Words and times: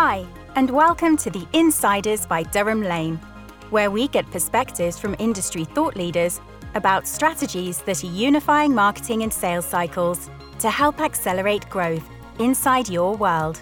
Hi, 0.00 0.24
and 0.54 0.70
welcome 0.70 1.16
to 1.16 1.28
the 1.28 1.44
Insiders 1.54 2.24
by 2.24 2.44
Durham 2.44 2.82
Lane, 2.82 3.16
where 3.70 3.90
we 3.90 4.06
get 4.06 4.30
perspectives 4.30 4.96
from 4.96 5.16
industry 5.18 5.64
thought 5.64 5.96
leaders 5.96 6.40
about 6.76 7.08
strategies 7.08 7.78
that 7.78 8.04
are 8.04 8.06
unifying 8.06 8.72
marketing 8.72 9.24
and 9.24 9.32
sales 9.32 9.64
cycles 9.64 10.30
to 10.60 10.70
help 10.70 11.00
accelerate 11.00 11.68
growth 11.68 12.08
inside 12.38 12.88
your 12.88 13.16
world. 13.16 13.60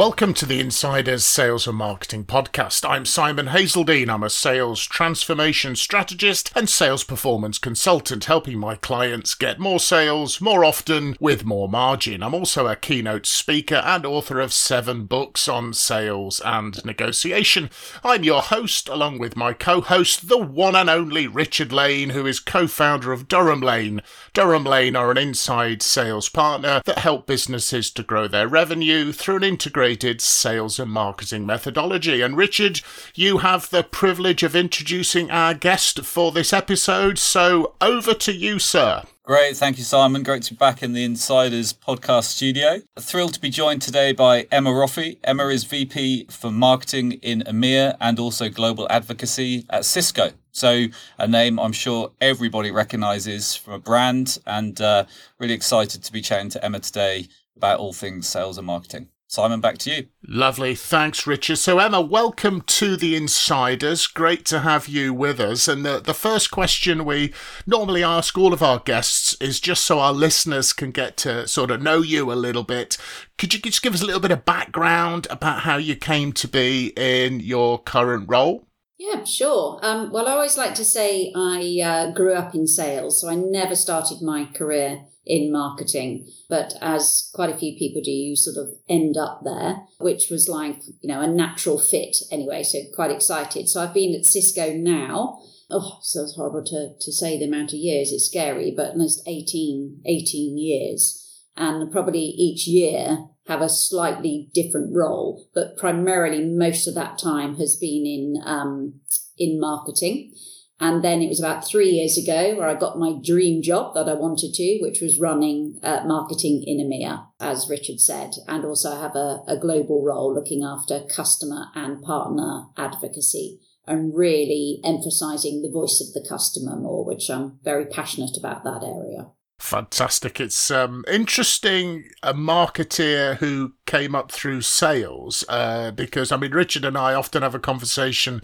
Welcome 0.00 0.32
to 0.32 0.46
the 0.46 0.60
Insiders 0.60 1.26
Sales 1.26 1.66
and 1.66 1.76
Marketing 1.76 2.24
Podcast. 2.24 2.88
I'm 2.88 3.04
Simon 3.04 3.48
Hazeldine. 3.48 4.08
I'm 4.08 4.22
a 4.22 4.30
sales 4.30 4.86
transformation 4.86 5.76
strategist 5.76 6.50
and 6.56 6.70
sales 6.70 7.04
performance 7.04 7.58
consultant, 7.58 8.24
helping 8.24 8.58
my 8.58 8.76
clients 8.76 9.34
get 9.34 9.58
more 9.58 9.78
sales 9.78 10.40
more 10.40 10.64
often 10.64 11.18
with 11.20 11.44
more 11.44 11.68
margin. 11.68 12.22
I'm 12.22 12.32
also 12.32 12.66
a 12.66 12.76
keynote 12.76 13.26
speaker 13.26 13.82
and 13.84 14.06
author 14.06 14.40
of 14.40 14.54
seven 14.54 15.04
books 15.04 15.48
on 15.48 15.74
sales 15.74 16.40
and 16.46 16.82
negotiation. 16.82 17.68
I'm 18.02 18.24
your 18.24 18.40
host, 18.40 18.88
along 18.88 19.18
with 19.18 19.36
my 19.36 19.52
co 19.52 19.82
host, 19.82 20.30
the 20.30 20.38
one 20.38 20.76
and 20.76 20.88
only 20.88 21.26
Richard 21.26 21.74
Lane, 21.74 22.08
who 22.08 22.24
is 22.24 22.40
co 22.40 22.66
founder 22.66 23.12
of 23.12 23.28
Durham 23.28 23.60
Lane. 23.60 24.00
Durham 24.32 24.64
Lane 24.64 24.96
are 24.96 25.10
an 25.10 25.18
inside 25.18 25.82
sales 25.82 26.30
partner 26.30 26.80
that 26.86 27.00
help 27.00 27.26
businesses 27.26 27.90
to 27.90 28.02
grow 28.02 28.26
their 28.26 28.48
revenue 28.48 29.12
through 29.12 29.36
an 29.36 29.44
integrated 29.44 29.89
integrated 29.90 30.20
sales 30.20 30.78
and 30.78 30.90
marketing 30.90 31.44
methodology. 31.44 32.20
And 32.22 32.36
Richard, 32.36 32.80
you 33.16 33.38
have 33.38 33.70
the 33.70 33.82
privilege 33.82 34.44
of 34.44 34.54
introducing 34.54 35.32
our 35.32 35.52
guest 35.52 36.04
for 36.04 36.30
this 36.30 36.52
episode. 36.52 37.18
So 37.18 37.74
over 37.80 38.14
to 38.14 38.32
you, 38.32 38.60
sir. 38.60 39.02
Great. 39.24 39.56
Thank 39.56 39.78
you, 39.78 39.84
Simon. 39.84 40.22
Great 40.22 40.44
to 40.44 40.54
be 40.54 40.58
back 40.58 40.82
in 40.82 40.92
the 40.92 41.02
Insiders 41.04 41.72
podcast 41.72 42.24
studio. 42.24 42.82
Thrilled 43.00 43.34
to 43.34 43.40
be 43.40 43.50
joined 43.50 43.82
today 43.82 44.12
by 44.12 44.46
Emma 44.52 44.70
Roffey. 44.70 45.18
Emma 45.24 45.48
is 45.48 45.64
VP 45.64 46.26
for 46.30 46.52
Marketing 46.52 47.12
in 47.14 47.40
EMEA 47.40 47.96
and 48.00 48.20
also 48.20 48.48
Global 48.48 48.86
Advocacy 48.90 49.66
at 49.70 49.84
Cisco. 49.84 50.30
So, 50.52 50.86
a 51.18 51.26
name 51.28 51.58
I'm 51.58 51.72
sure 51.72 52.12
everybody 52.20 52.70
recognizes 52.70 53.54
from 53.54 53.74
a 53.74 53.78
brand, 53.78 54.38
and 54.46 54.80
uh, 54.80 55.04
really 55.38 55.54
excited 55.54 56.02
to 56.02 56.12
be 56.12 56.20
chatting 56.20 56.48
to 56.50 56.64
Emma 56.64 56.80
today 56.80 57.28
about 57.56 57.78
all 57.78 57.92
things 57.92 58.26
sales 58.26 58.58
and 58.58 58.66
marketing. 58.66 59.08
Simon, 59.30 59.60
back 59.60 59.78
to 59.78 59.90
you. 59.92 60.06
Lovely. 60.26 60.74
Thanks, 60.74 61.24
Richard. 61.24 61.58
So, 61.58 61.78
Emma, 61.78 62.00
welcome 62.00 62.62
to 62.62 62.96
the 62.96 63.14
Insiders. 63.14 64.08
Great 64.08 64.44
to 64.46 64.58
have 64.58 64.88
you 64.88 65.14
with 65.14 65.38
us. 65.38 65.68
And 65.68 65.86
the, 65.86 66.00
the 66.00 66.14
first 66.14 66.50
question 66.50 67.04
we 67.04 67.32
normally 67.64 68.02
ask 68.02 68.36
all 68.36 68.52
of 68.52 68.60
our 68.60 68.80
guests 68.80 69.36
is 69.40 69.60
just 69.60 69.84
so 69.84 70.00
our 70.00 70.12
listeners 70.12 70.72
can 70.72 70.90
get 70.90 71.16
to 71.18 71.46
sort 71.46 71.70
of 71.70 71.80
know 71.80 72.02
you 72.02 72.32
a 72.32 72.34
little 72.34 72.64
bit. 72.64 72.98
Could 73.38 73.54
you 73.54 73.60
just 73.60 73.82
give 73.82 73.94
us 73.94 74.02
a 74.02 74.04
little 74.04 74.20
bit 74.20 74.32
of 74.32 74.44
background 74.44 75.28
about 75.30 75.60
how 75.60 75.76
you 75.76 75.94
came 75.94 76.32
to 76.32 76.48
be 76.48 76.92
in 76.96 77.38
your 77.38 77.80
current 77.80 78.24
role? 78.28 78.66
Yeah, 78.98 79.22
sure. 79.22 79.78
Um, 79.80 80.10
well, 80.10 80.26
I 80.26 80.32
always 80.32 80.58
like 80.58 80.74
to 80.74 80.84
say 80.84 81.32
I 81.36 81.80
uh, 81.84 82.10
grew 82.10 82.34
up 82.34 82.56
in 82.56 82.66
sales, 82.66 83.20
so 83.20 83.28
I 83.28 83.36
never 83.36 83.76
started 83.76 84.22
my 84.22 84.46
career 84.46 85.04
in 85.26 85.52
marketing. 85.52 86.28
But 86.48 86.74
as 86.80 87.30
quite 87.34 87.50
a 87.50 87.56
few 87.56 87.76
people 87.78 88.00
do, 88.02 88.10
you 88.10 88.36
sort 88.36 88.56
of 88.56 88.74
end 88.88 89.16
up 89.16 89.42
there, 89.44 89.82
which 89.98 90.30
was 90.30 90.48
like, 90.48 90.82
you 91.00 91.08
know, 91.08 91.20
a 91.20 91.26
natural 91.26 91.78
fit 91.78 92.16
anyway. 92.30 92.62
So 92.62 92.78
quite 92.94 93.10
excited. 93.10 93.68
So 93.68 93.82
I've 93.82 93.94
been 93.94 94.14
at 94.14 94.26
Cisco 94.26 94.72
now. 94.72 95.40
Oh, 95.70 95.98
so 96.02 96.22
it's 96.22 96.34
horrible 96.34 96.64
to, 96.64 96.94
to 97.00 97.12
say 97.12 97.38
the 97.38 97.46
amount 97.46 97.72
of 97.72 97.78
years. 97.78 98.12
It's 98.12 98.26
scary, 98.26 98.72
but 98.76 98.92
almost 98.92 99.22
18, 99.26 100.02
18 100.04 100.58
years. 100.58 101.16
And 101.56 101.92
probably 101.92 102.20
each 102.20 102.66
year 102.66 103.26
have 103.46 103.60
a 103.60 103.68
slightly 103.68 104.48
different 104.54 104.94
role, 104.94 105.46
but 105.54 105.76
primarily 105.76 106.44
most 106.44 106.86
of 106.86 106.94
that 106.94 107.18
time 107.18 107.56
has 107.56 107.76
been 107.76 108.06
in, 108.06 108.42
um, 108.44 109.00
in 109.36 109.60
marketing. 109.60 110.32
And 110.80 111.04
then 111.04 111.20
it 111.20 111.28
was 111.28 111.38
about 111.38 111.66
three 111.66 111.90
years 111.90 112.16
ago 112.16 112.56
where 112.56 112.66
I 112.66 112.74
got 112.74 112.98
my 112.98 113.12
dream 113.22 113.60
job 113.60 113.94
that 113.94 114.08
I 114.08 114.14
wanted 114.14 114.54
to, 114.54 114.78
which 114.80 115.02
was 115.02 115.20
running 115.20 115.78
uh, 115.82 116.04
marketing 116.06 116.64
in 116.66 116.78
EMEA, 116.78 117.26
as 117.38 117.68
Richard 117.68 118.00
said. 118.00 118.30
And 118.48 118.64
also 118.64 118.96
have 118.96 119.14
a, 119.14 119.42
a 119.46 119.58
global 119.58 120.02
role 120.02 120.34
looking 120.34 120.64
after 120.64 121.00
customer 121.00 121.66
and 121.74 122.02
partner 122.02 122.68
advocacy 122.78 123.60
and 123.86 124.16
really 124.16 124.80
emphasizing 124.82 125.60
the 125.60 125.70
voice 125.70 126.00
of 126.00 126.14
the 126.14 126.26
customer 126.26 126.76
more, 126.76 127.04
which 127.04 127.28
I'm 127.28 127.58
very 127.62 127.84
passionate 127.84 128.38
about 128.38 128.64
that 128.64 128.82
area. 128.82 129.32
Fantastic. 129.58 130.40
It's 130.40 130.70
um, 130.70 131.04
interesting 131.06 132.04
a 132.22 132.32
marketeer 132.32 133.36
who 133.36 133.74
came 133.84 134.14
up 134.14 134.32
through 134.32 134.62
sales 134.62 135.44
uh, 135.50 135.90
because, 135.90 136.32
I 136.32 136.38
mean, 136.38 136.52
Richard 136.52 136.86
and 136.86 136.96
I 136.96 137.12
often 137.12 137.42
have 137.42 137.54
a 137.54 137.58
conversation 137.58 138.40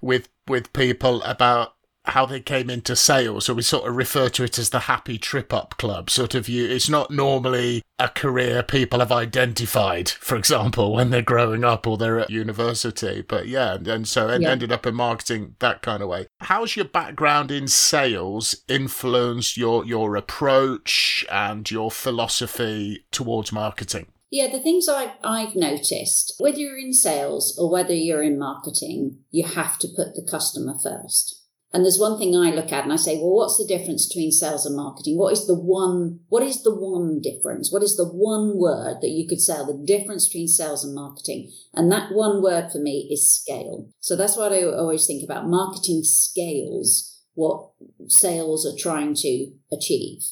with 0.00 0.28
with 0.46 0.72
people 0.72 1.22
about 1.22 1.76
how 2.08 2.26
they 2.26 2.40
came 2.40 2.70
into 2.70 2.96
sales. 2.96 3.46
So 3.46 3.54
we 3.54 3.62
sort 3.62 3.88
of 3.88 3.96
refer 3.96 4.28
to 4.30 4.44
it 4.44 4.58
as 4.58 4.70
the 4.70 4.80
happy 4.80 5.18
trip 5.18 5.52
up 5.52 5.76
club. 5.76 6.10
Sort 6.10 6.34
of 6.34 6.48
you, 6.48 6.68
it's 6.68 6.88
not 6.88 7.10
normally 7.10 7.82
a 7.98 8.08
career 8.08 8.62
people 8.62 9.00
have 9.00 9.12
identified, 9.12 10.08
for 10.08 10.36
example, 10.36 10.92
when 10.92 11.10
they're 11.10 11.22
growing 11.22 11.64
up 11.64 11.86
or 11.86 11.96
they're 11.96 12.20
at 12.20 12.30
university. 12.30 13.22
But 13.22 13.48
yeah, 13.48 13.74
and 13.74 14.06
so 14.06 14.28
and 14.28 14.42
yeah. 14.42 14.50
ended 14.50 14.72
up 14.72 14.86
in 14.86 14.94
marketing 14.94 15.56
that 15.58 15.82
kind 15.82 16.02
of 16.02 16.08
way. 16.08 16.26
How's 16.40 16.76
your 16.76 16.84
background 16.84 17.50
in 17.50 17.68
sales 17.68 18.54
influenced 18.68 19.56
your 19.56 19.84
your 19.84 20.16
approach 20.16 21.24
and 21.30 21.68
your 21.70 21.90
philosophy 21.90 23.04
towards 23.10 23.52
marketing? 23.52 24.06
Yeah, 24.36 24.52
the 24.52 24.60
things 24.60 24.86
I've, 24.86 25.12
I've 25.24 25.56
noticed, 25.56 26.34
whether 26.36 26.58
you're 26.58 26.76
in 26.76 26.92
sales 26.92 27.56
or 27.58 27.70
whether 27.70 27.94
you're 27.94 28.22
in 28.22 28.38
marketing, 28.38 29.20
you 29.30 29.46
have 29.46 29.78
to 29.78 29.88
put 29.88 30.14
the 30.14 30.28
customer 30.30 30.74
first. 30.82 31.42
And 31.72 31.82
there's 31.82 31.98
one 31.98 32.18
thing 32.18 32.36
I 32.36 32.50
look 32.50 32.70
at 32.70 32.84
and 32.84 32.92
I 32.92 32.96
say, 32.96 33.16
well, 33.16 33.32
what's 33.32 33.56
the 33.56 33.66
difference 33.66 34.06
between 34.06 34.30
sales 34.30 34.66
and 34.66 34.76
marketing? 34.76 35.16
What 35.16 35.32
is 35.32 35.46
the 35.46 35.58
one, 35.58 36.20
what 36.28 36.42
is 36.42 36.62
the 36.62 36.74
one 36.74 37.22
difference? 37.22 37.72
What 37.72 37.82
is 37.82 37.96
the 37.96 38.04
one 38.04 38.58
word 38.58 38.98
that 39.00 39.08
you 39.08 39.26
could 39.26 39.40
say 39.40 39.56
the 39.56 39.82
difference 39.86 40.28
between 40.28 40.48
sales 40.48 40.84
and 40.84 40.94
marketing? 40.94 41.50
And 41.72 41.90
that 41.90 42.12
one 42.12 42.42
word 42.42 42.70
for 42.70 42.78
me 42.78 43.08
is 43.10 43.34
scale. 43.34 43.88
So 44.00 44.16
that's 44.16 44.36
what 44.36 44.52
I 44.52 44.64
always 44.64 45.06
think 45.06 45.24
about. 45.24 45.48
Marketing 45.48 46.02
scales 46.04 47.14
what 47.32 47.70
sales 48.08 48.66
are 48.66 48.76
trying 48.78 49.14
to 49.14 49.52
achieve. 49.72 50.24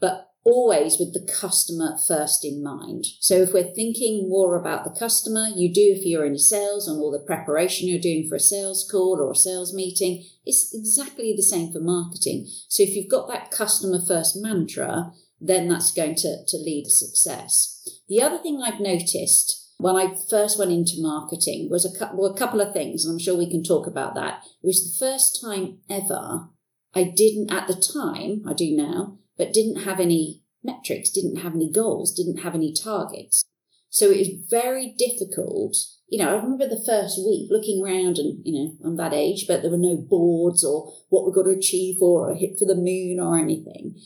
But 0.00 0.29
always 0.44 0.98
with 0.98 1.12
the 1.12 1.32
customer 1.32 1.96
first 2.06 2.44
in 2.44 2.62
mind. 2.62 3.04
So 3.20 3.36
if 3.36 3.52
we're 3.52 3.74
thinking 3.74 4.28
more 4.28 4.56
about 4.56 4.84
the 4.84 4.98
customer, 4.98 5.46
you 5.54 5.72
do 5.72 5.94
if 5.96 6.04
you're 6.04 6.24
in 6.24 6.38
sales 6.38 6.88
and 6.88 6.98
all 6.98 7.10
the 7.10 7.24
preparation 7.26 7.88
you're 7.88 8.00
doing 8.00 8.26
for 8.28 8.36
a 8.36 8.40
sales 8.40 8.88
call 8.90 9.18
or 9.20 9.32
a 9.32 9.36
sales 9.36 9.74
meeting, 9.74 10.24
it's 10.46 10.74
exactly 10.74 11.34
the 11.36 11.42
same 11.42 11.72
for 11.72 11.80
marketing. 11.80 12.48
So 12.68 12.82
if 12.82 12.96
you've 12.96 13.10
got 13.10 13.28
that 13.28 13.50
customer 13.50 14.00
first 14.00 14.34
mantra, 14.36 15.12
then 15.40 15.68
that's 15.68 15.92
going 15.92 16.14
to, 16.16 16.44
to 16.46 16.56
lead 16.56 16.84
to 16.84 16.90
success. 16.90 17.86
The 18.08 18.22
other 18.22 18.38
thing 18.38 18.62
I've 18.62 18.80
noticed 18.80 19.74
when 19.78 19.96
I 19.96 20.14
first 20.28 20.58
went 20.58 20.72
into 20.72 21.00
marketing 21.00 21.68
was 21.70 21.86
a, 21.86 22.14
well, 22.14 22.30
a 22.30 22.36
couple 22.36 22.60
of 22.60 22.74
things, 22.74 23.04
and 23.04 23.14
I'm 23.14 23.18
sure 23.18 23.36
we 23.36 23.50
can 23.50 23.62
talk 23.62 23.86
about 23.86 24.14
that. 24.14 24.42
It 24.62 24.66
was 24.66 24.82
the 24.82 25.06
first 25.06 25.40
time 25.42 25.78
ever 25.88 26.50
I 26.94 27.04
didn't, 27.04 27.52
at 27.52 27.68
the 27.68 27.74
time, 27.74 28.42
I 28.46 28.52
do 28.52 28.76
now, 28.76 29.18
but 29.40 29.54
didn't 29.54 29.84
have 29.84 29.98
any 29.98 30.42
metrics, 30.62 31.08
didn't 31.08 31.36
have 31.36 31.54
any 31.54 31.72
goals, 31.72 32.14
didn't 32.14 32.42
have 32.42 32.54
any 32.54 32.74
targets. 32.74 33.42
So 33.88 34.10
it 34.10 34.18
was 34.18 34.28
very 34.50 34.94
difficult. 34.98 35.74
You 36.10 36.18
know, 36.18 36.28
I 36.28 36.42
remember 36.42 36.68
the 36.68 36.84
first 36.86 37.18
week 37.26 37.48
looking 37.50 37.82
around 37.82 38.18
and, 38.18 38.42
you 38.44 38.52
know, 38.52 38.76
I'm 38.84 38.96
that 38.96 39.14
age, 39.14 39.46
but 39.48 39.62
there 39.62 39.70
were 39.70 39.78
no 39.78 39.96
boards 39.96 40.62
or 40.62 40.92
what 41.08 41.24
we've 41.24 41.34
got 41.34 41.44
to 41.44 41.56
achieve 41.56 42.02
or 42.02 42.34
hit 42.34 42.58
for 42.58 42.66
the 42.66 42.74
moon 42.74 43.18
or 43.18 43.38
anything. 43.38 43.98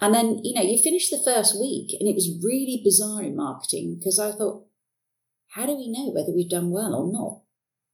And 0.00 0.12
then, 0.12 0.40
you 0.42 0.56
know, 0.56 0.62
you 0.62 0.76
finish 0.76 1.08
the 1.08 1.22
first 1.24 1.54
week 1.58 1.94
and 2.00 2.08
it 2.08 2.16
was 2.16 2.36
really 2.42 2.82
bizarre 2.84 3.22
in 3.22 3.36
marketing 3.36 3.96
because 3.96 4.18
I 4.18 4.32
thought, 4.32 4.66
how 5.50 5.66
do 5.66 5.76
we 5.76 5.88
know 5.88 6.10
whether 6.10 6.32
we've 6.34 6.50
done 6.50 6.72
well 6.72 6.96
or 6.96 7.12
not? 7.12 7.42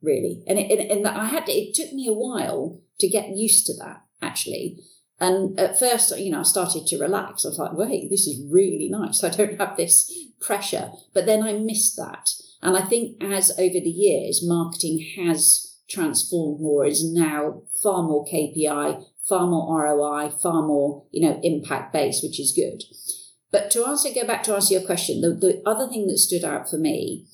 Really. 0.00 0.42
And, 0.46 0.58
it, 0.58 0.70
and, 0.70 0.90
and 0.90 1.06
I 1.06 1.26
had 1.26 1.44
to, 1.44 1.52
it 1.52 1.74
took 1.74 1.92
me 1.92 2.08
a 2.08 2.14
while 2.14 2.80
to 3.00 3.06
get 3.06 3.36
used 3.36 3.66
to 3.66 3.76
that 3.84 4.04
actually 4.22 4.78
and 5.20 5.58
at 5.60 5.78
first, 5.78 6.18
you 6.18 6.30
know, 6.30 6.40
I 6.40 6.44
started 6.44 6.86
to 6.86 6.98
relax. 6.98 7.44
I 7.44 7.50
was 7.50 7.58
like, 7.58 7.74
wait, 7.74 8.08
this 8.08 8.26
is 8.26 8.42
really 8.50 8.88
nice. 8.90 9.22
I 9.24 9.28
don't 9.28 9.60
have 9.60 9.76
this 9.76 10.10
pressure. 10.40 10.92
But 11.12 11.26
then 11.26 11.42
I 11.42 11.52
missed 11.52 11.96
that. 11.96 12.30
And 12.62 12.76
I 12.76 12.82
think 12.82 13.22
as 13.22 13.50
over 13.52 13.80
the 13.80 13.90
years, 13.90 14.40
marketing 14.42 15.06
has 15.16 15.76
transformed 15.88 16.60
more, 16.60 16.86
is 16.86 17.04
now 17.04 17.62
far 17.82 18.02
more 18.02 18.24
KPI, 18.24 19.04
far 19.28 19.46
more 19.46 19.84
ROI, 19.84 20.30
far 20.30 20.62
more, 20.66 21.04
you 21.10 21.26
know, 21.26 21.40
impact 21.42 21.92
based, 21.92 22.22
which 22.22 22.40
is 22.40 22.52
good. 22.52 22.82
But 23.50 23.70
to 23.72 23.86
answer, 23.86 24.10
go 24.14 24.26
back 24.26 24.42
to 24.44 24.54
answer 24.54 24.74
your 24.74 24.86
question, 24.86 25.20
the, 25.20 25.30
the 25.30 25.62
other 25.66 25.88
thing 25.88 26.06
that 26.06 26.18
stood 26.18 26.44
out 26.44 26.70
for 26.70 26.78
me, 26.78 27.26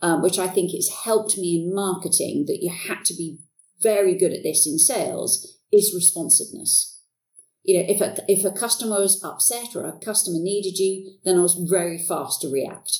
um, 0.00 0.20
which 0.20 0.38
I 0.38 0.46
think 0.46 0.72
has 0.72 0.90
helped 1.04 1.38
me 1.38 1.64
in 1.64 1.74
marketing, 1.74 2.44
that 2.48 2.58
you 2.60 2.70
had 2.70 3.04
to 3.06 3.14
be 3.14 3.38
very 3.82 4.16
good 4.16 4.32
at 4.32 4.42
this 4.42 4.66
in 4.66 4.78
sales, 4.78 5.56
is 5.72 5.94
responsiveness 5.94 6.91
you 7.64 7.78
know, 7.78 7.84
if 7.88 8.00
a, 8.00 8.16
if 8.26 8.44
a 8.44 8.50
customer 8.50 9.00
was 9.00 9.22
upset 9.22 9.76
or 9.76 9.86
a 9.86 9.98
customer 9.98 10.38
needed 10.40 10.78
you, 10.78 11.18
then 11.24 11.38
I 11.38 11.42
was 11.42 11.54
very 11.54 11.98
fast 11.98 12.40
to 12.40 12.48
react. 12.48 12.98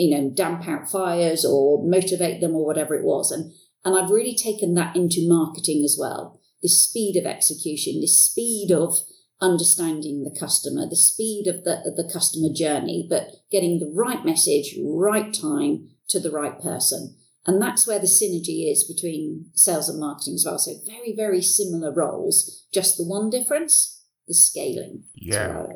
you 0.00 0.16
know, 0.16 0.30
damp 0.30 0.66
out 0.66 0.88
fires 0.88 1.44
or 1.44 1.86
motivate 1.86 2.40
them 2.40 2.52
or 2.52 2.64
whatever 2.64 2.94
it 2.94 3.04
was. 3.04 3.30
And, 3.30 3.52
and 3.84 3.98
I've 3.98 4.10
really 4.10 4.34
taken 4.34 4.74
that 4.74 4.96
into 4.96 5.28
marketing 5.28 5.82
as 5.84 5.96
well. 6.00 6.40
The 6.62 6.68
speed 6.68 7.16
of 7.16 7.26
execution, 7.26 8.00
the 8.00 8.06
speed 8.06 8.70
of 8.72 8.96
understanding 9.42 10.24
the 10.24 10.38
customer, 10.38 10.88
the 10.88 10.96
speed 10.96 11.46
of 11.46 11.64
the, 11.64 11.78
of 11.86 11.96
the 11.96 12.10
customer 12.10 12.48
journey, 12.54 13.06
but 13.08 13.28
getting 13.50 13.78
the 13.78 13.92
right 13.94 14.24
message, 14.24 14.74
right 14.82 15.32
time 15.32 15.90
to 16.08 16.20
the 16.20 16.30
right 16.30 16.60
person. 16.60 17.16
And 17.46 17.60
that's 17.60 17.86
where 17.86 17.98
the 17.98 18.06
synergy 18.06 18.70
is 18.70 18.84
between 18.84 19.46
sales 19.54 19.88
and 19.88 19.98
marketing 19.98 20.34
as 20.34 20.44
well. 20.46 20.58
So 20.58 20.72
very, 20.86 21.14
very 21.14 21.40
similar 21.40 21.92
roles, 21.92 22.66
just 22.72 22.96
the 22.96 23.04
one 23.04 23.30
difference 23.30 23.99
the 24.30 24.34
scaling. 24.34 25.02
Yeah, 25.16 25.66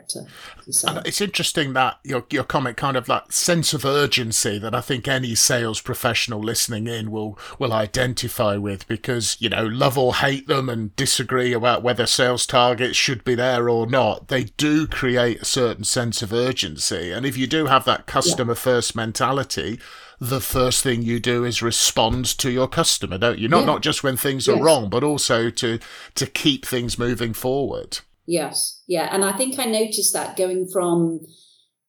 and 0.87 1.05
it's 1.05 1.21
interesting 1.21 1.73
that 1.73 1.99
your 2.05 2.25
your 2.31 2.45
comment 2.45 2.77
kind 2.77 2.97
of 2.97 3.07
that 3.07 3.33
sense 3.33 3.75
of 3.75 3.85
urgency 3.85 4.61
that 4.61 4.77
I 4.77 4.81
think 4.81 5.09
any 5.09 5.35
sales 5.35 5.81
professional 5.81 6.41
listening 6.41 6.87
in 6.87 7.11
will 7.11 7.37
will 7.59 7.73
identify 7.73 8.57
with 8.57 8.87
because 8.87 9.37
you 9.41 9.49
know 9.49 9.67
love 9.67 9.99
or 9.99 10.15
hate 10.15 10.47
them 10.47 10.69
and 10.69 10.95
disagree 10.95 11.53
about 11.53 11.83
whether 11.83 12.07
sales 12.07 12.47
targets 12.47 12.97
should 12.97 13.25
be 13.25 13.35
there 13.35 13.69
or 13.69 13.89
not. 13.89 14.29
They 14.29 14.45
do 14.45 14.87
create 14.87 15.43
a 15.43 15.45
certain 15.45 15.85
sense 15.85 16.23
of 16.23 16.33
urgency, 16.33 17.11
and 17.11 17.27
if 17.27 17.37
you 17.37 17.49
do 17.49 17.67
have 17.67 17.85
that 17.87 18.07
customer 18.07 18.53
yeah. 18.53 18.59
first 18.59 18.95
mentality 18.95 19.81
the 20.21 20.41
first 20.41 20.83
thing 20.85 21.03
you 21.03 21.19
do 21.19 21.45
is 21.45 21.61
respond 21.61 22.25
to 22.39 22.49
your 22.49 22.69
customer, 22.69 23.19
don't 23.19 23.39
you? 23.39 23.49
Not 23.49 23.61
yeah. 23.61 23.67
not 23.67 23.83
just 23.83 24.05
when 24.05 24.17
things 24.17 24.49
are 24.49 24.63
wrong, 24.63 24.89
but 24.89 25.03
also 25.03 25.51
to 25.51 25.81
to 26.15 26.27
keep 26.27 26.65
things 26.65 26.99
moving 26.99 27.33
forward. 27.33 27.99
Yes, 28.27 28.83
yeah, 28.87 29.09
and 29.13 29.25
I 29.25 29.33
think 29.33 29.59
I 29.59 29.65
noticed 29.65 30.13
that 30.15 30.37
going 30.37 30.69
from 30.73 31.21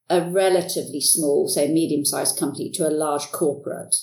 a 0.10 0.30
relatively 0.30 1.02
small, 1.02 1.48
say, 1.48 1.72
medium-sized 1.72 2.38
company 2.38 2.70
to 2.72 2.88
a 2.88 2.92
large 2.92 3.32
corporate, 3.32 3.96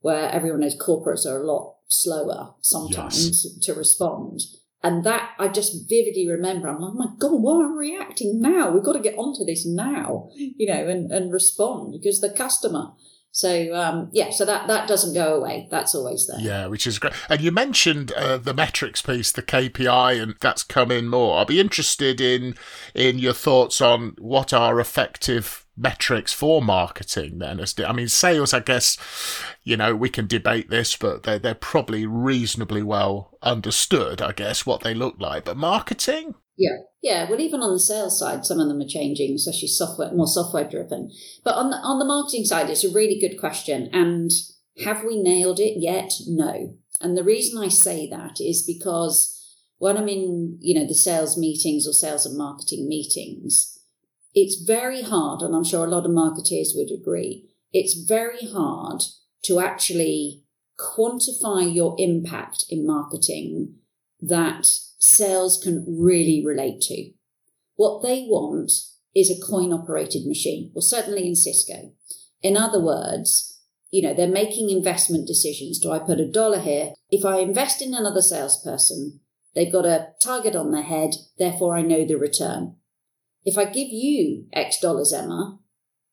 where 0.00 0.30
everyone 0.30 0.60
knows 0.60 0.78
corporates 0.78 1.26
are 1.26 1.42
a 1.42 1.46
lot 1.46 1.76
slower 1.88 2.54
sometimes 2.60 3.44
yes. 3.44 3.64
to 3.64 3.74
respond. 3.74 4.40
And 4.82 5.02
that 5.04 5.32
I 5.40 5.48
just 5.48 5.88
vividly 5.88 6.28
remember. 6.28 6.68
I'm 6.68 6.78
like, 6.80 6.92
oh 6.92 6.94
my 6.94 7.06
God, 7.18 7.42
why 7.42 7.64
am 7.64 7.72
I 7.72 7.76
reacting 7.76 8.40
now? 8.40 8.70
We've 8.70 8.84
got 8.84 8.92
to 8.92 9.00
get 9.00 9.18
onto 9.18 9.44
this 9.44 9.66
now, 9.66 10.28
you 10.36 10.72
know, 10.72 10.86
and, 10.86 11.10
and 11.10 11.32
respond 11.32 11.92
because 11.92 12.20
the 12.20 12.30
customer 12.30 12.92
so 13.30 13.74
um, 13.74 14.10
yeah, 14.12 14.30
so 14.30 14.44
that 14.44 14.66
that 14.68 14.88
doesn't 14.88 15.14
go 15.14 15.36
away. 15.36 15.68
That's 15.70 15.94
always 15.94 16.26
there. 16.26 16.40
Yeah, 16.40 16.66
which 16.66 16.86
is 16.86 16.98
great. 16.98 17.12
And 17.28 17.40
you 17.40 17.52
mentioned 17.52 18.12
uh, 18.12 18.38
the 18.38 18.54
metrics 18.54 19.02
piece, 19.02 19.32
the 19.32 19.42
KPI, 19.42 20.20
and 20.20 20.34
that's 20.40 20.62
come 20.62 20.90
in 20.90 21.08
more. 21.08 21.38
I'll 21.38 21.44
be 21.44 21.60
interested 21.60 22.20
in 22.20 22.56
in 22.94 23.18
your 23.18 23.34
thoughts 23.34 23.80
on 23.80 24.16
what 24.18 24.52
are 24.52 24.80
effective 24.80 25.66
metrics 25.80 26.32
for 26.32 26.60
marketing 26.60 27.38
then 27.38 27.60
i 27.86 27.92
mean 27.92 28.08
sales 28.08 28.52
i 28.52 28.58
guess 28.58 28.98
you 29.62 29.76
know 29.76 29.94
we 29.94 30.08
can 30.08 30.26
debate 30.26 30.68
this 30.70 30.96
but 30.96 31.22
they're, 31.22 31.38
they're 31.38 31.54
probably 31.54 32.04
reasonably 32.04 32.82
well 32.82 33.38
understood 33.42 34.20
i 34.20 34.32
guess 34.32 34.66
what 34.66 34.82
they 34.82 34.92
look 34.92 35.14
like 35.20 35.44
but 35.44 35.56
marketing 35.56 36.34
yeah, 36.58 36.78
yeah. 37.00 37.30
Well, 37.30 37.40
even 37.40 37.62
on 37.62 37.72
the 37.72 37.78
sales 37.78 38.18
side, 38.18 38.44
some 38.44 38.58
of 38.58 38.68
them 38.68 38.80
are 38.80 38.88
changing, 38.88 39.36
especially 39.36 39.68
software, 39.68 40.12
more 40.12 40.26
software 40.26 40.68
driven. 40.68 41.10
But 41.44 41.54
on 41.54 41.70
the 41.70 41.76
on 41.76 41.98
the 42.00 42.04
marketing 42.04 42.44
side, 42.44 42.68
it's 42.68 42.84
a 42.84 42.92
really 42.92 43.18
good 43.18 43.38
question. 43.38 43.88
And 43.92 44.30
have 44.84 45.04
we 45.04 45.22
nailed 45.22 45.60
it 45.60 45.80
yet? 45.80 46.12
No. 46.26 46.74
And 47.00 47.16
the 47.16 47.22
reason 47.22 47.62
I 47.62 47.68
say 47.68 48.08
that 48.10 48.40
is 48.40 48.64
because 48.66 49.34
when 49.78 49.96
I'm 49.96 50.08
in, 50.08 50.58
you 50.60 50.74
know, 50.74 50.86
the 50.86 50.94
sales 50.94 51.38
meetings 51.38 51.86
or 51.86 51.92
sales 51.92 52.26
and 52.26 52.36
marketing 52.36 52.88
meetings, 52.88 53.78
it's 54.34 54.60
very 54.60 55.02
hard, 55.02 55.42
and 55.42 55.54
I'm 55.54 55.64
sure 55.64 55.84
a 55.84 55.88
lot 55.88 56.04
of 56.04 56.10
marketeers 56.10 56.70
would 56.74 56.90
agree. 56.90 57.48
It's 57.72 57.94
very 57.94 58.46
hard 58.46 59.02
to 59.44 59.60
actually 59.60 60.42
quantify 60.78 61.72
your 61.72 61.94
impact 61.98 62.64
in 62.68 62.86
marketing 62.86 63.76
that 64.20 64.68
sales 64.98 65.60
can 65.62 65.84
really 65.88 66.44
relate 66.44 66.80
to. 66.82 67.12
What 67.76 68.02
they 68.02 68.22
want 68.22 68.72
is 69.14 69.30
a 69.30 69.40
coin 69.40 69.72
operated 69.72 70.26
machine, 70.26 70.72
or 70.74 70.82
certainly 70.82 71.26
in 71.26 71.36
Cisco. 71.36 71.92
In 72.42 72.56
other 72.56 72.80
words, 72.80 73.60
you 73.90 74.02
know, 74.02 74.12
they're 74.12 74.28
making 74.28 74.70
investment 74.70 75.26
decisions. 75.26 75.78
Do 75.78 75.90
I 75.90 75.98
put 75.98 76.20
a 76.20 76.30
dollar 76.30 76.60
here? 76.60 76.92
If 77.10 77.24
I 77.24 77.38
invest 77.38 77.80
in 77.80 77.94
another 77.94 78.20
salesperson, 78.20 79.20
they've 79.54 79.72
got 79.72 79.86
a 79.86 80.08
target 80.22 80.54
on 80.54 80.72
their 80.72 80.82
head, 80.82 81.10
therefore 81.38 81.76
I 81.76 81.82
know 81.82 82.04
the 82.04 82.16
return. 82.16 82.76
If 83.44 83.56
I 83.56 83.64
give 83.64 83.88
you 83.88 84.46
X 84.52 84.78
dollars, 84.80 85.12
Emma, 85.12 85.58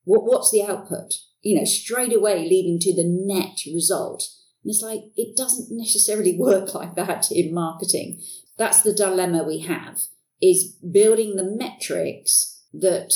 what, 0.04 0.24
what's 0.24 0.52
the 0.52 0.64
output? 0.64 1.16
You 1.42 1.58
know, 1.58 1.66
straight 1.66 2.14
away 2.14 2.48
leading 2.48 2.80
to 2.80 2.96
the 2.96 3.04
net 3.04 3.60
result. 3.74 4.24
And 4.64 4.72
it's 4.72 4.82
like, 4.82 5.02
it 5.16 5.36
doesn't 5.36 5.68
necessarily 5.70 6.36
work 6.40 6.74
like 6.74 6.96
that 6.96 7.32
in 7.32 7.54
marketing 7.54 8.22
that's 8.58 8.82
the 8.82 8.94
dilemma 8.94 9.44
we 9.44 9.60
have 9.60 10.00
is 10.42 10.76
building 10.92 11.36
the 11.36 11.44
metrics 11.44 12.64
that 12.74 13.14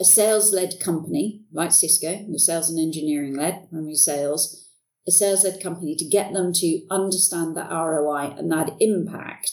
a 0.00 0.04
sales 0.04 0.52
led 0.52 0.80
company 0.80 1.42
like 1.52 1.72
Cisco, 1.72 2.24
we're 2.26 2.38
sales 2.38 2.70
and 2.70 2.78
engineering 2.78 3.36
led, 3.36 3.68
primary 3.70 3.94
sales, 3.94 4.68
a 5.06 5.10
sales 5.10 5.44
led 5.44 5.62
company 5.62 5.94
to 5.96 6.04
get 6.04 6.32
them 6.32 6.52
to 6.54 6.82
understand 6.90 7.56
that 7.56 7.70
ROI 7.70 8.34
and 8.38 8.50
that 8.50 8.76
impact 8.80 9.50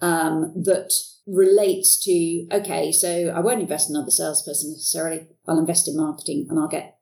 um, 0.00 0.52
that 0.56 0.92
relates 1.26 1.98
to, 2.00 2.46
okay, 2.52 2.92
so 2.92 3.32
I 3.34 3.40
won't 3.40 3.60
invest 3.60 3.90
in 3.90 3.96
another 3.96 4.10
salesperson 4.10 4.70
necessarily. 4.72 5.26
I'll 5.46 5.58
invest 5.58 5.88
in 5.88 5.96
marketing 5.96 6.46
and 6.48 6.58
I'll 6.58 6.68
get, 6.68 6.98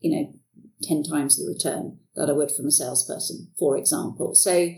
you 0.00 0.10
know, 0.10 0.34
10 0.82 1.02
times 1.02 1.36
the 1.36 1.50
return 1.50 1.98
that 2.14 2.28
I 2.28 2.32
would 2.32 2.52
from 2.52 2.66
a 2.66 2.70
salesperson, 2.70 3.48
for 3.58 3.76
example. 3.76 4.34
So 4.34 4.70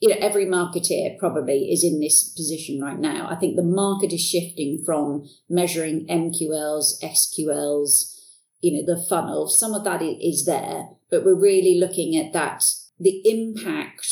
you 0.00 0.08
know, 0.08 0.16
every 0.20 0.46
marketeer 0.46 1.18
probably 1.18 1.72
is 1.72 1.82
in 1.82 2.00
this 2.00 2.28
position 2.28 2.80
right 2.80 2.98
now. 2.98 3.28
I 3.28 3.34
think 3.34 3.56
the 3.56 3.62
market 3.62 4.12
is 4.12 4.20
shifting 4.20 4.82
from 4.84 5.28
measuring 5.48 6.06
MQLs, 6.06 7.02
SQLs, 7.02 8.14
you 8.60 8.72
know, 8.72 8.94
the 8.94 9.04
funnel. 9.08 9.48
Some 9.48 9.74
of 9.74 9.84
that 9.84 10.02
is 10.02 10.44
there, 10.46 10.90
but 11.10 11.24
we're 11.24 11.40
really 11.40 11.78
looking 11.78 12.16
at 12.16 12.32
that, 12.32 12.64
the 12.98 13.22
impact 13.24 14.06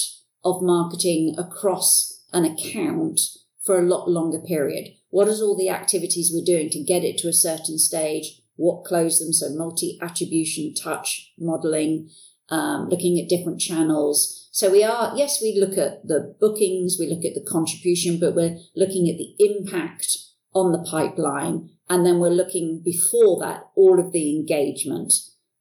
of 0.45 0.63
marketing 0.63 1.35
across 1.39 2.25
an 2.33 2.45
account 2.45 3.21
for 3.65 3.79
a 3.79 3.87
lot 3.87 4.09
longer 4.09 4.41
period. 4.41 4.89
What 5.11 5.29
is 5.29 5.41
all 5.41 5.57
the 5.57 5.71
activities 5.71 6.31
we're 6.33 6.45
doing 6.45 6.71
to 6.71 6.83
get 6.83 7.05
it 7.05 7.19
to 7.19 7.29
a 7.29 7.33
certain 7.33 7.79
stage? 7.79 8.43
What 8.57 8.85
close 8.85 9.19
them? 9.19 9.33
So 9.33 9.51
multi 9.51 9.99
attribution 10.01 10.75
touch 10.75 11.33
modeling, 11.39 12.11
um, 12.49 12.89
looking 12.89 13.19
at 13.21 13.29
different 13.29 13.61
channels 13.61 14.47
so 14.57 14.71
we 14.71 14.83
are, 14.83 15.13
yes, 15.15 15.43
we 15.43 15.55
look 15.61 15.77
at 15.77 16.09
the 16.09 16.35
bookings, 16.41 16.97
we 16.99 17.11
look 17.11 17.27
at 17.27 17.35
the 17.35 17.45
contribution, 17.47 18.19
but 18.19 18.35
we're 18.35 18.57
looking 18.75 19.07
at 19.11 19.19
the 19.19 19.35
impact 19.39 20.17
on 20.55 20.73
the 20.73 20.83
pipeline. 20.91 21.69
And 21.91 22.07
then 22.07 22.21
we're 22.21 22.31
looking 22.31 22.81
before 22.83 23.39
that, 23.41 23.65
all 23.75 24.01
of 24.01 24.13
the 24.13 24.35
engagement 24.35 25.13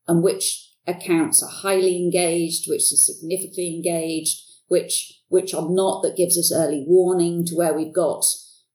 and 0.08 0.24
which 0.24 0.72
accounts 0.88 1.44
are 1.44 1.50
highly 1.50 1.98
engaged, 1.98 2.70
which 2.70 2.84
are 2.84 2.96
significantly 2.96 3.76
engaged, 3.76 4.40
which, 4.70 5.20
which 5.28 5.54
are 5.54 5.70
not, 5.70 6.02
that 6.04 6.16
gives 6.16 6.38
us 6.38 6.54
early 6.56 6.86
warning 6.88 7.46
to 7.48 7.56
where 7.58 7.74
we've 7.74 7.94
got, 7.94 8.24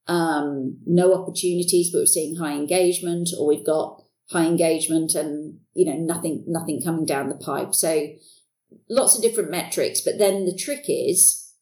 um, 0.06 0.76
no 0.84 1.14
opportunities, 1.14 1.90
but 1.90 2.00
we're 2.00 2.04
seeing 2.04 2.36
high 2.36 2.56
engagement 2.56 3.30
or 3.38 3.46
we've 3.46 3.64
got 3.64 3.99
high 4.30 4.46
engagement 4.46 5.14
and, 5.14 5.58
you 5.74 5.84
know, 5.84 5.98
nothing, 5.98 6.44
nothing 6.46 6.80
coming 6.82 7.04
down 7.04 7.28
the 7.28 7.34
pipe. 7.34 7.74
So, 7.74 8.08
lots 8.88 9.16
of 9.16 9.22
different 9.22 9.50
metrics. 9.50 10.00
But 10.00 10.18
then 10.18 10.44
the 10.44 10.56
trick 10.56 10.84
is, 10.88 11.52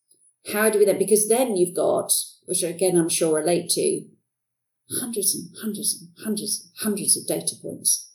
how 0.53 0.71
do 0.71 0.79
we 0.79 0.85
then, 0.85 0.99
because 0.99 1.29
then 1.29 1.57
you've 1.57 1.75
got, 1.75 2.13
which 2.47 2.63
again 2.63 2.97
I'm 2.97 3.09
sure 3.09 3.37
relate 3.37 3.71
to, 3.71 4.05
hundreds 5.01 5.35
and 5.35 5.51
hundreds 5.61 6.01
and 6.01 6.11
hundreds 6.25 6.61
and 6.61 6.91
hundreds 6.91 7.17
of 7.17 7.27
data 7.27 7.55
points. 7.61 8.11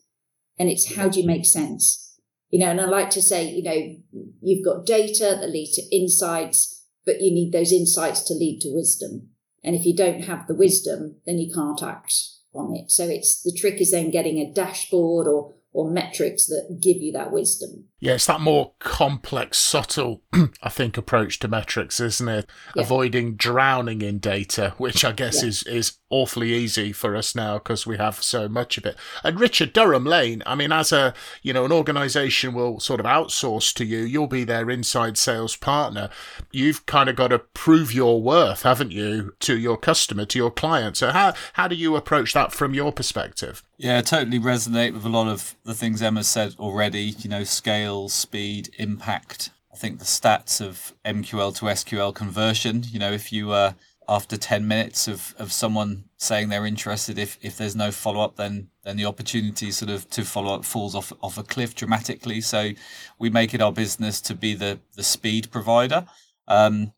And 0.57 0.69
it's 0.69 0.95
how 0.95 1.10
do 1.10 1.19
you 1.19 1.27
make 1.27 1.45
sense? 1.45 2.19
You 2.50 2.60
know, 2.60 2.69
and 2.69 2.79
I 2.79 2.86
like 2.86 3.10
to 3.12 3.22
say, 3.22 3.50
you 3.50 3.63
know, 3.63 3.95
you've 4.41 4.65
got 4.65 4.86
data 4.86 5.38
that 5.39 5.50
lead 5.50 5.72
to 5.74 5.95
insights, 5.95 6.86
but 7.05 7.22
you 7.22 7.33
need 7.33 7.51
those 7.51 7.72
insights 7.72 8.22
to 8.25 8.36
lead 8.36 8.62
to 8.62 8.74
wisdom. 8.74 9.29
And 9.63 9.75
if 9.75 9.86
you 9.86 9.95
don't 9.95 10.25
have 10.25 10.45
the 10.45 10.53
wisdom, 10.53 11.15
then 11.25 11.39
you 11.39 11.51
can't 11.51 11.81
act 11.81 12.13
on 12.53 12.75
it. 12.75 12.91
So 12.91 13.07
it's 13.07 13.41
the 13.41 13.55
trick 13.55 13.81
is 13.81 13.91
then 13.91 14.12
getting 14.12 14.39
a 14.39 14.51
dashboard 14.51 15.27
or 15.27 15.53
or 15.72 15.89
metrics 15.89 16.45
that 16.48 16.77
give 16.79 16.98
you 16.98 17.12
that 17.13 17.31
wisdom. 17.31 17.86
Yeah, 18.03 18.15
it's 18.15 18.25
that 18.25 18.41
more 18.41 18.74
complex, 18.79 19.57
subtle, 19.57 20.24
I 20.62 20.67
think, 20.67 20.98
approach 20.98 21.39
to 21.39 21.48
metrics, 21.48 22.01
isn't 22.01 22.27
it? 22.27 22.50
Yeah. 22.75 22.83
Avoiding 22.83 23.36
drowning 23.36 24.01
in 24.01 24.19
data, 24.19 24.74
which 24.77 25.05
I 25.05 25.13
guess 25.13 25.41
yeah. 25.41 25.48
is 25.48 25.63
is 25.63 26.00
awfully 26.10 26.53
easy 26.53 26.91
for 26.91 27.15
us 27.15 27.33
now 27.33 27.57
because 27.57 27.88
we 27.88 27.98
have 27.98 28.22
so 28.22 28.50
much 28.50 28.77
of 28.77 28.86
it. 28.86 28.98
And 29.24 29.39
Richard 29.39 29.72
Durham 29.72 30.05
Lane, 30.05 30.43
I 30.45 30.53
mean, 30.53 30.74
as 30.74 30.91
a 30.91 31.13
you 31.43 31.53
know 31.53 31.63
an 31.63 31.72
organisation 31.72 32.53
will 32.53 32.81
sort 32.81 33.00
of 33.00 33.05
outsource 33.05 33.74
to 33.75 33.86
you, 33.86 34.00
you'll 34.00 34.27
be 34.27 34.43
their 34.43 34.69
inside 34.69 35.17
sales 35.17 35.55
partner. 35.55 36.10
You've 36.51 36.86
kind 36.86 37.07
of 37.07 37.15
got 37.15 37.29
to 37.29 37.39
prove 37.39 37.93
your 37.93 38.22
worth, 38.22 38.63
haven't 38.63 38.91
you, 38.91 39.33
to 39.39 39.57
your 39.57 39.77
customer, 39.77 40.25
to 40.25 40.38
your 40.38 40.51
client. 40.51 40.98
So 40.98 41.12
how 41.12 41.36
how 41.53 41.69
do 41.69 41.75
you 41.75 41.95
approach 41.95 42.33
that 42.33 42.51
from 42.51 42.74
your 42.74 42.91
perspective? 42.91 43.63
Yeah, 43.77 43.98
I 43.98 44.01
totally 44.01 44.39
resonate 44.39 44.93
with 44.93 45.03
a 45.03 45.10
lot 45.10 45.27
of 45.27 45.55
the 45.65 45.74
things 45.74 46.01
Emma 46.01 46.24
said 46.24 46.55
already. 46.60 47.15
You 47.19 47.29
know, 47.29 47.43
scale, 47.43 47.92
speed, 48.09 48.69
impact. 48.77 49.51
I 49.71 49.75
think 49.75 50.00
the 50.00 50.05
stats 50.05 50.62
of 50.62 50.93
MQL 51.03 51.55
to 51.57 51.65
SQL 51.65 52.13
conversion. 52.13 52.83
You 52.88 53.00
know, 53.00 53.12
if 53.12 53.33
you 53.33 53.51
uh, 53.51 53.73
after 54.07 54.38
10 54.38 54.67
minutes 54.67 55.07
of, 55.07 55.33
of 55.38 55.51
someone 55.51 56.05
saying 56.17 56.50
they're 56.50 56.65
interested 56.65 57.17
if, 57.17 57.38
if 57.41 57.57
there's 57.57 57.75
no 57.75 57.91
follow-up 57.91 58.35
then 58.35 58.67
then 58.83 58.97
the 58.97 59.05
opportunity 59.05 59.71
sort 59.71 59.89
of 59.89 60.09
to 60.09 60.23
follow 60.23 60.53
up 60.53 60.65
falls 60.65 60.93
off 60.95 61.13
off 61.21 61.38
a 61.38 61.43
cliff 61.43 61.73
dramatically. 61.73 62.41
So 62.41 62.71
we 63.17 63.29
make 63.29 63.53
it 63.53 63.62
our 63.62 63.71
business 63.71 64.19
to 64.21 64.35
be 64.35 64.53
the 64.55 64.79
the 64.95 65.03
speed 65.03 65.51
provider. 65.51 66.05
Um, 66.47 66.91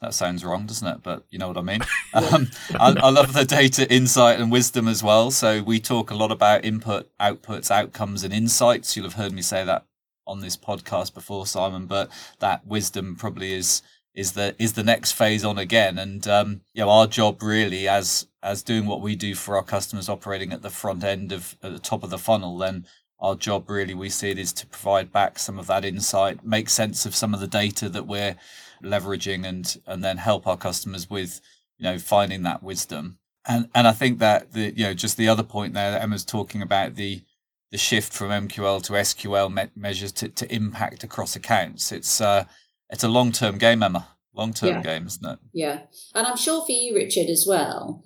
that 0.00 0.14
sounds 0.14 0.44
wrong 0.44 0.66
doesn't 0.66 0.86
it? 0.86 1.02
But 1.02 1.24
you 1.30 1.38
know 1.38 1.48
what 1.48 1.58
i 1.58 1.62
mean. 1.62 1.80
Um, 2.14 2.48
I, 2.74 2.94
I 3.00 3.10
love 3.10 3.34
the 3.34 3.44
data 3.44 3.88
insight 3.92 4.40
and 4.40 4.50
wisdom 4.50 4.88
as 4.88 5.02
well. 5.02 5.30
So 5.30 5.62
we 5.62 5.78
talk 5.78 6.10
a 6.10 6.16
lot 6.16 6.32
about 6.32 6.64
input 6.64 7.08
outputs 7.20 7.70
outcomes 7.70 8.24
and 8.24 8.32
insights. 8.32 8.96
You'll 8.96 9.06
have 9.06 9.14
heard 9.14 9.32
me 9.32 9.42
say 9.42 9.62
that 9.64 9.84
on 10.28 10.40
this 10.40 10.56
podcast 10.56 11.14
before 11.14 11.46
simon 11.46 11.86
but 11.86 12.10
that 12.38 12.66
wisdom 12.66 13.16
probably 13.16 13.52
is 13.52 13.82
is 14.18 14.32
the 14.32 14.52
is 14.58 14.72
the 14.72 14.82
next 14.82 15.12
phase 15.12 15.44
on 15.44 15.58
again. 15.58 15.96
And 15.96 16.26
um, 16.26 16.60
you 16.74 16.82
know, 16.82 16.90
our 16.90 17.06
job 17.06 17.40
really 17.40 17.86
as 17.86 18.26
as 18.42 18.64
doing 18.64 18.84
what 18.86 19.00
we 19.00 19.14
do 19.14 19.36
for 19.36 19.56
our 19.56 19.62
customers 19.62 20.08
operating 20.08 20.52
at 20.52 20.62
the 20.62 20.70
front 20.70 21.04
end 21.04 21.30
of 21.30 21.56
at 21.62 21.72
the 21.72 21.78
top 21.78 22.02
of 22.02 22.10
the 22.10 22.18
funnel, 22.18 22.58
then 22.58 22.84
our 23.20 23.36
job 23.36 23.70
really 23.70 23.94
we 23.94 24.10
see 24.10 24.30
it 24.30 24.38
is 24.38 24.52
to 24.54 24.66
provide 24.66 25.12
back 25.12 25.38
some 25.38 25.56
of 25.56 25.68
that 25.68 25.84
insight, 25.84 26.44
make 26.44 26.68
sense 26.68 27.06
of 27.06 27.14
some 27.14 27.32
of 27.32 27.38
the 27.38 27.46
data 27.46 27.88
that 27.88 28.08
we're 28.08 28.36
leveraging 28.82 29.46
and 29.46 29.80
and 29.86 30.02
then 30.02 30.16
help 30.16 30.48
our 30.48 30.56
customers 30.56 31.08
with, 31.08 31.40
you 31.78 31.84
know, 31.84 31.98
finding 31.98 32.42
that 32.42 32.62
wisdom. 32.62 33.18
And 33.46 33.68
and 33.72 33.86
I 33.86 33.92
think 33.92 34.18
that 34.18 34.52
the 34.52 34.72
you 34.76 34.84
know, 34.84 34.94
just 34.94 35.16
the 35.16 35.28
other 35.28 35.44
point 35.44 35.74
there 35.74 35.92
that 35.92 36.02
Emma's 36.02 36.24
talking 36.24 36.60
about 36.60 36.96
the 36.96 37.22
the 37.70 37.78
shift 37.78 38.12
from 38.12 38.30
MQL 38.30 38.82
to 38.84 38.92
SQL 38.94 39.52
me- 39.52 39.70
measures 39.76 40.12
to, 40.12 40.28
to 40.28 40.54
impact 40.54 41.04
across 41.04 41.36
accounts. 41.36 41.92
It's 41.92 42.20
uh, 42.20 42.44
it's 42.90 43.04
a 43.04 43.08
long 43.08 43.32
term 43.32 43.58
game, 43.58 43.82
Emma. 43.82 44.08
Long 44.34 44.52
term 44.52 44.76
yeah. 44.76 44.82
game, 44.82 45.06
isn't 45.06 45.26
it? 45.26 45.38
Yeah, 45.52 45.80
and 46.14 46.26
I'm 46.26 46.36
sure 46.36 46.64
for 46.64 46.72
you, 46.72 46.94
Richard, 46.94 47.28
as 47.28 47.44
well. 47.46 48.04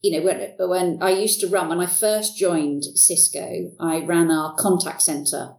You 0.00 0.18
know, 0.18 0.24
when 0.24 0.68
when 0.68 1.02
I 1.02 1.10
used 1.10 1.40
to 1.40 1.48
run 1.48 1.68
when 1.68 1.80
I 1.80 1.86
first 1.86 2.36
joined 2.36 2.84
Cisco, 2.94 3.72
I 3.80 4.04
ran 4.04 4.30
our 4.30 4.54
contact 4.54 5.02
center. 5.02 5.56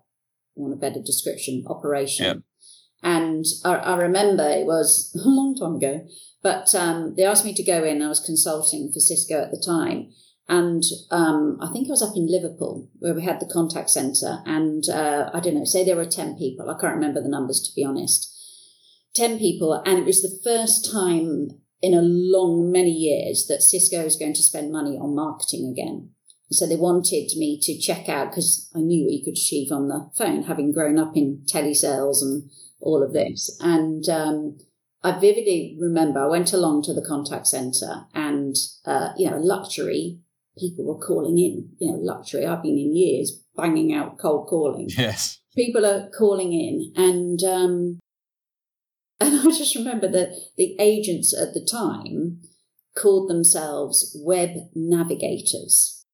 Want 0.55 0.73
a 0.73 0.77
better 0.77 1.01
description? 1.01 1.63
Operation. 1.67 2.25
Yeah. 2.25 2.33
And 3.01 3.43
I, 3.65 3.75
I, 3.75 3.97
remember 3.97 4.47
it 4.47 4.65
was 4.65 5.11
a 5.25 5.27
long 5.27 5.55
time 5.55 5.75
ago, 5.75 6.07
but 6.41 6.73
um, 6.73 7.15
they 7.15 7.25
asked 7.25 7.43
me 7.43 7.53
to 7.53 7.63
go 7.63 7.83
in. 7.83 8.01
I 8.01 8.07
was 8.07 8.21
consulting 8.21 8.91
for 8.93 8.99
Cisco 8.99 9.41
at 9.41 9.51
the 9.51 9.61
time, 9.65 10.11
and 10.49 10.83
um, 11.09 11.57
I 11.61 11.71
think 11.71 11.87
I 11.87 11.91
was 11.91 12.01
up 12.01 12.15
in 12.15 12.27
Liverpool 12.29 12.89
where 12.99 13.13
we 13.13 13.23
had 13.23 13.39
the 13.39 13.45
contact 13.51 13.89
center. 13.89 14.39
And 14.45 14.83
uh, 14.89 15.29
I 15.33 15.39
don't 15.39 15.55
know, 15.55 15.63
say 15.63 15.85
there 15.85 15.95
were 15.95 16.05
ten 16.05 16.37
people. 16.37 16.69
I 16.69 16.79
can't 16.79 16.95
remember 16.95 17.21
the 17.21 17.29
numbers 17.29 17.61
to 17.61 17.75
be 17.75 17.83
honest. 17.83 18.29
10 19.15 19.37
people, 19.37 19.73
and 19.85 19.99
it 19.99 20.05
was 20.05 20.21
the 20.21 20.39
first 20.43 20.91
time 20.91 21.49
in 21.81 21.93
a 21.93 22.01
long, 22.01 22.71
many 22.71 22.91
years 22.91 23.45
that 23.47 23.61
Cisco 23.61 24.03
was 24.03 24.15
going 24.15 24.33
to 24.33 24.41
spend 24.41 24.71
money 24.71 24.97
on 24.97 25.15
marketing 25.15 25.71
again. 25.71 26.09
So 26.49 26.65
they 26.65 26.75
wanted 26.75 27.31
me 27.35 27.59
to 27.61 27.77
check 27.77 28.09
out 28.09 28.29
because 28.29 28.69
I 28.75 28.79
knew 28.79 29.05
what 29.05 29.13
you 29.13 29.23
could 29.23 29.33
achieve 29.37 29.71
on 29.71 29.87
the 29.87 30.09
phone, 30.17 30.43
having 30.43 30.71
grown 30.71 30.97
up 30.97 31.15
in 31.15 31.43
telesales 31.45 32.21
and 32.21 32.49
all 32.79 33.03
of 33.03 33.13
this. 33.13 33.55
And 33.59 34.07
um, 34.09 34.57
I 35.03 35.11
vividly 35.19 35.77
remember 35.79 36.23
I 36.23 36.27
went 36.27 36.53
along 36.53 36.83
to 36.83 36.93
the 36.93 37.05
contact 37.05 37.47
center 37.47 38.05
and, 38.13 38.55
uh, 38.85 39.09
you 39.17 39.29
know, 39.29 39.37
luxury 39.37 40.19
people 40.57 40.85
were 40.85 40.99
calling 41.05 41.37
in, 41.37 41.69
you 41.79 41.91
know, 41.91 41.97
luxury. 41.97 42.45
I've 42.45 42.63
been 42.63 42.77
in 42.77 42.95
years 42.95 43.43
banging 43.55 43.93
out 43.93 44.17
cold 44.17 44.47
calling. 44.47 44.89
Yes. 44.89 45.39
People 45.55 45.85
are 45.85 46.09
calling 46.17 46.53
in 46.53 46.93
and, 46.95 47.43
um, 47.43 47.99
and 49.19 49.39
I 49.47 49.57
just 49.57 49.75
remember 49.75 50.07
that 50.09 50.35
the 50.57 50.75
agents 50.79 51.35
at 51.35 51.53
the 51.53 51.65
time 51.69 52.41
called 52.95 53.29
themselves 53.29 54.15
web 54.23 54.49
navigators 54.75 56.05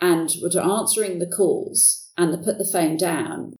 and 0.00 0.34
were 0.42 0.60
answering 0.60 1.18
the 1.18 1.26
calls 1.26 2.10
and 2.16 2.32
they 2.32 2.44
put 2.44 2.58
the 2.58 2.68
phone 2.70 2.96
down. 2.96 3.54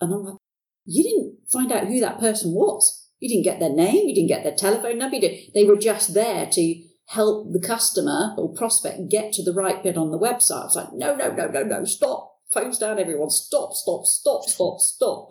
And 0.00 0.12
I'm 0.12 0.24
like, 0.24 0.36
you 0.84 1.02
didn't 1.02 1.38
find 1.50 1.70
out 1.70 1.86
who 1.86 2.00
that 2.00 2.18
person 2.18 2.52
was. 2.52 3.08
You 3.20 3.28
didn't 3.28 3.44
get 3.44 3.60
their 3.60 3.72
name, 3.72 4.08
you 4.08 4.14
didn't 4.14 4.28
get 4.28 4.42
their 4.42 4.54
telephone 4.54 4.98
number. 4.98 5.18
They 5.20 5.64
were 5.64 5.76
just 5.76 6.12
there 6.12 6.46
to 6.46 6.82
help 7.12 7.52
the 7.52 7.60
customer 7.60 8.34
or 8.36 8.52
prospect 8.52 9.08
get 9.08 9.32
to 9.32 9.42
the 9.42 9.52
right 9.52 9.82
bit 9.82 9.96
on 9.96 10.10
the 10.10 10.18
website. 10.18 10.66
It's 10.66 10.76
like, 10.76 10.92
no, 10.92 11.14
no, 11.14 11.32
no, 11.32 11.46
no, 11.46 11.62
no, 11.62 11.84
stop. 11.84 12.30
Phones 12.52 12.78
down, 12.78 12.98
everyone. 12.98 13.30
Stop, 13.30 13.72
stop, 13.72 14.04
stop, 14.04 14.44
stop, 14.44 14.78
stop 14.78 15.28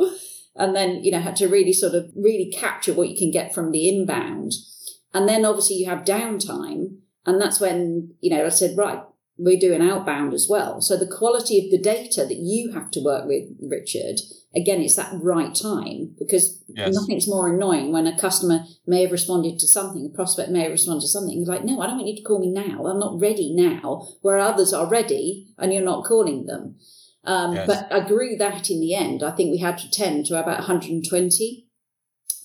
and 0.56 0.76
then 0.76 1.04
you 1.04 1.12
know 1.12 1.20
had 1.20 1.36
to 1.36 1.48
really 1.48 1.74
sort 1.74 1.94
of 1.94 2.12
really 2.16 2.52
capture 2.52 2.94
what 2.94 3.10
you 3.10 3.18
can 3.18 3.32
get 3.32 3.54
from 3.54 3.72
the 3.72 3.88
inbound 3.88 4.54
and 5.14 5.28
then 5.28 5.46
obviously 5.46 5.76
you 5.78 5.86
have 5.86 6.04
downtime 6.04 6.98
and 7.26 7.40
that's 7.40 7.60
when 7.60 8.14
you 8.20 8.30
know 8.30 8.46
i 8.46 8.50
said 8.50 8.78
right 8.78 9.02
we're 9.44 9.60
doing 9.60 9.82
outbound 9.82 10.34
as 10.34 10.48
well 10.50 10.82
so 10.82 10.96
the 10.96 11.08
quality 11.08 11.58
of 11.60 11.72
the 11.72 11.82
data 11.82 12.26
that 12.26 12.38
you 12.38 12.72
have 12.72 12.92
to 12.92 13.04
work 13.04 13.26
with 13.26 13.44
richard 13.62 14.16
again 14.56 14.82
it's 14.82 14.96
that 14.96 15.14
right 15.22 15.56
time 15.56 16.14
because 16.20 16.64
yes. 16.68 16.94
nothing's 16.94 17.28
more 17.28 17.54
annoying 17.54 17.92
when 17.92 18.08
a 18.08 18.18
customer 18.18 18.64
may 18.86 19.02
have 19.02 19.12
responded 19.12 19.58
to 19.58 19.68
something 19.68 20.06
a 20.06 20.16
prospect 20.16 20.50
may 20.50 20.64
have 20.64 20.72
responded 20.72 21.02
to 21.02 21.08
something 21.08 21.38
you're 21.38 21.48
like 21.54 21.66
no 21.66 21.82
i 21.82 21.88
don't 21.88 21.98
want 21.98 22.08
you 22.08 22.16
to 22.16 22.24
call 22.24 22.40
me 22.40 22.52
now 22.52 22.86
i'm 22.86 23.00
not 23.00 23.20
ready 23.20 23.54
now 23.54 24.08
where 24.22 24.38
others 24.38 24.74
are 24.74 24.88
ready 24.88 25.48
and 25.58 25.74
you're 25.74 25.84
not 25.84 26.06
calling 26.06 26.46
them 26.46 26.76
um, 27.24 27.54
yes. 27.54 27.68
But 27.68 27.94
I 27.94 28.08
grew 28.08 28.36
that 28.38 28.70
in 28.70 28.80
the 28.80 28.96
end. 28.96 29.22
I 29.22 29.32
think 29.32 29.52
we 29.52 29.60
had 29.60 29.78
to 29.80 29.92
tend 29.92 30.26
to 30.26 30.40
about 30.40 30.60
120 30.60 31.68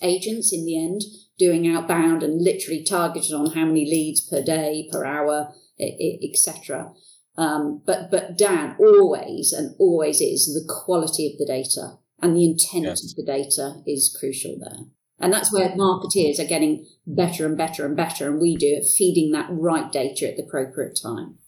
agents 0.03 0.53
in 0.53 0.67
the 0.67 0.79
end 0.79 1.03
doing 1.39 1.69
outbound 1.69 2.23
and 2.23 2.43
literally 2.43 2.83
targeted 2.83 3.33
on 3.33 3.53
how 3.53 3.65
many 3.65 3.85
leads 3.85 4.21
per 4.21 4.43
day, 4.43 4.89
per 4.91 5.05
hour, 5.05 5.53
etc. 5.79 6.93
Um, 7.37 7.83
but 7.85 8.11
but 8.11 8.39
Dan 8.39 8.77
always 8.79 9.53
and 9.53 9.75
always 9.79 10.21
is 10.21 10.47
the 10.47 10.73
quality 10.73 11.27
of 11.27 11.39
the 11.39 11.47
data 11.47 11.99
and 12.21 12.37
the 12.37 12.45
intent 12.45 12.85
yes. 12.85 13.05
of 13.05 13.15
the 13.17 13.25
data 13.25 13.83
is 13.87 14.15
crucial 14.19 14.57
there. 14.59 14.87
And 15.19 15.33
that's 15.33 15.53
where 15.53 15.71
marketeers 15.71 16.39
are 16.39 16.47
getting 16.47 16.87
better 17.07 17.47
and 17.47 17.57
better 17.57 17.87
and 17.87 17.97
better, 17.97 18.29
and 18.29 18.41
we 18.41 18.57
do 18.57 18.67
it, 18.67 18.87
feeding 18.87 19.33
that 19.33 19.49
right 19.51 19.91
data 19.91 20.31
at 20.31 20.37
the 20.37 20.43
appropriate 20.43 20.99
time. 21.03 21.39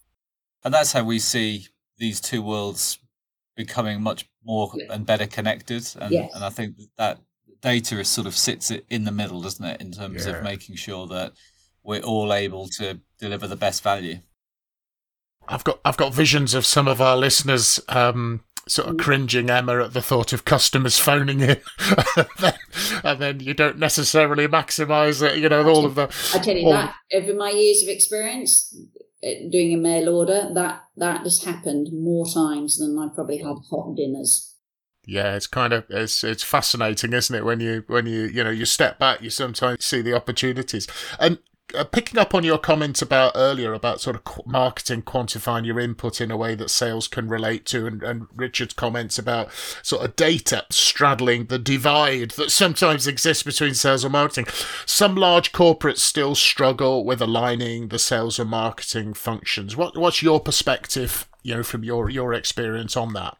And 0.65 0.73
that's 0.73 0.93
how 0.93 1.05
we 1.05 1.19
see 1.19 1.67
these 1.99 2.21
two 2.21 2.43
worlds 2.43 2.99
becoming 3.57 4.01
much 4.01 4.29
more 4.45 4.73
yeah. 4.75 4.87
and 4.91 5.05
better 5.05 5.27
connected. 5.27 5.87
And, 6.01 6.13
yes. 6.13 6.35
and 6.35 6.45
I 6.45 6.49
think 6.49 6.77
that 6.97 7.19
data 7.61 7.99
is 8.01 8.09
sort 8.09 8.27
of 8.27 8.35
sits 8.35 8.71
in 8.71 9.05
the 9.05 9.13
middle, 9.13 9.43
doesn't 9.43 9.65
it, 9.65 9.81
in 9.83 9.93
terms 9.93 10.27
yeah. 10.27 10.37
of 10.37 10.45
making 10.45 10.77
sure 10.77 11.07
that 11.09 11.33
we're 11.83 12.03
all 12.03 12.33
able 12.33 12.69
to 12.69 13.01
deliver 13.19 13.47
the 13.47 13.57
best 13.57 13.83
value. 13.83 14.19
I've 15.49 15.65
got 15.65 15.81
I've 15.85 15.97
got 15.97 16.13
visions 16.13 16.55
of 16.55 16.67
some 16.67 16.87
of 16.87 17.01
our 17.01 17.17
listeners 17.17 17.81
um, 17.89 18.43
sort 18.67 18.89
of 18.89 18.97
mm. 18.97 19.01
cringing 19.01 19.51
Emma 19.51 19.83
at 19.83 19.95
the 19.95 20.03
thought 20.03 20.33
of 20.33 20.45
customers 20.45 20.99
phoning 20.99 21.41
in, 21.41 21.61
and 23.05 23.19
then 23.19 23.41
you 23.41 23.55
don't 23.55 23.79
necessarily 23.79 24.47
maximise 24.47 25.23
it. 25.23 25.39
You 25.39 25.49
know, 25.49 25.67
all 25.69 25.87
of 25.87 25.95
the. 25.95 26.05
I 26.35 26.39
tell 26.39 26.57
you 26.57 26.67
all... 26.67 26.73
that 26.73 26.95
over 27.15 27.35
my 27.35 27.51
years 27.51 27.83
of 27.83 27.89
experience, 27.89 28.77
doing 29.23 29.73
a 29.73 29.79
mail 29.79 30.15
order, 30.15 30.51
that 30.55 30.85
that 30.97 31.23
has 31.23 31.45
happened 31.45 31.89
more 31.93 32.27
times 32.27 32.79
than 32.79 32.99
I 32.99 33.09
probably 33.15 33.39
had 33.39 33.57
hot 33.71 33.97
dinners. 33.97 34.55
Yeah, 35.07 35.37
it's 35.37 35.47
kind 35.47 35.73
of 35.73 35.87
it's 35.89 36.23
it's 36.23 36.43
fascinating, 36.43 37.15
isn't 37.15 37.35
it? 37.35 37.45
When 37.45 37.61
you 37.61 37.85
when 37.87 38.05
you 38.05 38.27
you 38.27 38.45
know 38.45 38.51
you 38.51 38.67
step 38.67 38.99
back, 38.99 39.23
you 39.23 39.31
sometimes 39.31 39.85
see 39.85 40.03
the 40.03 40.15
opportunities. 40.15 40.87
And 41.19 41.39
uh, 41.75 41.85
picking 41.85 42.19
up 42.19 42.35
on 42.35 42.45
your 42.45 42.59
comment 42.59 43.03
about 43.03 43.33
earlier 43.35 43.73
about 43.73 44.01
sort 44.01 44.17
of 44.17 44.25
qu- 44.25 44.43
marketing 44.47 45.03
quantifying 45.03 45.67
your 45.67 45.79
input 45.79 46.21
in 46.21 46.31
a 46.31 46.37
way 46.37 46.55
that 46.55 46.71
sales 46.71 47.09
can 47.09 47.29
relate 47.29 47.67
to 47.67 47.87
and, 47.87 48.03
and 48.03 48.27
richard's 48.35 48.75
comments 48.75 49.19
about 49.19 49.51
sort 49.83 50.05
of 50.05 50.17
data 50.17 50.65
straddling 50.71 51.47
the 51.47 51.59
divide 51.59 52.31
that 52.33 52.51
sometimes 52.51 53.07
exists 53.07 53.43
between 53.43 53.75
sales 53.75 54.05
and 54.05 54.13
marketing. 54.13 54.47
Some 54.87 55.15
large 55.15 55.53
corporates 55.53 55.99
still 55.99 56.35
struggle 56.35 57.05
with 57.05 57.21
aligning 57.21 57.89
the 57.89 57.99
sales 57.99 58.39
and 58.39 58.51
marketing 58.51 59.15
functions. 59.15 59.77
What, 59.77 59.97
what's 59.97 60.23
your 60.23 60.41
perspective 60.41 61.29
you 61.43 61.55
know 61.55 61.63
from 61.63 61.85
your 61.85 62.11
your 62.11 62.35
experience 62.35 62.97
on 62.97 63.13
that? 63.15 63.37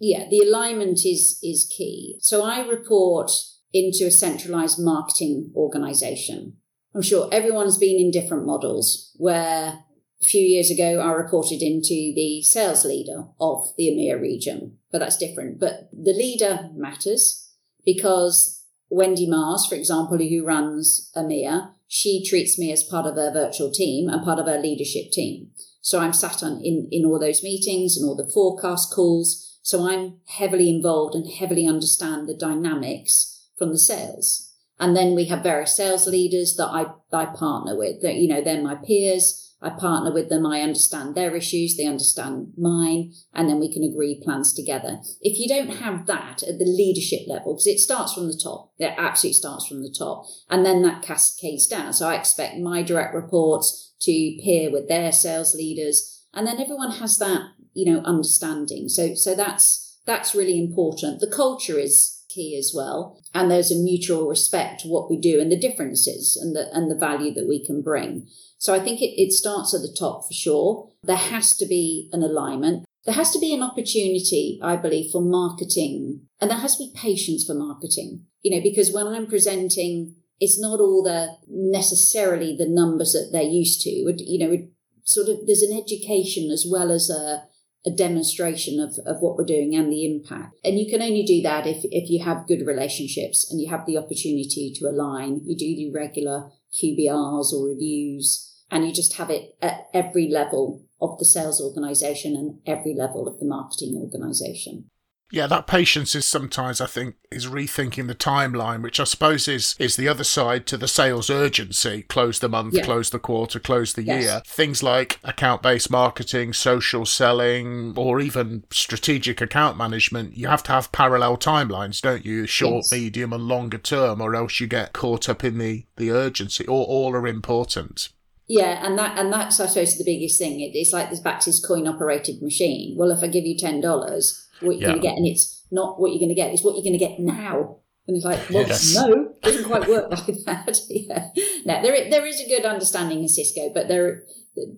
Yeah 0.00 0.26
the 0.30 0.40
alignment 0.40 1.04
is 1.04 1.38
is 1.42 1.70
key. 1.76 2.18
So 2.20 2.44
i 2.44 2.66
report 2.66 3.30
into 3.72 4.04
a 4.06 4.10
centralized 4.10 4.78
marketing 4.78 5.50
organization 5.56 6.56
I'm 6.94 7.02
sure 7.02 7.28
everyone's 7.32 7.78
been 7.78 7.98
in 7.98 8.10
different 8.10 8.46
models 8.46 9.12
where 9.16 9.84
A 10.22 10.24
few 10.24 10.40
years 10.40 10.70
ago, 10.70 11.00
I 11.00 11.10
reported 11.10 11.62
into 11.62 12.12
the 12.14 12.42
sales 12.42 12.84
leader 12.84 13.24
of 13.40 13.74
the 13.76 13.88
EMEA 13.88 14.20
region, 14.20 14.78
but 14.92 15.00
that's 15.00 15.16
different. 15.16 15.58
But 15.58 15.88
the 15.92 16.12
leader 16.12 16.70
matters 16.74 17.52
because 17.84 18.64
Wendy 18.88 19.28
Mars, 19.28 19.66
for 19.66 19.74
example, 19.74 20.18
who 20.18 20.44
runs 20.44 21.10
EMEA, 21.16 21.72
she 21.88 22.24
treats 22.24 22.56
me 22.56 22.70
as 22.70 22.84
part 22.84 23.04
of 23.04 23.16
her 23.16 23.32
virtual 23.32 23.72
team 23.72 24.08
and 24.08 24.22
part 24.22 24.38
of 24.38 24.46
her 24.46 24.60
leadership 24.60 25.10
team. 25.10 25.50
So 25.80 25.98
I'm 25.98 26.12
sat 26.12 26.44
on 26.44 26.60
in, 26.62 26.88
in 26.92 27.04
all 27.04 27.18
those 27.18 27.42
meetings 27.42 27.96
and 27.96 28.08
all 28.08 28.14
the 28.16 28.30
forecast 28.32 28.94
calls. 28.94 29.58
So 29.62 29.88
I'm 29.88 30.20
heavily 30.26 30.70
involved 30.70 31.16
and 31.16 31.28
heavily 31.28 31.66
understand 31.66 32.28
the 32.28 32.36
dynamics 32.36 33.48
from 33.58 33.70
the 33.70 33.78
sales. 33.78 34.51
And 34.82 34.96
then 34.96 35.14
we 35.14 35.26
have 35.26 35.42
various 35.42 35.76
sales 35.76 36.06
leaders 36.06 36.56
that 36.56 36.66
I, 36.66 36.86
I 37.12 37.26
partner 37.26 37.76
with 37.76 38.02
that, 38.02 38.16
you 38.16 38.28
know, 38.28 38.42
they're 38.42 38.62
my 38.62 38.74
peers 38.74 39.42
I 39.62 39.70
partner 39.70 40.12
with 40.12 40.28
them. 40.28 40.44
I 40.44 40.60
understand 40.60 41.14
their 41.14 41.36
issues. 41.36 41.76
They 41.76 41.86
understand 41.86 42.52
mine. 42.58 43.12
And 43.32 43.48
then 43.48 43.60
we 43.60 43.72
can 43.72 43.84
agree 43.84 44.20
plans 44.22 44.52
together. 44.52 44.98
If 45.20 45.38
you 45.38 45.48
don't 45.48 45.76
have 45.76 46.06
that 46.06 46.42
at 46.42 46.58
the 46.58 46.64
leadership 46.64 47.20
level, 47.28 47.54
because 47.54 47.68
it 47.68 47.78
starts 47.78 48.12
from 48.12 48.26
the 48.26 48.36
top, 48.42 48.72
it 48.78 48.92
absolutely 48.98 49.34
starts 49.34 49.66
from 49.66 49.82
the 49.82 49.94
top. 49.96 50.24
And 50.50 50.66
then 50.66 50.82
that 50.82 51.02
cascades 51.02 51.68
down. 51.68 51.92
So 51.92 52.08
I 52.08 52.16
expect 52.16 52.58
my 52.58 52.82
direct 52.82 53.14
reports 53.14 53.94
to 54.00 54.36
peer 54.42 54.70
with 54.70 54.88
their 54.88 55.12
sales 55.12 55.54
leaders. 55.54 56.26
And 56.34 56.44
then 56.44 56.60
everyone 56.60 56.92
has 56.92 57.18
that, 57.18 57.42
you 57.72 57.90
know, 57.90 58.00
understanding. 58.00 58.88
So, 58.88 59.14
so 59.14 59.36
that's, 59.36 60.00
that's 60.06 60.34
really 60.34 60.58
important. 60.58 61.20
The 61.20 61.30
culture 61.30 61.78
is 61.78 62.21
key 62.32 62.56
as 62.58 62.72
well. 62.74 63.20
And 63.34 63.50
there's 63.50 63.70
a 63.70 63.76
mutual 63.76 64.28
respect 64.28 64.80
to 64.80 64.88
what 64.88 65.10
we 65.10 65.18
do 65.18 65.40
and 65.40 65.50
the 65.50 65.58
differences 65.58 66.36
and 66.40 66.54
the, 66.54 66.74
and 66.74 66.90
the 66.90 66.98
value 66.98 67.32
that 67.34 67.48
we 67.48 67.64
can 67.64 67.82
bring. 67.82 68.28
So 68.58 68.74
I 68.74 68.80
think 68.80 69.00
it, 69.00 69.20
it 69.20 69.32
starts 69.32 69.74
at 69.74 69.82
the 69.82 69.94
top 69.98 70.26
for 70.26 70.32
sure. 70.32 70.88
There 71.02 71.16
has 71.16 71.56
to 71.56 71.66
be 71.66 72.08
an 72.12 72.22
alignment. 72.22 72.84
There 73.04 73.14
has 73.14 73.32
to 73.32 73.40
be 73.40 73.52
an 73.52 73.62
opportunity, 73.62 74.60
I 74.62 74.76
believe, 74.76 75.10
for 75.10 75.20
marketing 75.20 76.28
and 76.42 76.50
there 76.50 76.58
has 76.58 76.76
to 76.76 76.86
be 76.86 76.92
patience 76.92 77.44
for 77.44 77.54
marketing, 77.54 78.24
you 78.42 78.50
know, 78.50 78.60
because 78.60 78.92
when 78.92 79.06
I'm 79.06 79.28
presenting, 79.28 80.16
it's 80.40 80.60
not 80.60 80.80
all 80.80 81.04
the 81.04 81.36
necessarily 81.48 82.56
the 82.56 82.68
numbers 82.68 83.12
that 83.12 83.30
they're 83.30 83.42
used 83.42 83.80
to. 83.82 83.90
You 83.90 84.38
know, 84.38 84.68
sort 85.04 85.28
of 85.28 85.46
there's 85.46 85.62
an 85.62 85.78
education 85.78 86.50
as 86.50 86.66
well 86.68 86.90
as 86.90 87.08
a, 87.08 87.44
a 87.84 87.90
demonstration 87.90 88.78
of, 88.78 88.98
of 89.06 89.20
what 89.20 89.36
we're 89.36 89.44
doing 89.44 89.74
and 89.74 89.90
the 89.90 90.04
impact. 90.06 90.54
And 90.64 90.78
you 90.78 90.88
can 90.88 91.02
only 91.02 91.24
do 91.24 91.42
that 91.42 91.66
if, 91.66 91.84
if 91.84 92.08
you 92.10 92.24
have 92.24 92.46
good 92.46 92.64
relationships 92.64 93.50
and 93.50 93.60
you 93.60 93.68
have 93.70 93.86
the 93.86 93.98
opportunity 93.98 94.72
to 94.76 94.86
align. 94.86 95.40
You 95.44 95.56
do 95.56 95.74
the 95.76 95.90
regular 95.92 96.50
QBRs 96.72 97.52
or 97.52 97.66
reviews 97.66 98.52
and 98.70 98.86
you 98.86 98.92
just 98.92 99.16
have 99.16 99.30
it 99.30 99.56
at 99.60 99.88
every 99.92 100.28
level 100.28 100.84
of 101.00 101.18
the 101.18 101.24
sales 101.24 101.60
organization 101.60 102.34
and 102.34 102.60
every 102.66 102.94
level 102.94 103.28
of 103.28 103.38
the 103.38 103.46
marketing 103.46 103.96
organization. 103.96 104.88
Yeah, 105.32 105.46
that 105.46 105.66
patience 105.66 106.14
is 106.14 106.26
sometimes, 106.26 106.78
I 106.78 106.84
think, 106.84 107.14
is 107.30 107.46
rethinking 107.46 108.06
the 108.06 108.14
timeline, 108.14 108.82
which 108.82 109.00
I 109.00 109.04
suppose 109.04 109.48
is 109.48 109.74
is 109.78 109.96
the 109.96 110.06
other 110.06 110.24
side 110.24 110.66
to 110.66 110.76
the 110.76 110.86
sales 110.86 111.30
urgency. 111.30 112.02
Close 112.02 112.38
the 112.38 112.50
month, 112.50 112.74
yeah. 112.74 112.84
close 112.84 113.08
the 113.08 113.18
quarter, 113.18 113.58
close 113.58 113.94
the 113.94 114.02
yes. 114.02 114.22
year. 114.22 114.42
Things 114.44 114.82
like 114.82 115.18
account 115.24 115.62
based 115.62 115.90
marketing, 115.90 116.52
social 116.52 117.06
selling, 117.06 117.94
or 117.96 118.20
even 118.20 118.64
strategic 118.70 119.40
account 119.40 119.78
management, 119.78 120.36
you 120.36 120.48
have 120.48 120.62
to 120.64 120.72
have 120.72 120.92
parallel 120.92 121.38
timelines, 121.38 122.02
don't 122.02 122.26
you? 122.26 122.46
Short, 122.46 122.84
yes. 122.84 122.92
medium, 122.92 123.32
and 123.32 123.48
longer 123.48 123.78
term, 123.78 124.20
or 124.20 124.36
else 124.36 124.60
you 124.60 124.66
get 124.66 124.92
caught 124.92 125.30
up 125.30 125.42
in 125.42 125.56
the, 125.56 125.86
the 125.96 126.10
urgency. 126.10 126.66
All, 126.66 126.84
all 126.84 127.14
are 127.14 127.26
important. 127.26 128.10
Yeah, 128.48 128.84
and 128.84 128.98
that 128.98 129.16
and 129.16 129.32
that's 129.32 129.58
I 129.60 129.64
suppose 129.64 129.96
the 129.96 130.04
biggest 130.04 130.38
thing. 130.38 130.60
It, 130.60 130.72
it's 130.74 130.92
like 130.92 131.08
this 131.08 131.20
back 131.20 131.40
to 131.40 131.52
coin 131.66 131.88
operated 131.88 132.42
machine. 132.42 132.98
Well, 132.98 133.10
if 133.10 133.22
I 133.22 133.28
give 133.28 133.46
you 133.46 133.56
ten 133.56 133.80
dollars, 133.80 134.46
what 134.62 134.78
you're 134.78 134.82
yeah. 134.82 134.86
going 134.88 135.00
to 135.00 135.08
get, 135.08 135.16
and 135.16 135.26
it's 135.26 135.66
not 135.70 136.00
what 136.00 136.10
you're 136.10 136.20
going 136.20 136.28
to 136.28 136.34
get; 136.34 136.52
it's 136.52 136.64
what 136.64 136.74
you're 136.74 136.84
going 136.84 136.98
to 136.98 136.98
get 136.98 137.18
now. 137.18 137.78
And 138.08 138.16
it's 138.16 138.24
like, 138.24 138.50
well, 138.50 138.66
yes. 138.66 138.96
no, 138.96 139.12
it 139.12 139.42
doesn't 139.42 139.64
quite 139.64 139.88
work 139.88 140.10
like 140.10 140.26
that. 140.44 140.80
yeah. 140.88 141.28
No, 141.64 141.82
there 141.82 142.10
there 142.10 142.26
is 142.26 142.40
a 142.40 142.48
good 142.48 142.64
understanding 142.64 143.20
in 143.20 143.28
Cisco, 143.28 143.70
but 143.72 143.88
there, 143.88 144.22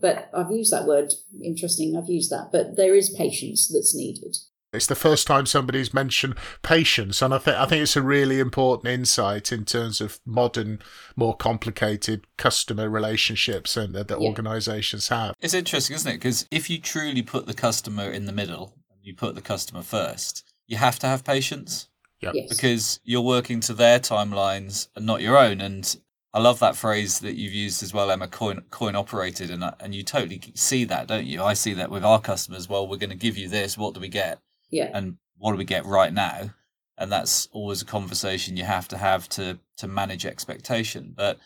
but 0.00 0.30
I've 0.34 0.50
used 0.50 0.72
that 0.72 0.86
word. 0.86 1.12
Interesting, 1.42 1.96
I've 1.96 2.10
used 2.10 2.30
that, 2.30 2.50
but 2.52 2.76
there 2.76 2.94
is 2.94 3.10
patience 3.10 3.68
that's 3.72 3.94
needed. 3.94 4.36
It's 4.74 4.86
the 4.88 4.96
first 4.96 5.28
time 5.28 5.46
somebody's 5.46 5.94
mentioned 5.94 6.34
patience, 6.62 7.22
and 7.22 7.32
I 7.32 7.38
think 7.38 7.56
I 7.56 7.64
think 7.64 7.82
it's 7.82 7.96
a 7.96 8.02
really 8.02 8.40
important 8.40 8.92
insight 8.92 9.52
in 9.52 9.64
terms 9.64 10.00
of 10.00 10.18
modern, 10.26 10.80
more 11.14 11.36
complicated 11.36 12.26
customer 12.36 12.90
relationships 12.90 13.76
and 13.76 13.94
that, 13.94 14.08
that 14.08 14.20
yeah. 14.20 14.28
organisations 14.28 15.08
have. 15.08 15.36
It's 15.40 15.54
interesting, 15.54 15.94
isn't 15.94 16.10
it? 16.10 16.16
Because 16.16 16.46
if 16.50 16.68
you 16.68 16.80
truly 16.80 17.22
put 17.22 17.46
the 17.46 17.54
customer 17.54 18.10
in 18.10 18.26
the 18.26 18.32
middle, 18.32 18.76
you 19.04 19.14
put 19.14 19.34
the 19.34 19.40
customer 19.40 19.82
first, 19.82 20.44
you 20.66 20.76
have 20.76 20.98
to 21.00 21.06
have 21.06 21.24
patience. 21.24 21.88
Yep. 22.20 22.32
Yes. 22.34 22.48
Because 22.48 23.00
you're 23.04 23.20
working 23.20 23.60
to 23.60 23.74
their 23.74 23.98
timelines 23.98 24.88
and 24.96 25.04
not 25.04 25.20
your 25.20 25.36
own. 25.36 25.60
And 25.60 25.96
I 26.32 26.40
love 26.40 26.58
that 26.60 26.76
phrase 26.76 27.20
that 27.20 27.34
you've 27.34 27.52
used 27.52 27.82
as 27.82 27.92
well, 27.92 28.10
Emma. 28.10 28.28
Coin 28.28 28.62
coin 28.70 28.96
operated, 28.96 29.50
and 29.50 29.64
and 29.78 29.94
you 29.94 30.02
totally 30.02 30.40
see 30.54 30.84
that, 30.84 31.06
don't 31.06 31.26
you? 31.26 31.42
I 31.42 31.54
see 31.54 31.74
that 31.74 31.90
with 31.90 32.04
our 32.04 32.20
customers. 32.20 32.68
Well, 32.68 32.88
we're 32.88 32.96
going 32.96 33.10
to 33.10 33.16
give 33.16 33.36
you 33.36 33.48
this. 33.48 33.78
What 33.78 33.94
do 33.94 34.00
we 34.00 34.08
get? 34.08 34.40
Yeah. 34.70 34.90
And 34.92 35.18
what 35.36 35.52
do 35.52 35.58
we 35.58 35.64
get 35.64 35.84
right 35.84 36.12
now? 36.12 36.50
And 36.96 37.12
that's 37.12 37.48
always 37.52 37.82
a 37.82 37.86
conversation 37.86 38.56
you 38.56 38.64
have 38.64 38.88
to 38.88 38.98
have 38.98 39.28
to 39.30 39.58
to 39.76 39.86
manage 39.86 40.24
expectation. 40.24 41.12
But 41.14 41.38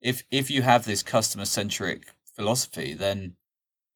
if 0.00 0.24
if 0.30 0.50
you 0.50 0.62
have 0.62 0.84
this 0.84 1.02
customer 1.02 1.44
centric 1.44 2.06
philosophy, 2.34 2.92
then 2.92 3.36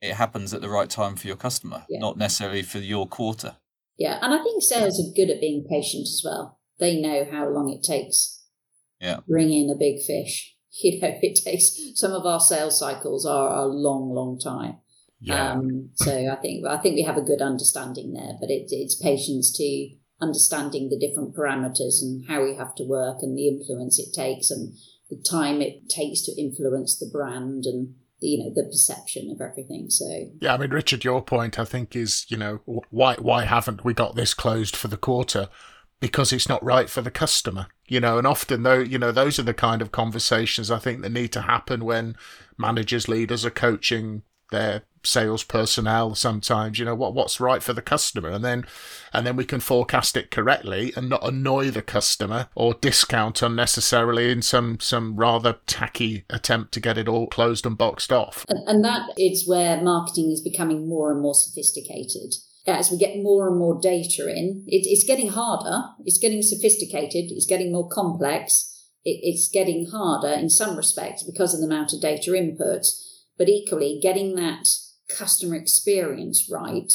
it 0.00 0.14
happens 0.14 0.54
at 0.54 0.60
the 0.60 0.68
right 0.68 0.88
time 0.88 1.16
for 1.16 1.26
your 1.26 1.36
customer, 1.36 1.84
yeah. 1.88 1.98
not 1.98 2.16
necessarily 2.16 2.62
for 2.62 2.78
your 2.78 3.06
quarter. 3.06 3.56
Yeah, 3.98 4.18
and 4.22 4.32
I 4.32 4.42
think 4.42 4.62
sales 4.62 5.00
are 5.00 5.14
good 5.14 5.30
at 5.30 5.40
being 5.40 5.66
patient 5.68 6.02
as 6.02 6.22
well. 6.24 6.58
They 6.78 7.00
know 7.00 7.26
how 7.30 7.48
long 7.48 7.70
it 7.70 7.82
takes. 7.82 8.44
Yeah. 9.00 9.20
Bring 9.26 9.52
in 9.52 9.70
a 9.70 9.78
big 9.78 10.02
fish. 10.02 10.54
You 10.80 11.00
know, 11.00 11.12
it 11.22 11.40
takes 11.44 11.76
some 11.96 12.12
of 12.12 12.24
our 12.24 12.38
sales 12.38 12.78
cycles 12.78 13.26
are 13.26 13.52
a 13.52 13.64
long, 13.64 14.14
long 14.14 14.38
time. 14.38 14.76
Yeah. 15.18 15.54
Um, 15.54 15.90
so 15.94 16.12
I 16.30 16.36
think 16.36 16.64
I 16.64 16.76
think 16.76 16.94
we 16.94 17.02
have 17.02 17.16
a 17.16 17.22
good 17.22 17.42
understanding 17.42 18.12
there, 18.12 18.34
but 18.40 18.48
it, 18.48 18.68
it's 18.70 18.94
patience 18.94 19.50
to 19.56 19.96
understanding 20.20 20.88
the 20.88 20.98
different 20.98 21.34
parameters 21.34 22.00
and 22.00 22.24
how 22.28 22.44
we 22.44 22.54
have 22.54 22.76
to 22.76 22.84
work 22.84 23.18
and 23.22 23.36
the 23.36 23.48
influence 23.48 23.98
it 23.98 24.14
takes 24.14 24.50
and 24.50 24.76
the 25.10 25.16
time 25.28 25.60
it 25.60 25.88
takes 25.88 26.22
to 26.22 26.40
influence 26.40 26.96
the 26.96 27.10
brand 27.10 27.64
and 27.64 27.94
you 28.20 28.38
know 28.38 28.52
the 28.54 28.64
perception 28.64 29.30
of 29.30 29.40
everything. 29.40 29.90
So 29.90 30.06
yeah, 30.40 30.54
I 30.54 30.58
mean 30.58 30.70
Richard, 30.70 31.04
your 31.04 31.22
point 31.22 31.58
I 31.58 31.64
think 31.64 31.94
is 31.94 32.26
you 32.28 32.36
know 32.36 32.60
why 32.90 33.16
why 33.16 33.44
haven't 33.44 33.84
we 33.84 33.94
got 33.94 34.16
this 34.16 34.34
closed 34.34 34.76
for 34.76 34.88
the 34.88 34.96
quarter? 34.96 35.48
Because 36.00 36.32
it's 36.32 36.48
not 36.48 36.64
right 36.64 36.88
for 36.88 37.00
the 37.00 37.10
customer, 37.10 37.66
you 37.88 37.98
know, 37.98 38.18
and 38.18 38.26
often 38.26 38.62
though, 38.62 38.78
you 38.78 38.98
know, 38.98 39.10
those 39.10 39.40
are 39.40 39.44
the 39.44 39.52
kind 39.52 39.82
of 39.82 39.90
conversations 39.90 40.70
I 40.70 40.78
think 40.78 41.02
that 41.02 41.10
need 41.10 41.32
to 41.32 41.42
happen 41.42 41.84
when 41.84 42.16
managers, 42.56 43.08
leaders 43.08 43.44
are 43.44 43.50
coaching 43.50 44.22
their 44.50 44.82
sales 45.04 45.44
personnel 45.44 46.14
sometimes 46.14 46.78
you 46.78 46.84
know 46.84 46.94
what 46.94 47.14
what's 47.14 47.40
right 47.40 47.62
for 47.62 47.72
the 47.72 47.82
customer. 47.82 48.30
And 48.30 48.44
then 48.44 48.66
and 49.12 49.26
then 49.26 49.36
we 49.36 49.44
can 49.44 49.60
forecast 49.60 50.16
it 50.16 50.30
correctly 50.30 50.92
and 50.96 51.08
not 51.08 51.26
annoy 51.26 51.70
the 51.70 51.82
customer 51.82 52.48
or 52.54 52.74
discount 52.74 53.42
unnecessarily 53.42 54.30
in 54.30 54.42
some 54.42 54.78
some 54.80 55.16
rather 55.16 55.58
tacky 55.66 56.24
attempt 56.30 56.72
to 56.72 56.80
get 56.80 56.98
it 56.98 57.08
all 57.08 57.26
closed 57.26 57.66
and 57.66 57.78
boxed 57.78 58.12
off. 58.12 58.44
And, 58.48 58.66
and 58.68 58.84
that 58.84 59.10
is 59.16 59.48
where 59.48 59.82
marketing 59.82 60.30
is 60.30 60.40
becoming 60.40 60.88
more 60.88 61.10
and 61.12 61.20
more 61.20 61.34
sophisticated. 61.34 62.34
As 62.66 62.90
we 62.90 62.98
get 62.98 63.22
more 63.22 63.48
and 63.48 63.58
more 63.58 63.80
data 63.80 64.28
in 64.28 64.64
it, 64.66 64.86
it's 64.86 65.04
getting 65.04 65.30
harder. 65.30 65.88
It's 66.04 66.18
getting 66.18 66.42
sophisticated. 66.42 67.32
It's 67.32 67.46
getting 67.46 67.72
more 67.72 67.88
complex. 67.88 68.74
It, 69.04 69.20
it's 69.22 69.48
getting 69.48 69.86
harder 69.90 70.34
in 70.34 70.50
some 70.50 70.76
respects 70.76 71.22
because 71.22 71.54
of 71.54 71.60
the 71.60 71.66
amount 71.66 71.94
of 71.94 72.02
data 72.02 72.34
input 72.34 72.84
but 73.38 73.48
equally 73.48 73.98
getting 74.02 74.34
that 74.34 74.68
customer 75.08 75.54
experience 75.54 76.50
right 76.50 76.92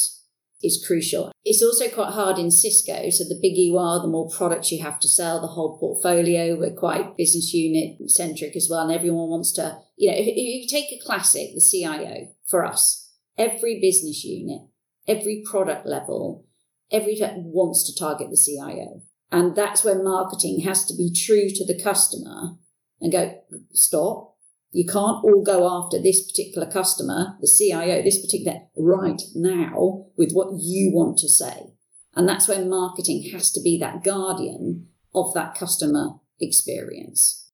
is 0.62 0.84
crucial. 0.86 1.32
It's 1.44 1.62
also 1.62 1.90
quite 1.90 2.14
hard 2.14 2.40
in 2.40 2.50
Cisco. 2.50 3.10
So 3.10 3.26
the 3.26 3.40
bigger 3.42 3.60
you 3.60 3.78
are, 3.78 4.02
the 4.02 4.08
more 4.08 4.30
products 4.30 4.72
you 4.72 4.82
have 4.82 5.00
to 5.02 5.10
sell, 5.10 5.42
the 5.42 5.48
whole 5.48 5.78
portfolio. 5.78 6.58
We're 6.58 6.74
quite 6.74 7.18
business 7.18 7.54
unit 7.54 8.10
centric 8.10 8.56
as 8.56 8.68
well. 8.70 8.84
And 8.84 8.92
everyone 8.92 9.30
wants 9.30 9.52
to, 9.54 9.78
you 9.98 10.10
know, 10.10 10.18
if, 10.18 10.28
you 10.28 10.68
take 10.68 10.92
a 10.92 11.06
classic, 11.06 11.50
the 11.54 11.62
CIO 11.62 12.34
for 12.48 12.66
us, 12.66 13.12
every 13.38 13.80
business 13.82 14.24
unit, 14.24 14.62
every 15.08 15.44
product 15.46 15.86
level, 15.86 16.46
every 16.92 17.20
wants 17.22 17.84
to 17.84 18.00
target 18.00 18.30
the 18.30 18.38
CIO. 18.38 19.02
And 19.32 19.56
that's 19.56 19.84
where 19.84 20.02
marketing 20.02 20.62
has 20.62 20.86
to 20.86 20.96
be 20.96 21.12
true 21.12 21.50
to 21.50 21.66
the 21.66 21.82
customer 21.82 22.52
and 23.02 23.12
go, 23.12 23.42
stop, 23.74 24.33
you 24.74 24.86
can't 24.86 25.24
all 25.24 25.44
go 25.46 25.70
after 25.70 26.02
this 26.02 26.26
particular 26.26 26.70
customer, 26.70 27.38
the 27.40 27.48
CIO, 27.48 28.02
this 28.02 28.20
particular 28.20 28.62
right 28.76 29.22
now 29.36 30.08
with 30.18 30.32
what 30.34 30.60
you 30.60 30.92
want 30.92 31.20
to 31.20 31.30
say. 31.30 31.74
And 32.16 32.28
that's 32.28 32.48
where 32.48 32.66
marketing 32.66 33.30
has 33.32 33.52
to 33.52 33.62
be 33.62 33.78
that 33.80 34.04
guardian 34.04 34.88
of 35.14 35.34
that 35.36 35.56
customer 35.56 36.16
experience. 36.40 37.52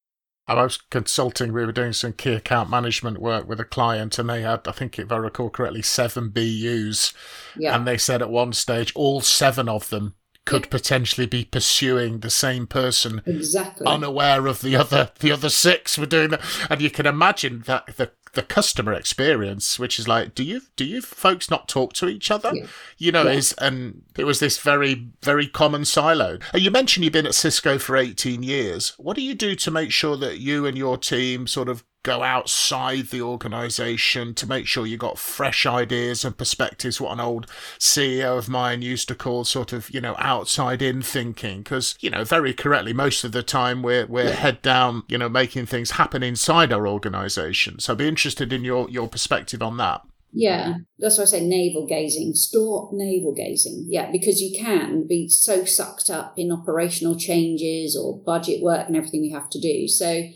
I 0.47 0.63
was 0.63 0.77
consulting, 0.77 1.53
we 1.53 1.63
were 1.63 1.71
doing 1.71 1.93
some 1.93 2.13
key 2.13 2.33
account 2.33 2.71
management 2.71 3.21
work 3.21 3.47
with 3.47 3.59
a 3.59 3.65
client, 3.65 4.17
and 4.17 4.29
they 4.29 4.41
had, 4.41 4.67
I 4.67 4.71
think 4.71 4.97
if 4.97 5.11
I 5.11 5.17
recall 5.17 5.51
correctly, 5.51 5.83
seven 5.83 6.29
BUs. 6.29 7.13
Yeah. 7.55 7.75
And 7.75 7.85
they 7.85 7.97
said 7.97 8.23
at 8.23 8.31
one 8.31 8.53
stage, 8.53 8.91
all 8.95 9.21
seven 9.21 9.69
of 9.69 9.89
them 9.89 10.15
could 10.49 10.69
potentially 10.69 11.27
be 11.27 11.45
pursuing 11.45 12.19
the 12.19 12.29
same 12.29 12.65
person 12.67 13.21
exactly 13.25 13.85
unaware 13.85 14.47
of 14.47 14.61
the 14.61 14.75
other 14.75 15.11
the 15.19 15.31
other 15.31 15.49
six 15.49 15.97
were 15.97 16.05
doing 16.05 16.29
that 16.29 16.41
and 16.69 16.81
you 16.81 16.89
can 16.89 17.05
imagine 17.05 17.61
that 17.65 17.85
the 17.97 18.11
the 18.33 18.43
customer 18.43 18.93
experience, 18.93 19.79
which 19.79 19.97
is 19.99 20.07
like, 20.07 20.35
do 20.35 20.43
you 20.43 20.61
do 20.75 20.85
you 20.85 21.01
folks 21.01 21.49
not 21.49 21.67
talk 21.67 21.93
to 21.93 22.07
each 22.07 22.29
other? 22.29 22.51
Yeah. 22.53 22.67
You 22.97 23.11
know, 23.11 23.23
yeah. 23.23 23.31
is 23.31 23.53
and 23.53 24.03
it 24.17 24.25
was 24.25 24.39
this 24.39 24.57
very 24.57 25.09
very 25.23 25.47
common 25.47 25.85
silo. 25.85 26.37
And 26.53 26.61
you 26.61 26.71
mentioned 26.71 27.03
you've 27.03 27.13
been 27.13 27.25
at 27.25 27.35
Cisco 27.35 27.77
for 27.77 27.97
eighteen 27.97 28.43
years. 28.43 28.93
What 28.97 29.15
do 29.15 29.21
you 29.21 29.35
do 29.35 29.55
to 29.55 29.71
make 29.71 29.91
sure 29.91 30.17
that 30.17 30.39
you 30.39 30.65
and 30.65 30.77
your 30.77 30.97
team 30.97 31.47
sort 31.47 31.69
of 31.69 31.83
go 32.03 32.23
outside 32.23 33.07
the 33.07 33.21
organization 33.21 34.33
to 34.33 34.47
make 34.47 34.65
sure 34.65 34.85
you 34.85 34.97
got 34.97 35.19
fresh 35.19 35.65
ideas 35.65 36.23
and 36.23 36.37
perspectives 36.37 37.01
what 37.01 37.11
an 37.11 37.19
old 37.19 37.45
ceo 37.77 38.37
of 38.37 38.47
mine 38.47 38.81
used 38.81 39.07
to 39.07 39.15
call 39.15 39.43
sort 39.43 39.73
of 39.73 39.89
you 39.89 39.99
know 39.99 40.15
outside 40.17 40.81
in 40.81 41.01
thinking 41.01 41.59
because 41.59 41.95
you 41.99 42.09
know 42.09 42.23
very 42.23 42.53
correctly 42.53 42.93
most 42.93 43.23
of 43.23 43.31
the 43.31 43.43
time 43.43 43.81
we're 43.81 44.05
we're 44.05 44.25
yeah. 44.25 44.31
head 44.31 44.61
down 44.61 45.03
you 45.07 45.17
know 45.17 45.29
making 45.29 45.65
things 45.65 45.91
happen 45.91 46.23
inside 46.23 46.71
our 46.71 46.87
organization 46.87 47.79
so 47.79 47.93
i'd 47.93 47.99
be 47.99 48.07
interested 48.07 48.53
in 48.53 48.63
your 48.63 48.89
your 48.89 49.07
perspective 49.07 49.61
on 49.61 49.77
that 49.77 50.01
yeah, 50.31 50.75
that's 50.99 51.17
why 51.17 51.23
I 51.23 51.25
say 51.25 51.45
navel 51.45 51.87
gazing. 51.87 52.33
Stop 52.35 52.89
navel 52.93 53.33
gazing. 53.33 53.87
Yeah, 53.89 54.11
because 54.11 54.41
you 54.41 54.55
can 54.55 55.07
be 55.07 55.27
so 55.27 55.65
sucked 55.65 56.09
up 56.09 56.35
in 56.37 56.51
operational 56.51 57.15
changes 57.15 57.97
or 57.97 58.21
budget 58.21 58.61
work 58.61 58.87
and 58.87 58.95
everything 58.95 59.21
we 59.21 59.31
have 59.31 59.49
to 59.49 59.59
do. 59.59 59.87
So 59.87 60.29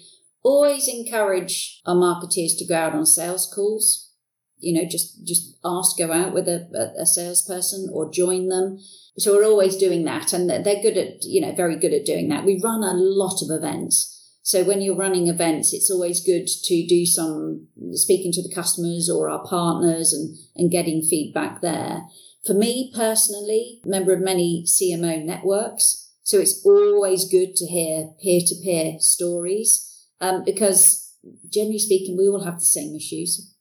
always 0.43 0.87
encourage 0.87 1.81
our 1.85 1.95
marketeers 1.95 2.57
to 2.57 2.65
go 2.67 2.75
out 2.75 2.93
on 2.93 3.05
sales 3.05 3.51
calls. 3.53 4.11
You 4.59 4.73
know, 4.73 4.87
just 4.87 5.25
just 5.25 5.57
ask 5.65 5.97
go 5.97 6.11
out 6.11 6.33
with 6.33 6.47
a, 6.47 6.93
a 6.97 7.05
salesperson 7.05 7.89
or 7.91 8.11
join 8.11 8.49
them. 8.49 8.79
So 9.17 9.33
we're 9.33 9.45
always 9.45 9.75
doing 9.75 10.05
that, 10.05 10.31
and 10.33 10.49
they're 10.49 10.81
good 10.81 10.97
at 10.97 11.23
you 11.23 11.41
know 11.41 11.53
very 11.53 11.77
good 11.77 11.93
at 11.93 12.05
doing 12.05 12.29
that. 12.29 12.45
We 12.45 12.61
run 12.63 12.83
a 12.83 12.93
lot 12.93 13.41
of 13.41 13.49
events. 13.49 14.09
So 14.45 14.63
when 14.63 14.81
you're 14.81 14.95
running 14.95 15.27
events, 15.27 15.73
it's 15.73 15.89
always 15.89 16.23
good 16.23 16.47
to 16.47 16.87
do 16.87 17.05
some 17.05 17.67
speaking 17.93 18.31
to 18.33 18.43
the 18.43 18.53
customers 18.53 19.09
or 19.09 19.29
our 19.29 19.45
partners 19.45 20.11
and, 20.11 20.37
and 20.55 20.69
getting 20.69 21.01
feedback 21.01 21.61
there. 21.61 22.03
For 22.45 22.53
me 22.53 22.91
personally, 22.93 23.79
member 23.85 24.11
of 24.11 24.19
many 24.19 24.65
CMO 24.67 25.23
networks. 25.23 26.09
So 26.23 26.39
it's 26.39 26.61
always 26.65 27.29
good 27.29 27.55
to 27.55 27.65
hear 27.67 28.09
peer 28.21 28.41
to 28.45 28.55
peer 28.61 28.97
stories 28.99 29.92
um, 30.23 30.43
because 30.45 31.15
generally 31.51 31.79
speaking, 31.79 32.17
we 32.17 32.27
all 32.27 32.45
have 32.45 32.59
the 32.59 32.65
same 32.65 32.95
issues. 32.95 33.53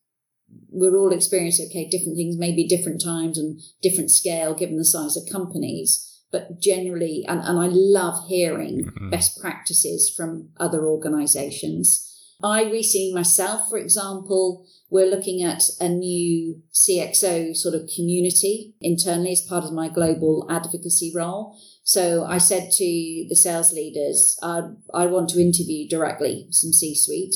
We're 0.68 0.96
all 0.96 1.12
experiencing, 1.12 1.68
okay, 1.70 1.88
different 1.88 2.16
things, 2.16 2.36
maybe 2.38 2.66
different 2.68 3.02
times 3.02 3.36
and 3.36 3.60
different 3.82 4.10
scale 4.10 4.54
given 4.54 4.76
the 4.76 4.84
size 4.84 5.16
of 5.16 5.30
companies. 5.30 6.08
But 6.30 6.60
generally, 6.60 7.24
and, 7.28 7.40
and 7.40 7.58
I 7.58 7.66
love 7.68 8.28
hearing 8.28 8.84
mm-hmm. 8.84 9.10
best 9.10 9.40
practices 9.40 10.12
from 10.16 10.50
other 10.58 10.86
organizations. 10.86 12.08
I 12.42 12.64
recently 12.64 13.12
myself, 13.12 13.68
for 13.68 13.78
example, 13.78 14.66
we're 14.88 15.10
looking 15.10 15.42
at 15.42 15.62
a 15.80 15.88
new 15.88 16.62
CXO 16.72 17.56
sort 17.56 17.74
of 17.74 17.88
community 17.94 18.74
internally 18.80 19.32
as 19.32 19.40
part 19.40 19.64
of 19.64 19.72
my 19.72 19.88
global 19.88 20.46
advocacy 20.50 21.12
role. 21.14 21.56
So 21.84 22.24
I 22.24 22.38
said 22.38 22.70
to 22.72 23.26
the 23.28 23.36
sales 23.36 23.72
leaders, 23.72 24.38
uh, 24.42 24.62
I 24.94 25.06
want 25.06 25.30
to 25.30 25.40
interview 25.40 25.88
directly 25.88 26.46
some 26.50 26.72
C 26.72 26.94
suite, 26.94 27.34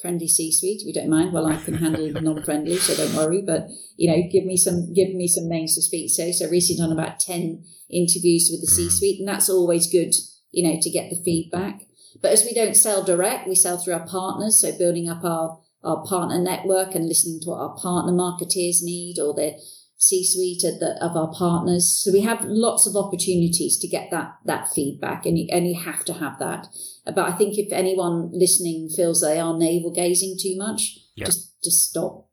friendly 0.00 0.28
C 0.28 0.52
suite. 0.52 0.82
If 0.82 0.86
you 0.86 0.92
don't 0.92 1.10
mind, 1.10 1.32
well, 1.32 1.46
I 1.46 1.56
can 1.56 1.74
handle 1.74 2.10
non 2.20 2.42
friendly, 2.42 2.76
so 2.76 2.94
don't 2.94 3.16
worry. 3.16 3.42
But 3.42 3.68
you 3.96 4.10
know, 4.10 4.22
give 4.30 4.44
me 4.44 4.56
some 4.56 4.92
give 4.92 5.12
me 5.14 5.26
some 5.26 5.48
names 5.48 5.74
to 5.74 5.82
speak 5.82 6.14
to. 6.14 6.32
So 6.32 6.48
recently 6.48 6.82
done 6.82 6.96
about 6.96 7.18
ten 7.18 7.64
interviews 7.90 8.48
with 8.50 8.60
the 8.60 8.68
C 8.68 8.88
suite, 8.88 9.18
and 9.18 9.28
that's 9.28 9.50
always 9.50 9.90
good, 9.90 10.14
you 10.52 10.68
know, 10.68 10.78
to 10.80 10.90
get 10.90 11.10
the 11.10 11.22
feedback. 11.24 11.82
But 12.22 12.32
as 12.32 12.44
we 12.44 12.54
don't 12.54 12.76
sell 12.76 13.02
direct, 13.02 13.48
we 13.48 13.54
sell 13.56 13.78
through 13.78 13.94
our 13.94 14.06
partners. 14.06 14.60
So 14.60 14.76
building 14.78 15.08
up 15.08 15.24
our 15.24 15.58
our 15.82 16.04
partner 16.04 16.38
network 16.38 16.94
and 16.94 17.06
listening 17.06 17.40
to 17.40 17.50
what 17.50 17.60
our 17.60 17.76
partner 17.76 18.12
marketeers 18.12 18.82
need 18.82 19.18
or 19.18 19.34
their 19.34 19.52
C-suite 19.98 20.62
of, 20.64 20.78
the, 20.78 21.02
of 21.02 21.16
our 21.16 21.32
partners. 21.32 21.90
So 22.02 22.12
we 22.12 22.20
have 22.20 22.44
lots 22.44 22.86
of 22.86 22.96
opportunities 22.96 23.78
to 23.78 23.88
get 23.88 24.10
that 24.10 24.36
that 24.44 24.68
feedback, 24.68 25.24
and 25.24 25.38
you, 25.38 25.48
and 25.50 25.66
you 25.66 25.80
have 25.80 26.04
to 26.04 26.14
have 26.14 26.38
that. 26.38 26.68
Uh, 27.06 27.12
but 27.12 27.32
I 27.32 27.32
think 27.32 27.56
if 27.56 27.72
anyone 27.72 28.30
listening 28.32 28.90
feels 28.94 29.20
they 29.20 29.40
are 29.40 29.56
navel 29.56 29.92
gazing 29.92 30.36
too 30.40 30.56
much, 30.56 30.98
yeah. 31.16 31.26
just 31.26 31.54
just 31.64 31.88
stop, 31.88 32.28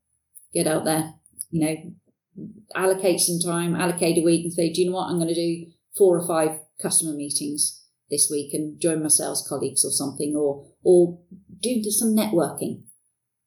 get 0.53 0.67
out 0.67 0.83
there. 0.83 1.13
You 1.51 1.65
know, 1.65 2.47
allocate 2.75 3.21
some 3.21 3.39
time, 3.39 3.75
allocate 3.75 4.17
a 4.17 4.25
week, 4.25 4.43
and 4.43 4.53
say, 4.53 4.73
do 4.73 4.81
you 4.81 4.89
know 4.89 4.97
what? 4.97 5.09
I'm 5.09 5.17
going 5.17 5.27
to 5.27 5.35
do 5.35 5.67
four 5.97 6.17
or 6.17 6.27
five 6.27 6.59
customer 6.81 7.13
meetings 7.13 7.85
this 8.09 8.27
week 8.29 8.53
and 8.53 8.79
join 8.81 9.01
my 9.01 9.07
sales 9.07 9.45
colleagues 9.47 9.85
or 9.85 9.91
something, 9.91 10.35
or 10.35 10.67
or 10.83 11.19
do 11.61 11.81
some 11.83 12.15
networking. 12.15 12.83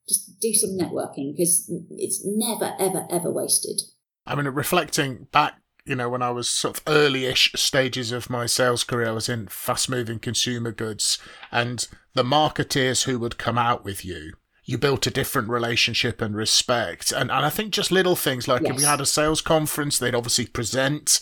Just 0.09 0.39
do 0.39 0.53
some 0.53 0.71
networking 0.71 1.35
because 1.35 1.69
it's 1.91 2.23
never, 2.25 2.73
ever, 2.79 3.05
ever 3.11 3.29
wasted. 3.29 3.81
I 4.27 4.35
mean, 4.35 4.45
reflecting 4.47 5.27
back, 5.31 5.55
you 5.85 5.95
know, 5.95 6.09
when 6.09 6.21
I 6.21 6.31
was 6.31 6.49
sort 6.49 6.77
of 6.77 6.83
early-ish 6.85 7.53
stages 7.55 8.11
of 8.11 8.29
my 8.29 8.45
sales 8.45 8.83
career, 8.83 9.07
I 9.07 9.11
was 9.11 9.29
in 9.29 9.47
fast-moving 9.47 10.19
consumer 10.19 10.71
goods, 10.71 11.17
and 11.51 11.87
the 12.13 12.23
marketeers 12.23 13.05
who 13.05 13.17
would 13.19 13.37
come 13.37 13.57
out 13.57 13.85
with 13.85 14.03
you, 14.03 14.33
you 14.65 14.77
built 14.77 15.07
a 15.07 15.11
different 15.11 15.47
relationship 15.47 16.21
and 16.21 16.35
respect. 16.35 17.13
And 17.13 17.31
and 17.31 17.45
I 17.45 17.49
think 17.49 17.71
just 17.71 17.89
little 17.89 18.17
things 18.17 18.49
like 18.49 18.63
yes. 18.63 18.71
if 18.71 18.77
we 18.77 18.83
had 18.83 18.99
a 18.99 19.05
sales 19.05 19.41
conference, 19.41 19.97
they'd 19.97 20.13
obviously 20.13 20.45
present 20.45 21.21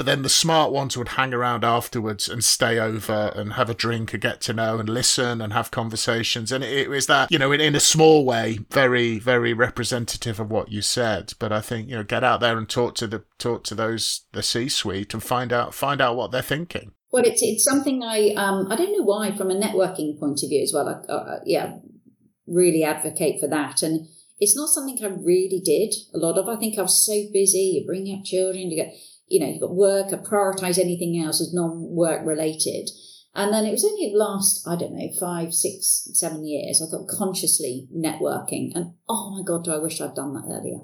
but 0.00 0.06
then 0.06 0.22
the 0.22 0.30
smart 0.30 0.72
ones 0.72 0.96
would 0.96 1.08
hang 1.08 1.34
around 1.34 1.62
afterwards 1.62 2.26
and 2.26 2.42
stay 2.42 2.78
over 2.78 3.34
and 3.36 3.52
have 3.52 3.68
a 3.68 3.74
drink 3.74 4.14
and 4.14 4.22
get 4.22 4.40
to 4.40 4.54
know 4.54 4.78
and 4.78 4.88
listen 4.88 5.42
and 5.42 5.52
have 5.52 5.70
conversations. 5.70 6.50
And 6.50 6.64
it, 6.64 6.88
was 6.88 7.06
that, 7.08 7.30
you 7.30 7.38
know, 7.38 7.52
in, 7.52 7.60
in 7.60 7.74
a 7.74 7.80
small 7.80 8.24
way, 8.24 8.60
very, 8.70 9.18
very 9.18 9.52
representative 9.52 10.40
of 10.40 10.50
what 10.50 10.72
you 10.72 10.80
said. 10.80 11.34
But 11.38 11.52
I 11.52 11.60
think, 11.60 11.90
you 11.90 11.96
know, 11.96 12.02
get 12.02 12.24
out 12.24 12.40
there 12.40 12.56
and 12.56 12.66
talk 12.66 12.94
to 12.94 13.06
the, 13.06 13.24
talk 13.36 13.62
to 13.64 13.74
those, 13.74 14.22
the 14.32 14.42
C 14.42 14.70
suite 14.70 15.12
and 15.12 15.22
find 15.22 15.52
out, 15.52 15.74
find 15.74 16.00
out 16.00 16.16
what 16.16 16.30
they're 16.32 16.40
thinking. 16.40 16.92
Well, 17.12 17.26
it's, 17.26 17.42
it's 17.42 17.62
something 17.62 18.02
I, 18.02 18.32
um, 18.38 18.72
I 18.72 18.76
don't 18.76 18.96
know 18.96 19.04
why 19.04 19.36
from 19.36 19.50
a 19.50 19.54
networking 19.54 20.18
point 20.18 20.42
of 20.42 20.48
view 20.48 20.62
as 20.62 20.72
well. 20.72 20.88
I, 20.88 21.12
uh, 21.12 21.40
yeah, 21.44 21.76
really 22.46 22.84
advocate 22.84 23.38
for 23.38 23.48
that. 23.48 23.82
And, 23.82 24.08
it's 24.42 24.56
not 24.56 24.70
something 24.70 24.98
I 25.04 25.08
really 25.08 25.60
did 25.62 25.94
a 26.14 26.18
lot 26.18 26.38
of. 26.38 26.48
I 26.48 26.56
think 26.56 26.78
I 26.78 26.82
was 26.82 27.04
so 27.04 27.12
busy. 27.30 27.74
You 27.74 27.86
bring 27.86 28.10
up 28.10 28.24
children, 28.24 28.70
you 28.70 28.76
get 28.76 28.94
you 29.30 29.40
know, 29.40 29.46
you've 29.46 29.60
got 29.60 29.74
work, 29.74 30.12
I 30.12 30.16
prioritize 30.16 30.78
anything 30.78 31.22
else 31.22 31.40
as 31.40 31.54
non-work 31.54 32.26
related. 32.26 32.90
And 33.34 33.52
then 33.52 33.64
it 33.64 33.70
was 33.70 33.84
only 33.84 34.10
the 34.10 34.18
last, 34.18 34.66
I 34.66 34.74
don't 34.74 34.92
know, 34.92 35.08
five, 35.18 35.54
six, 35.54 36.08
seven 36.14 36.44
years, 36.44 36.82
I 36.82 36.90
thought 36.90 37.08
consciously 37.08 37.88
networking. 37.96 38.72
And 38.74 38.94
oh 39.08 39.30
my 39.36 39.42
God, 39.46 39.64
do 39.64 39.72
I 39.72 39.78
wish 39.78 40.00
I'd 40.00 40.14
done 40.14 40.34
that 40.34 40.50
earlier. 40.50 40.80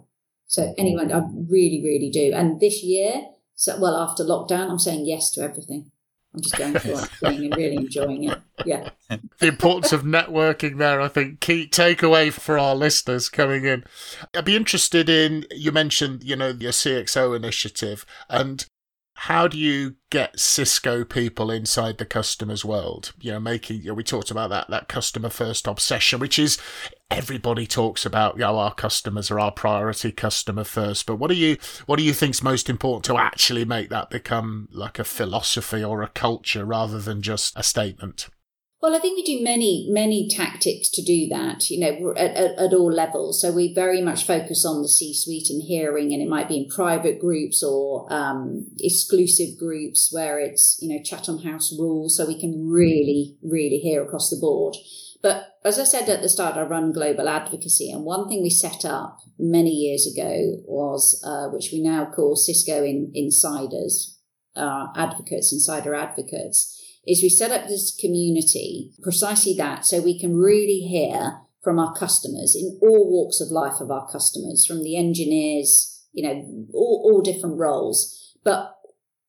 So 0.46 0.72
anyway, 0.78 1.12
I 1.12 1.22
really, 1.50 1.82
really 1.82 2.08
do. 2.08 2.32
And 2.32 2.60
this 2.60 2.84
year, 2.84 3.22
so 3.56 3.80
well, 3.80 3.96
after 3.96 4.22
lockdown, 4.22 4.70
I'm 4.70 4.78
saying 4.78 5.06
yes 5.06 5.32
to 5.32 5.42
everything. 5.42 5.90
I'm 6.36 6.42
just 6.42 6.56
going 6.56 6.78
for 6.78 6.90
it, 6.90 7.08
and 7.22 7.56
really 7.56 7.76
enjoying 7.76 8.24
it. 8.24 8.38
Yeah. 8.66 8.90
the 9.38 9.46
importance 9.46 9.90
of 9.90 10.02
networking 10.02 10.76
there, 10.76 11.00
I 11.00 11.08
think, 11.08 11.40
key 11.40 11.66
takeaway 11.66 12.30
for 12.30 12.58
our 12.58 12.74
listeners 12.74 13.30
coming 13.30 13.64
in. 13.64 13.84
I'd 14.34 14.44
be 14.44 14.54
interested 14.54 15.08
in, 15.08 15.46
you 15.50 15.72
mentioned, 15.72 16.22
you 16.22 16.36
know, 16.36 16.48
your 16.48 16.72
CXO 16.72 17.34
initiative 17.34 18.04
and 18.28 18.66
how 19.18 19.48
do 19.48 19.56
you 19.56 19.96
get 20.10 20.38
Cisco 20.38 21.02
people 21.02 21.50
inside 21.50 21.96
the 21.96 22.04
customer's 22.04 22.66
world? 22.66 23.12
You 23.18 23.32
know, 23.32 23.40
making, 23.40 23.80
you 23.80 23.88
know, 23.88 23.94
we 23.94 24.04
talked 24.04 24.30
about 24.30 24.50
that, 24.50 24.68
that 24.68 24.88
customer 24.88 25.30
first 25.30 25.66
obsession, 25.66 26.20
which 26.20 26.38
is 26.38 26.58
everybody 27.10 27.66
talks 27.66 28.04
about, 28.04 28.34
you 28.34 28.42
know, 28.42 28.58
our 28.58 28.74
customers 28.74 29.30
are 29.30 29.40
our 29.40 29.50
priority 29.50 30.12
customer 30.12 30.64
first. 30.64 31.06
But 31.06 31.16
what 31.16 31.30
do 31.30 31.34
you, 31.34 31.56
what 31.86 31.96
do 31.96 32.04
you 32.04 32.12
think's 32.12 32.42
most 32.42 32.68
important 32.68 33.04
to 33.06 33.16
actually 33.16 33.64
make 33.64 33.88
that 33.88 34.10
become 34.10 34.68
like 34.70 34.98
a 34.98 35.04
philosophy 35.04 35.82
or 35.82 36.02
a 36.02 36.08
culture 36.08 36.66
rather 36.66 37.00
than 37.00 37.22
just 37.22 37.54
a 37.56 37.62
statement? 37.62 38.28
Well, 38.82 38.94
I 38.94 38.98
think 38.98 39.16
we 39.16 39.22
do 39.22 39.42
many, 39.42 39.88
many 39.90 40.28
tactics 40.28 40.90
to 40.90 41.02
do 41.02 41.26
that, 41.28 41.70
you 41.70 41.80
know, 41.80 42.12
at, 42.14 42.36
at, 42.36 42.58
at, 42.58 42.74
all 42.74 42.92
levels. 42.92 43.40
So 43.40 43.50
we 43.50 43.72
very 43.72 44.02
much 44.02 44.26
focus 44.26 44.66
on 44.66 44.82
the 44.82 44.88
C 44.88 45.14
suite 45.14 45.48
and 45.48 45.62
hearing, 45.62 46.12
and 46.12 46.22
it 46.22 46.28
might 46.28 46.48
be 46.48 46.58
in 46.58 46.68
private 46.68 47.18
groups 47.18 47.62
or 47.62 48.06
um, 48.12 48.66
exclusive 48.78 49.58
groups 49.58 50.10
where 50.12 50.38
it's, 50.38 50.78
you 50.82 50.94
know, 50.94 51.02
Chatham 51.02 51.38
House 51.38 51.74
rules. 51.78 52.18
So 52.18 52.26
we 52.26 52.38
can 52.38 52.68
really, 52.68 53.38
really 53.42 53.78
hear 53.78 54.04
across 54.04 54.28
the 54.28 54.36
board. 54.38 54.76
But 55.22 55.54
as 55.64 55.78
I 55.78 55.84
said 55.84 56.10
at 56.10 56.20
the 56.20 56.28
start, 56.28 56.56
I 56.56 56.62
run 56.62 56.92
global 56.92 57.30
advocacy. 57.30 57.90
And 57.90 58.04
one 58.04 58.28
thing 58.28 58.42
we 58.42 58.50
set 58.50 58.84
up 58.84 59.20
many 59.38 59.70
years 59.70 60.06
ago 60.06 60.58
was, 60.66 61.20
uh, 61.26 61.48
which 61.48 61.70
we 61.72 61.80
now 61.80 62.04
call 62.14 62.36
Cisco 62.36 62.84
in, 62.84 63.10
Insiders, 63.14 64.20
uh, 64.54 64.88
advocates, 64.94 65.52
insider 65.52 65.94
advocates 65.94 66.74
is 67.06 67.22
we 67.22 67.28
set 67.28 67.52
up 67.52 67.68
this 67.68 67.94
community 67.94 68.92
precisely 69.02 69.54
that 69.54 69.84
so 69.84 70.00
we 70.00 70.18
can 70.18 70.36
really 70.36 70.80
hear 70.80 71.40
from 71.62 71.78
our 71.78 71.94
customers 71.94 72.54
in 72.54 72.78
all 72.80 73.10
walks 73.10 73.40
of 73.40 73.50
life 73.50 73.80
of 73.80 73.90
our 73.90 74.08
customers, 74.10 74.64
from 74.64 74.82
the 74.82 74.96
engineers, 74.96 76.04
you 76.12 76.22
know, 76.22 76.68
all, 76.72 77.02
all 77.04 77.20
different 77.20 77.58
roles. 77.58 78.34
But 78.44 78.76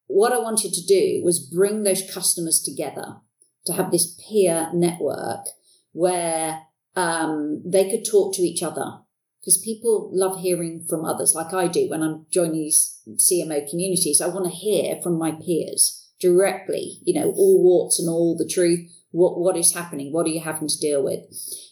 what 0.08 0.32
I 0.32 0.40
wanted 0.40 0.74
to 0.74 0.86
do 0.86 1.22
was 1.24 1.40
bring 1.40 1.84
those 1.84 2.10
customers 2.12 2.62
together 2.62 3.18
to 3.66 3.74
have 3.74 3.92
this 3.92 4.20
peer 4.30 4.70
network 4.74 5.46
where 5.94 6.62
um, 6.96 7.62
they 7.66 7.90
could 7.90 8.06
talk 8.06 8.36
to 8.36 8.44
each 8.44 8.64
other 8.64 9.00
because 9.42 9.58
people 9.58 10.10
love 10.14 10.40
hearing 10.40 10.86
from 10.88 11.06
others, 11.06 11.34
like 11.34 11.54
I 11.54 11.68
do 11.68 11.90
when 11.90 12.04
I'm 12.04 12.26
joining 12.30 12.54
these 12.54 13.02
CMO 13.16 13.68
communities. 13.70 14.22
I 14.22 14.28
want 14.28 14.46
to 14.46 14.52
hear 14.52 15.02
from 15.02 15.18
my 15.18 15.32
peers 15.32 15.97
directly, 16.20 17.00
you 17.04 17.20
know, 17.20 17.32
all 17.32 17.64
warts 17.64 18.00
and 18.00 18.10
all 18.10 18.36
the 18.38 18.48
truth. 18.48 18.92
What 19.12 19.40
what 19.40 19.58
is 19.58 19.74
happening? 19.74 20.12
What 20.12 20.26
are 20.26 20.30
you 20.30 20.42
having 20.42 20.68
to 20.68 20.80
deal 20.80 21.04
with? 21.04 21.22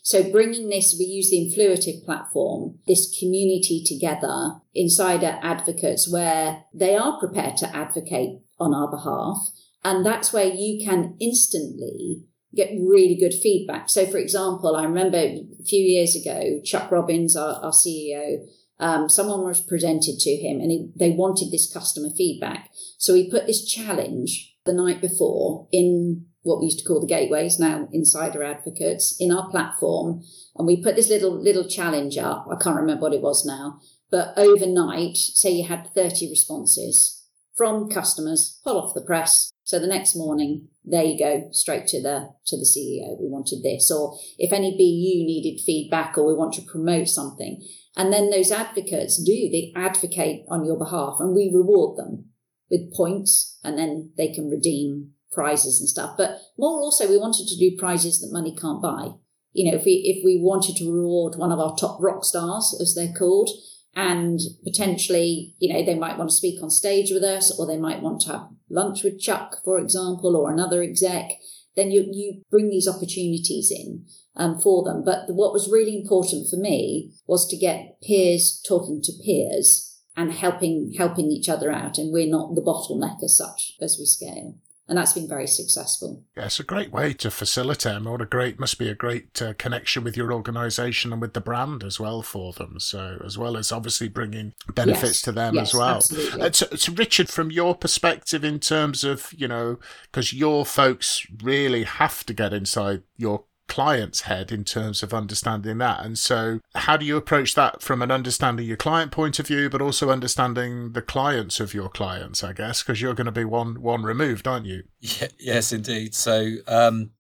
So 0.02 0.30
bringing 0.32 0.70
this, 0.70 0.96
we 0.98 1.06
use 1.06 1.30
the 1.30 1.38
Influitive 1.38 2.06
platform, 2.06 2.80
this 2.88 3.14
community 3.20 3.84
together, 3.86 4.62
insider 4.74 5.40
advocates, 5.42 6.12
where 6.12 6.66
they 6.74 6.96
are 6.96 7.20
prepared 7.20 7.58
to 7.58 7.76
advocate 7.76 8.40
on 8.60 8.74
our 8.74 8.90
behalf. 8.90 9.50
And 9.84 10.06
that's 10.06 10.32
where 10.32 10.48
you 10.48 10.84
can 10.84 11.16
instantly 11.20 12.24
get 12.56 12.70
really 12.72 13.16
good 13.16 13.34
feedback. 13.34 13.90
So, 13.90 14.06
for 14.06 14.18
example, 14.18 14.76
I 14.76 14.84
remember 14.84 15.18
a 15.18 15.44
few 15.66 15.84
years 15.84 16.16
ago, 16.16 16.62
Chuck 16.64 16.90
Robbins, 16.90 17.36
our, 17.36 17.56
our 17.64 17.72
CEO, 17.72 18.46
um, 18.80 19.10
someone 19.10 19.44
was 19.44 19.62
presented 19.62 20.20
to 20.20 20.32
him 20.32 20.60
and 20.60 20.72
he, 20.72 20.92
they 20.96 21.12
wanted 21.12 21.52
this 21.52 21.72
customer 21.72 22.10
feedback. 22.16 22.70
So 22.98 23.14
he 23.14 23.30
put 23.30 23.48
this 23.48 23.66
challenge 23.66 24.56
the 24.66 24.74
night 24.74 25.02
before 25.02 25.68
in 25.72 26.26
what 26.42 26.60
we 26.60 26.66
used 26.66 26.80
to 26.80 26.86
call 26.86 27.02
the 27.02 27.08
gateways, 27.08 27.60
now 27.60 27.88
insider 27.92 28.44
advocates, 28.44 29.16
in 29.20 29.32
our 29.32 29.50
platform. 29.50 30.22
And 30.56 30.68
we 30.68 30.82
put 30.82 30.96
this 30.96 31.10
little, 31.10 31.32
little 31.32 31.68
challenge 31.68 32.18
up. 32.18 32.48
I 32.52 32.62
can't 32.62 32.76
remember 32.76 33.02
what 33.02 33.14
it 33.14 33.22
was 33.22 33.46
now, 33.46 33.80
but 34.12 34.34
overnight, 34.38 35.18
say 35.18 35.52
you 35.52 35.68
had 35.68 35.94
30 35.96 36.30
responses 36.30 37.24
from 37.56 37.90
customers, 37.90 38.60
hot 38.64 38.76
off 38.76 38.94
the 38.94 39.02
press. 39.02 39.52
So 39.64 39.80
the 39.80 39.88
next 39.88 40.16
morning, 40.16 40.68
there 40.84 41.04
you 41.04 41.18
go, 41.18 41.48
straight 41.52 41.88
to 41.88 42.02
the 42.02 42.30
to 42.46 42.58
the 42.58 42.66
CEO. 42.66 43.20
We 43.20 43.28
wanted 43.28 43.64
this, 43.64 43.90
or 43.90 44.18
if 44.38 44.54
any 44.54 44.72
BU 44.72 45.26
needed 45.26 45.64
feedback, 45.66 46.18
or 46.18 46.28
we 46.28 46.36
want 46.36 46.54
to 46.56 46.62
promote 46.62 47.08
something, 47.08 47.66
and 47.96 48.12
then 48.12 48.30
those 48.30 48.52
advocates 48.52 49.22
do 49.24 49.50
they 49.50 49.72
advocate 49.76 50.46
on 50.50 50.66
your 50.66 50.78
behalf, 50.78 51.18
and 51.20 51.36
we 51.36 51.52
reward 51.54 51.98
them 51.98 52.26
with 52.70 52.94
points, 52.94 53.60
and 53.64 53.78
then 53.78 54.12
they 54.18 54.34
can 54.34 54.50
redeem 54.50 55.12
prizes 55.32 55.80
and 55.80 55.90
stuff. 55.90 56.16
But 56.18 56.40
more 56.58 56.80
also, 56.80 57.10
we 57.10 57.18
wanted 57.18 57.48
to 57.48 57.58
do 57.58 57.78
prizes 57.78 58.20
that 58.20 58.34
money 58.34 58.56
can't 58.56 58.82
buy. 58.82 59.10
You 59.54 59.72
know, 59.72 59.78
if 59.78 59.86
we 59.86 60.04
if 60.06 60.26
we 60.26 60.40
wanted 60.42 60.76
to 60.78 60.92
reward 60.92 61.36
one 61.38 61.52
of 61.52 61.60
our 61.60 61.76
top 61.78 62.02
rock 62.02 62.26
stars, 62.26 62.78
as 62.82 62.96
they're 62.96 63.14
called, 63.18 63.50
and 63.96 64.40
potentially, 64.66 65.56
you 65.60 65.74
know, 65.74 65.86
they 65.86 65.96
might 65.96 66.18
want 66.18 66.30
to 66.30 66.36
speak 66.36 66.62
on 66.62 66.70
stage 66.70 67.12
with 67.12 67.24
us, 67.24 67.58
or 67.58 67.66
they 67.66 67.78
might 67.78 68.02
want 68.02 68.22
to 68.22 68.32
have 68.34 68.48
lunch 68.70 69.04
with 69.04 69.20
Chuck, 69.20 69.58
for 69.64 69.80
example, 69.80 70.36
or 70.36 70.52
another 70.52 70.84
exec. 70.84 71.30
Then 71.76 71.92
you 71.92 72.08
you 72.12 72.42
bring 72.50 72.70
these 72.70 72.88
opportunities 72.88 73.72
in 73.72 74.06
um, 74.36 74.60
for 74.60 74.84
them. 74.84 75.04
But 75.04 75.28
the, 75.28 75.34
what 75.34 75.54
was 75.54 75.72
really 75.72 75.96
important 75.96 76.50
for 76.50 76.58
me 76.58 77.14
was 77.28 77.48
to 77.48 77.58
get 77.58 78.02
peers 78.02 78.62
talking 78.68 79.02
to 79.04 79.14
peers 79.24 80.00
and 80.18 80.32
helping 80.32 80.94
helping 80.98 81.32
each 81.32 81.50
other 81.50 81.72
out, 81.72 81.98
and 81.98 82.12
we're 82.12 82.30
not 82.30 82.56
the 82.56 82.62
bottleneck 82.62 83.24
as 83.24 83.38
such 83.38 83.74
as 83.82 83.98
we 84.00 84.06
scale 84.06 84.56
and 84.88 84.98
that's 84.98 85.13
been 85.13 85.28
very 85.28 85.48
successful. 85.48 86.24
Yeah, 86.38 86.45
it's 86.45 86.60
a 86.60 86.63
great 86.63 86.91
way 86.91 87.13
to 87.13 87.32
facilitate 87.32 87.95
and 87.95 88.06
what 88.06 88.21
a 88.21 88.26
great 88.26 88.60
must 88.60 88.78
be 88.78 88.88
a 88.88 88.93
great 88.93 89.41
uh, 89.41 89.54
connection 89.58 90.04
with 90.04 90.15
your 90.15 90.32
organisation 90.32 91.12
and 91.12 91.21
with 91.21 91.34
the 91.34 91.41
brand 91.41 91.84
as 91.84 92.00
well 92.00 92.21
for 92.21 92.54
them. 92.54 92.80
So 92.80 93.19
as 93.26 93.36
well 93.38 93.58
as 93.58 93.71
obviously 93.71 94.10
bringing 94.10 94.54
benefits 94.74 95.04
yes. 95.04 95.21
to 95.24 95.32
them 95.32 95.56
yes, 95.56 95.69
as 95.69 95.74
well. 95.74 95.95
Absolutely. 95.95 96.41
Uh, 96.41 96.52
so, 96.52 96.67
so, 96.76 96.93
Richard, 96.93 97.30
from 97.30 97.50
your 97.50 97.74
perspective, 97.74 98.43
in 98.43 98.60
terms 98.60 99.04
of 99.04 99.34
you 99.36 99.48
know, 99.48 99.80
because 100.04 100.34
your 100.34 100.65
folks 100.65 101.26
really 101.41 101.84
have 101.84 102.24
to 102.26 102.34
get 102.34 102.54
inside 102.54 103.02
your 103.17 103.45
client's 103.67 104.21
head 104.21 104.51
in 104.51 104.63
terms 104.63 105.04
of 105.04 105.13
understanding 105.13 105.78
that. 105.80 106.06
And 106.06 106.17
so, 106.17 106.60
how 106.75 106.97
do 106.97 107.06
you 107.06 107.17
approach 107.17 107.56
that 107.56 107.82
from 107.82 108.01
an 108.01 108.12
understanding 108.12 108.65
your 108.65 108.78
client 108.78 109.12
point 109.12 109.39
of 109.39 109.47
view, 109.47 109.69
but 109.69 109.82
also 109.82 110.10
understanding 110.10 110.93
the 110.93 111.01
clients 111.01 111.60
of 111.60 111.73
your 111.73 111.89
clients, 111.89 112.43
I 112.43 112.54
guess, 112.54 112.84
because 112.84 113.01
you're 113.01 113.13
going 113.13 113.25
to 113.25 113.32
be 113.32 113.45
one 113.45 113.82
one 113.82 114.04
removed, 114.04 114.47
aren't 114.47 114.65
you? 114.65 114.84
Yeah, 114.99 115.28
yes, 115.39 115.71
indeed. 115.71 116.15
So, 116.15 116.56
um, 116.67 117.12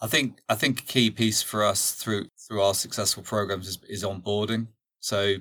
I 0.00 0.06
think 0.06 0.40
I 0.48 0.54
think 0.54 0.80
a 0.80 0.84
key 0.84 1.10
piece 1.10 1.42
for 1.42 1.64
us 1.64 1.92
through 1.92 2.26
through 2.38 2.62
our 2.62 2.74
successful 2.74 3.22
programs 3.22 3.68
is, 3.68 3.78
is 3.88 4.04
onboarding. 4.04 4.68
So, 5.00 5.36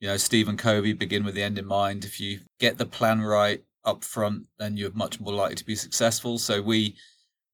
you 0.00 0.08
know, 0.08 0.16
Stephen 0.16 0.56
Covey, 0.56 0.92
begin 0.92 1.24
with 1.24 1.34
the 1.34 1.42
end 1.42 1.58
in 1.58 1.66
mind. 1.66 2.04
If 2.04 2.20
you 2.20 2.40
get 2.58 2.78
the 2.78 2.86
plan 2.86 3.20
right 3.20 3.62
up 3.84 4.04
front, 4.04 4.46
then 4.58 4.76
you're 4.76 4.92
much 4.92 5.20
more 5.20 5.32
likely 5.32 5.56
to 5.56 5.64
be 5.64 5.76
successful. 5.76 6.38
So 6.38 6.62
we 6.62 6.96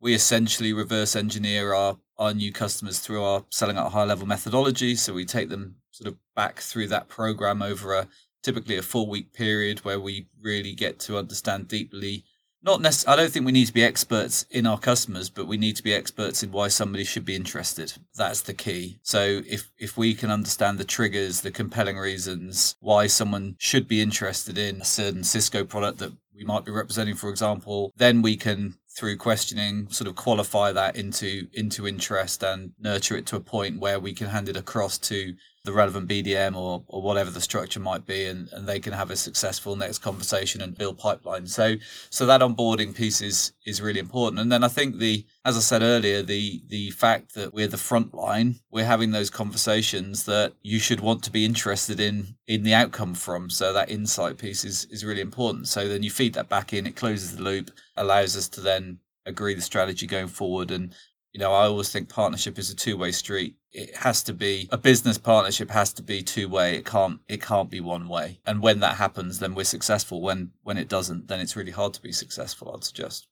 we 0.00 0.14
essentially 0.14 0.72
reverse 0.72 1.14
engineer 1.14 1.72
our 1.72 1.96
our 2.22 2.32
new 2.32 2.52
customers 2.52 3.00
through 3.00 3.22
our 3.22 3.44
selling 3.50 3.76
at 3.76 3.86
a 3.86 3.90
high 3.90 4.04
level 4.04 4.26
methodology. 4.26 4.94
So 4.94 5.12
we 5.12 5.24
take 5.24 5.48
them 5.48 5.76
sort 5.90 6.08
of 6.08 6.16
back 6.36 6.60
through 6.60 6.88
that 6.88 7.08
program 7.08 7.62
over 7.62 7.94
a 7.94 8.08
typically 8.42 8.76
a 8.76 8.82
four 8.82 9.06
week 9.06 9.32
period 9.32 9.80
where 9.80 10.00
we 10.00 10.28
really 10.40 10.74
get 10.74 10.98
to 11.00 11.18
understand 11.18 11.68
deeply. 11.68 12.24
Not 12.64 12.80
necessarily, 12.80 13.18
I 13.18 13.22
don't 13.24 13.32
think 13.32 13.44
we 13.44 13.50
need 13.50 13.66
to 13.66 13.72
be 13.72 13.82
experts 13.82 14.46
in 14.48 14.66
our 14.66 14.78
customers, 14.78 15.28
but 15.28 15.48
we 15.48 15.56
need 15.56 15.74
to 15.76 15.82
be 15.82 15.92
experts 15.92 16.44
in 16.44 16.52
why 16.52 16.68
somebody 16.68 17.02
should 17.02 17.24
be 17.24 17.34
interested. 17.34 17.92
That's 18.14 18.42
the 18.42 18.54
key. 18.54 19.00
So 19.02 19.42
if 19.48 19.72
if 19.78 19.96
we 19.96 20.14
can 20.14 20.30
understand 20.30 20.78
the 20.78 20.84
triggers, 20.84 21.40
the 21.40 21.50
compelling 21.50 21.98
reasons 21.98 22.76
why 22.78 23.08
someone 23.08 23.56
should 23.58 23.88
be 23.88 24.00
interested 24.00 24.58
in 24.58 24.80
a 24.80 24.84
certain 24.84 25.24
Cisco 25.24 25.64
product 25.64 25.98
that 25.98 26.12
we 26.34 26.44
might 26.44 26.64
be 26.64 26.70
representing, 26.70 27.16
for 27.16 27.30
example, 27.30 27.92
then 27.96 28.22
we 28.22 28.36
can 28.36 28.78
through 28.96 29.16
questioning 29.16 29.88
sort 29.90 30.08
of 30.08 30.16
qualify 30.16 30.70
that 30.72 30.96
into 30.96 31.48
into 31.54 31.88
interest 31.88 32.42
and 32.42 32.72
nurture 32.78 33.16
it 33.16 33.26
to 33.26 33.36
a 33.36 33.40
point 33.40 33.80
where 33.80 33.98
we 33.98 34.12
can 34.12 34.28
hand 34.28 34.48
it 34.48 34.56
across 34.56 34.98
to 34.98 35.34
the 35.64 35.72
relevant 35.72 36.08
BDM 36.08 36.56
or, 36.56 36.82
or 36.88 37.02
whatever 37.02 37.30
the 37.30 37.40
structure 37.40 37.78
might 37.78 38.04
be 38.04 38.26
and, 38.26 38.48
and 38.52 38.66
they 38.66 38.80
can 38.80 38.92
have 38.92 39.10
a 39.10 39.16
successful 39.16 39.76
next 39.76 39.98
conversation 39.98 40.60
and 40.60 40.76
build 40.76 40.98
pipeline. 40.98 41.46
So 41.46 41.76
so 42.10 42.26
that 42.26 42.40
onboarding 42.40 42.94
piece 42.96 43.20
is 43.20 43.52
is 43.64 43.80
really 43.80 44.00
important. 44.00 44.40
And 44.40 44.50
then 44.50 44.64
I 44.64 44.68
think 44.68 44.98
the 44.98 45.24
as 45.44 45.56
I 45.56 45.60
said 45.60 45.82
earlier, 45.82 46.22
the 46.22 46.62
the 46.66 46.90
fact 46.90 47.34
that 47.34 47.54
we're 47.54 47.68
the 47.68 47.76
front 47.76 48.12
line, 48.12 48.56
we're 48.72 48.84
having 48.84 49.12
those 49.12 49.30
conversations 49.30 50.24
that 50.24 50.54
you 50.62 50.80
should 50.80 51.00
want 51.00 51.22
to 51.24 51.30
be 51.30 51.44
interested 51.44 52.00
in 52.00 52.34
in 52.48 52.64
the 52.64 52.74
outcome 52.74 53.14
from. 53.14 53.48
So 53.48 53.72
that 53.72 53.90
insight 53.90 54.38
piece 54.38 54.64
is 54.64 54.86
is 54.86 55.04
really 55.04 55.20
important. 55.20 55.68
So 55.68 55.86
then 55.86 56.02
you 56.02 56.10
feed 56.10 56.34
that 56.34 56.48
back 56.48 56.72
in, 56.72 56.88
it 56.88 56.96
closes 56.96 57.36
the 57.36 57.42
loop, 57.42 57.70
allows 57.96 58.36
us 58.36 58.48
to 58.48 58.60
then 58.60 58.98
agree 59.26 59.54
the 59.54 59.62
strategy 59.62 60.06
going 60.06 60.26
forward 60.26 60.72
and 60.72 60.92
you 61.32 61.40
know, 61.40 61.52
I 61.52 61.64
always 61.64 61.90
think 61.90 62.08
partnership 62.08 62.58
is 62.58 62.70
a 62.70 62.76
two-way 62.76 63.10
street. 63.12 63.56
It 63.72 63.96
has 63.96 64.22
to 64.24 64.34
be 64.34 64.68
a 64.70 64.76
business 64.76 65.16
partnership 65.16 65.70
has 65.70 65.92
to 65.94 66.02
be 66.02 66.22
two-way. 66.22 66.76
It 66.76 66.84
can't 66.84 67.20
it 67.26 67.40
can't 67.40 67.70
be 67.70 67.80
one 67.80 68.06
way. 68.06 68.40
And 68.46 68.60
when 68.60 68.80
that 68.80 68.96
happens, 68.96 69.38
then 69.38 69.54
we're 69.54 69.64
successful. 69.64 70.20
When 70.20 70.52
when 70.62 70.76
it 70.76 70.88
doesn't, 70.88 71.28
then 71.28 71.40
it's 71.40 71.56
really 71.56 71.72
hard 71.72 71.94
to 71.94 72.02
be 72.02 72.12
successful, 72.12 72.72
I'd 72.74 72.84
suggest. 72.84 73.28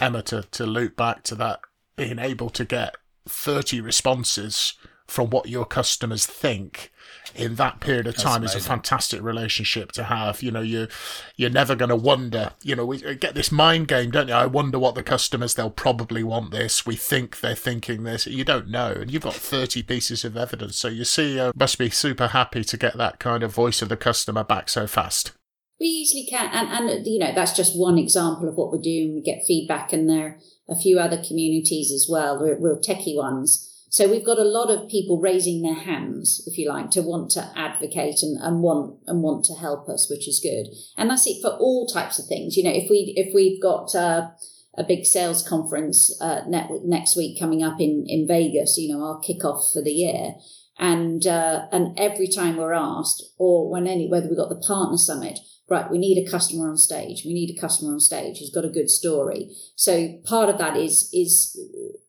Emma, 0.00 0.22
to, 0.22 0.42
to 0.42 0.66
loop 0.66 0.96
back 0.96 1.22
to 1.24 1.34
that, 1.36 1.60
being 1.96 2.18
able 2.18 2.50
to 2.50 2.64
get 2.64 2.96
30 3.26 3.80
responses 3.80 4.74
from 5.06 5.30
what 5.30 5.48
your 5.48 5.64
customers 5.64 6.26
think 6.26 6.90
in 7.34 7.56
that 7.56 7.80
period 7.80 8.06
of 8.06 8.16
time 8.16 8.44
is 8.44 8.54
a 8.54 8.60
fantastic 8.60 9.22
relationship 9.22 9.92
to 9.92 10.04
have. 10.04 10.42
You 10.42 10.50
know, 10.50 10.60
you 10.60 10.88
you're 11.36 11.50
never 11.50 11.74
going 11.74 11.88
to 11.88 11.96
wonder. 11.96 12.52
You 12.62 12.76
know, 12.76 12.86
we 12.86 13.04
uh, 13.04 13.14
get 13.14 13.34
this 13.34 13.52
mind 13.52 13.88
game, 13.88 14.10
don't 14.10 14.28
you? 14.28 14.34
I 14.34 14.46
wonder 14.46 14.78
what 14.78 14.94
the 14.94 15.02
customers 15.02 15.54
they'll 15.54 15.70
probably 15.70 16.22
want 16.22 16.50
this. 16.50 16.86
We 16.86 16.96
think 16.96 17.40
they're 17.40 17.54
thinking 17.54 18.04
this. 18.04 18.26
You 18.26 18.44
don't 18.44 18.68
know, 18.68 18.92
and 18.92 19.10
you've 19.10 19.22
got 19.22 19.34
thirty 19.34 19.82
pieces 19.82 20.24
of 20.24 20.36
evidence. 20.36 20.76
So 20.76 20.88
your 20.88 21.04
CEO 21.04 21.54
must 21.54 21.78
be 21.78 21.90
super 21.90 22.28
happy 22.28 22.64
to 22.64 22.76
get 22.76 22.96
that 22.96 23.18
kind 23.18 23.42
of 23.42 23.52
voice 23.52 23.82
of 23.82 23.88
the 23.88 23.96
customer 23.96 24.44
back 24.44 24.68
so 24.68 24.86
fast. 24.86 25.32
We 25.80 25.86
easily 25.86 26.26
can, 26.26 26.50
and 26.52 26.90
and 26.90 27.06
you 27.06 27.18
know 27.18 27.32
that's 27.34 27.56
just 27.56 27.78
one 27.78 27.98
example 27.98 28.48
of 28.48 28.56
what 28.56 28.70
we're 28.72 28.80
doing. 28.80 29.14
We 29.14 29.22
get 29.22 29.44
feedback, 29.46 29.92
and 29.92 30.08
there 30.08 30.26
are 30.26 30.38
a 30.68 30.80
few 30.80 30.98
other 30.98 31.22
communities 31.22 31.92
as 31.92 32.06
well, 32.08 32.38
real, 32.38 32.56
real 32.58 32.78
techie 32.78 33.16
ones 33.16 33.70
so 33.94 34.10
we've 34.10 34.26
got 34.26 34.40
a 34.40 34.42
lot 34.42 34.70
of 34.70 34.88
people 34.88 35.20
raising 35.20 35.62
their 35.62 35.78
hands, 35.78 36.42
if 36.48 36.58
you 36.58 36.68
like, 36.68 36.90
to 36.90 37.00
want 37.00 37.30
to 37.30 37.52
advocate 37.54 38.24
and, 38.24 38.36
and 38.42 38.60
want 38.60 38.98
and 39.06 39.22
want 39.22 39.44
to 39.44 39.54
help 39.54 39.88
us, 39.88 40.10
which 40.10 40.26
is 40.26 40.40
good. 40.42 40.66
And 40.96 41.08
that's 41.08 41.28
it 41.28 41.40
for 41.40 41.50
all 41.50 41.86
types 41.86 42.18
of 42.18 42.26
things. 42.26 42.56
You 42.56 42.64
know, 42.64 42.72
if 42.72 42.90
we 42.90 43.14
if 43.16 43.32
we've 43.32 43.62
got 43.62 43.94
uh, 43.94 44.30
a 44.76 44.82
big 44.82 45.04
sales 45.04 45.46
conference 45.46 46.20
uh, 46.20 46.40
next 46.48 47.16
week 47.16 47.38
coming 47.38 47.62
up 47.62 47.80
in 47.80 48.04
in 48.08 48.26
Vegas, 48.26 48.76
you 48.78 48.92
know, 48.92 49.04
our 49.04 49.20
kickoff 49.20 49.72
for 49.72 49.80
the 49.80 49.92
year. 49.92 50.34
And 50.76 51.24
uh, 51.24 51.66
and 51.70 51.96
every 51.96 52.26
time 52.26 52.56
we're 52.56 52.72
asked, 52.72 53.22
or 53.38 53.70
when 53.70 53.86
any 53.86 54.08
whether 54.08 54.28
we 54.28 54.34
got 54.34 54.48
the 54.48 54.56
partner 54.56 54.98
summit, 54.98 55.38
right, 55.74 55.90
we 55.90 55.98
need 55.98 56.24
a 56.24 56.30
customer 56.30 56.68
on 56.68 56.76
stage. 56.76 57.22
We 57.24 57.34
need 57.34 57.54
a 57.56 57.60
customer 57.60 57.92
on 57.92 58.00
stage 58.00 58.38
who's 58.38 58.50
got 58.50 58.64
a 58.64 58.70
good 58.70 58.90
story. 58.90 59.50
So 59.76 60.18
part 60.24 60.48
of 60.48 60.58
that 60.58 60.76
is 60.76 61.10
is 61.12 61.58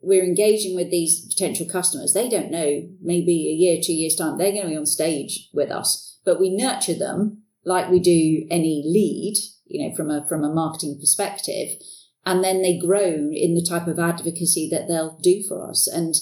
we're 0.01 0.23
engaging 0.23 0.75
with 0.75 0.91
these 0.91 1.25
potential 1.25 1.65
customers. 1.65 2.13
They 2.13 2.29
don't 2.29 2.51
know 2.51 2.87
maybe 3.01 3.49
a 3.49 3.53
year, 3.53 3.81
two 3.83 3.93
years 3.93 4.15
time 4.15 4.37
they're 4.37 4.51
going 4.51 4.63
to 4.63 4.69
be 4.69 4.77
on 4.77 4.85
stage 4.85 5.49
with 5.53 5.71
us, 5.71 6.19
but 6.25 6.39
we 6.39 6.55
nurture 6.55 6.93
them 6.93 7.43
like 7.65 7.89
we 7.89 7.99
do 7.99 8.45
any 8.51 8.83
lead, 8.85 9.35
you 9.65 9.87
know, 9.87 9.95
from 9.95 10.09
a 10.09 10.25
from 10.27 10.43
a 10.43 10.53
marketing 10.53 10.97
perspective, 10.99 11.69
and 12.25 12.43
then 12.43 12.61
they 12.61 12.77
grow 12.77 13.29
in 13.31 13.55
the 13.55 13.65
type 13.67 13.87
of 13.87 13.99
advocacy 13.99 14.69
that 14.71 14.87
they'll 14.87 15.17
do 15.21 15.43
for 15.47 15.69
us 15.69 15.87
and 15.87 16.15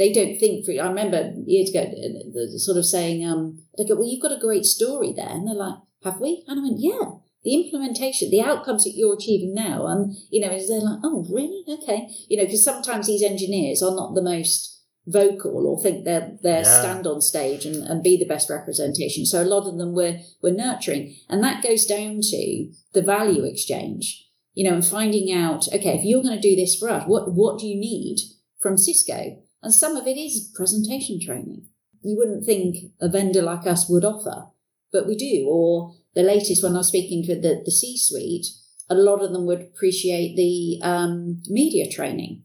they 0.00 0.10
don't 0.10 0.38
think 0.38 0.64
for 0.64 0.72
I 0.72 0.88
remember 0.88 1.34
years 1.44 1.68
ago 1.68 1.84
the, 1.84 2.58
sort 2.58 2.78
of 2.78 2.86
saying, 2.86 3.22
um, 3.22 3.58
go, 3.76 3.94
Well, 3.94 4.08
you've 4.08 4.22
got 4.22 4.32
a 4.32 4.40
great 4.40 4.64
story 4.64 5.12
there. 5.12 5.28
And 5.28 5.46
they're 5.46 5.54
like, 5.54 5.74
Have 6.02 6.20
we? 6.20 6.44
And 6.46 6.60
I 6.60 6.62
went, 6.62 6.80
Yeah. 6.80 7.10
The 7.42 7.54
implementation, 7.54 8.30
the 8.30 8.42
outcomes 8.42 8.84
that 8.84 8.92
you're 8.94 9.14
achieving 9.14 9.54
now, 9.54 9.86
and 9.86 10.14
you 10.30 10.40
know, 10.40 10.48
they're 10.50 10.80
like, 10.80 11.00
Oh, 11.02 11.26
really? 11.30 11.64
Okay. 11.68 12.08
You 12.28 12.36
know, 12.36 12.44
because 12.44 12.64
sometimes 12.64 13.06
these 13.06 13.22
engineers 13.22 13.82
are 13.82 13.94
not 13.94 14.14
the 14.14 14.22
most 14.22 14.80
vocal 15.06 15.66
or 15.66 15.82
think 15.82 16.04
they're 16.04 16.36
they 16.42 16.60
yeah. 16.62 16.80
stand 16.80 17.06
on 17.06 17.20
stage 17.20 17.64
and, 17.64 17.76
and 17.76 18.02
be 18.02 18.16
the 18.16 18.26
best 18.26 18.50
representation. 18.50 19.26
So 19.26 19.42
a 19.42 19.44
lot 19.44 19.68
of 19.68 19.78
them 19.78 19.94
we're 19.94 20.20
we're 20.42 20.54
nurturing. 20.54 21.16
And 21.28 21.42
that 21.42 21.62
goes 21.62 21.86
down 21.86 22.20
to 22.22 22.72
the 22.92 23.02
value 23.02 23.44
exchange, 23.44 24.26
you 24.54 24.68
know, 24.68 24.74
and 24.74 24.86
finding 24.86 25.32
out, 25.32 25.66
okay, 25.68 25.96
if 25.96 26.04
you're 26.04 26.22
going 26.22 26.40
to 26.40 26.40
do 26.40 26.56
this 26.56 26.76
for 26.76 26.88
us, 26.88 27.04
what 27.06 27.34
what 27.34 27.58
do 27.58 27.66
you 27.66 27.78
need 27.78 28.18
from 28.60 28.76
Cisco? 28.76 29.42
And 29.62 29.74
some 29.74 29.96
of 29.96 30.06
it 30.06 30.16
is 30.16 30.50
presentation 30.54 31.18
training. 31.24 31.66
You 32.02 32.16
wouldn't 32.16 32.46
think 32.46 32.92
a 33.00 33.10
vendor 33.10 33.42
like 33.42 33.66
us 33.66 33.88
would 33.88 34.04
offer, 34.04 34.46
but 34.92 35.06
we 35.06 35.16
do. 35.16 35.46
Or 35.48 35.94
the 36.14 36.22
latest, 36.22 36.62
when 36.62 36.74
I 36.74 36.78
was 36.78 36.88
speaking 36.88 37.24
to 37.24 37.34
the, 37.34 37.62
the 37.64 37.70
C 37.70 37.96
suite, 37.98 38.46
a 38.88 38.94
lot 38.94 39.22
of 39.22 39.32
them 39.32 39.46
would 39.46 39.60
appreciate 39.60 40.36
the 40.36 40.86
um, 40.86 41.42
media 41.46 41.90
training. 41.90 42.42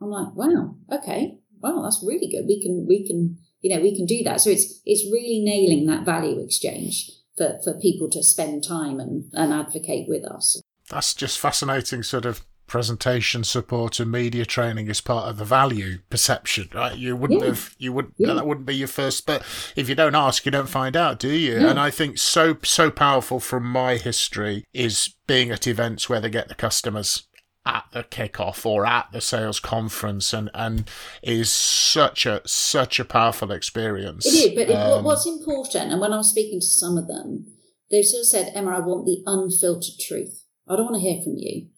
I'm 0.00 0.10
like, 0.10 0.34
wow, 0.34 0.76
okay, 0.92 1.38
wow, 1.60 1.82
that's 1.82 2.04
really 2.06 2.28
good. 2.28 2.46
We 2.46 2.60
can, 2.60 2.86
we 2.88 3.06
can, 3.06 3.38
you 3.60 3.74
know, 3.74 3.82
we 3.82 3.94
can 3.96 4.06
do 4.06 4.22
that. 4.24 4.40
So 4.40 4.50
it's 4.50 4.80
it's 4.84 5.10
really 5.12 5.40
nailing 5.44 5.86
that 5.86 6.04
value 6.04 6.42
exchange 6.42 7.10
for, 7.38 7.58
for 7.62 7.78
people 7.80 8.10
to 8.10 8.22
spend 8.22 8.64
time 8.64 9.00
and, 9.00 9.30
and 9.32 9.52
advocate 9.52 10.06
with 10.08 10.24
us. 10.24 10.60
That's 10.90 11.14
just 11.14 11.38
fascinating, 11.38 12.02
sort 12.02 12.26
of 12.26 12.44
presentation 12.66 13.44
support 13.44 14.00
and 14.00 14.10
media 14.10 14.44
training 14.44 14.88
is 14.88 15.00
part 15.00 15.28
of 15.28 15.36
the 15.36 15.44
value 15.44 15.98
perception, 16.10 16.68
right? 16.74 16.96
You 16.96 17.16
wouldn't 17.16 17.40
yeah. 17.40 17.46
have, 17.46 17.74
you 17.78 17.92
would 17.92 18.12
yeah. 18.16 18.32
that 18.32 18.46
wouldn't 18.46 18.66
be 18.66 18.76
your 18.76 18.88
first, 18.88 19.26
but 19.26 19.42
if 19.76 19.88
you 19.88 19.94
don't 19.94 20.14
ask, 20.14 20.44
you 20.44 20.52
don't 20.52 20.68
find 20.68 20.96
out, 20.96 21.18
do 21.18 21.28
you? 21.28 21.60
Yeah. 21.60 21.70
And 21.70 21.78
I 21.80 21.90
think 21.90 22.18
so 22.18 22.56
so 22.62 22.90
powerful 22.90 23.40
from 23.40 23.64
my 23.64 23.96
history 23.96 24.64
is 24.72 25.14
being 25.26 25.50
at 25.50 25.66
events 25.66 26.08
where 26.08 26.20
they 26.20 26.30
get 26.30 26.48
the 26.48 26.54
customers 26.54 27.24
at 27.66 27.84
the 27.92 28.04
kickoff 28.04 28.66
or 28.66 28.84
at 28.84 29.10
the 29.12 29.20
sales 29.20 29.58
conference 29.58 30.32
and 30.32 30.50
and 30.52 30.88
is 31.22 31.50
such 31.50 32.26
a 32.26 32.42
such 32.46 33.00
a 33.00 33.04
powerful 33.04 33.50
experience. 33.50 34.26
It 34.26 34.58
is, 34.58 34.66
but 34.66 34.74
um, 34.74 35.04
what's 35.04 35.26
important, 35.26 35.92
and 35.92 36.00
when 36.00 36.12
I 36.12 36.18
was 36.18 36.30
speaking 36.30 36.60
to 36.60 36.66
some 36.66 36.98
of 36.98 37.08
them, 37.08 37.46
they 37.90 38.02
sort 38.02 38.22
of 38.22 38.26
said, 38.26 38.52
Emma, 38.54 38.76
I 38.76 38.80
want 38.80 39.06
the 39.06 39.22
unfiltered 39.26 39.98
truth. 40.00 40.44
I 40.68 40.76
don't 40.76 40.86
want 40.86 40.96
to 40.96 41.00
hear 41.00 41.22
from 41.22 41.36
you. 41.36 41.68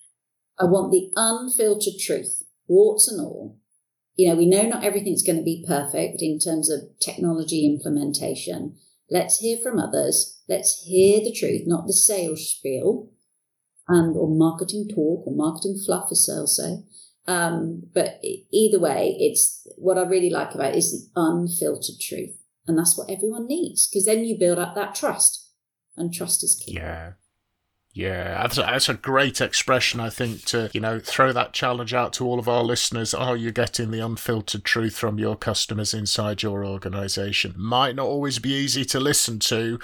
I 0.58 0.64
want 0.64 0.90
the 0.90 1.10
unfiltered 1.16 2.00
truth, 2.00 2.44
warts 2.66 3.08
and 3.08 3.20
all. 3.20 3.58
You 4.14 4.30
know, 4.30 4.36
we 4.36 4.46
know 4.46 4.62
not 4.62 4.84
everything's 4.84 5.22
going 5.22 5.38
to 5.38 5.44
be 5.44 5.64
perfect 5.66 6.22
in 6.22 6.38
terms 6.38 6.70
of 6.70 6.80
technology 7.00 7.66
implementation. 7.66 8.76
Let's 9.10 9.38
hear 9.38 9.58
from 9.62 9.78
others. 9.78 10.40
Let's 10.48 10.82
hear 10.86 11.20
the 11.20 11.32
truth, 11.32 11.62
not 11.66 11.86
the 11.86 11.92
sales 11.92 12.48
spiel 12.48 13.10
and 13.88 14.16
or 14.16 14.28
marketing 14.28 14.88
talk 14.88 15.26
or 15.26 15.34
marketing 15.34 15.78
fluff, 15.84 16.08
as 16.10 16.26
sales 16.26 16.56
say. 16.56 16.78
Um, 17.28 17.82
but 17.92 18.20
either 18.52 18.78
way, 18.78 19.16
it's 19.18 19.66
what 19.76 19.98
I 19.98 20.02
really 20.02 20.30
like 20.30 20.54
about 20.54 20.74
it 20.74 20.78
is 20.78 20.92
the 20.92 21.20
unfiltered 21.20 22.00
truth. 22.00 22.36
And 22.66 22.78
that's 22.78 22.96
what 22.96 23.10
everyone 23.10 23.46
needs 23.46 23.88
because 23.88 24.06
then 24.06 24.24
you 24.24 24.38
build 24.38 24.58
up 24.58 24.74
that 24.74 24.94
trust 24.94 25.50
and 25.96 26.12
trust 26.12 26.42
is 26.42 26.60
key. 26.64 26.74
Yeah. 26.74 27.12
Yeah, 27.96 28.42
that's 28.42 28.58
a, 28.58 28.60
that's 28.60 28.88
a 28.90 28.94
great 28.94 29.40
expression, 29.40 30.00
I 30.00 30.10
think, 30.10 30.44
to, 30.46 30.68
you 30.74 30.80
know, 30.80 31.00
throw 31.00 31.32
that 31.32 31.54
challenge 31.54 31.94
out 31.94 32.12
to 32.14 32.26
all 32.26 32.38
of 32.38 32.46
our 32.46 32.62
listeners. 32.62 33.14
Are 33.14 33.38
you 33.38 33.52
getting 33.52 33.90
the 33.90 34.00
unfiltered 34.00 34.64
truth 34.64 34.94
from 34.98 35.18
your 35.18 35.34
customers 35.34 35.94
inside 35.94 36.42
your 36.42 36.62
organization? 36.62 37.54
Might 37.56 37.96
not 37.96 38.04
always 38.04 38.38
be 38.38 38.52
easy 38.52 38.84
to 38.84 39.00
listen 39.00 39.38
to, 39.38 39.78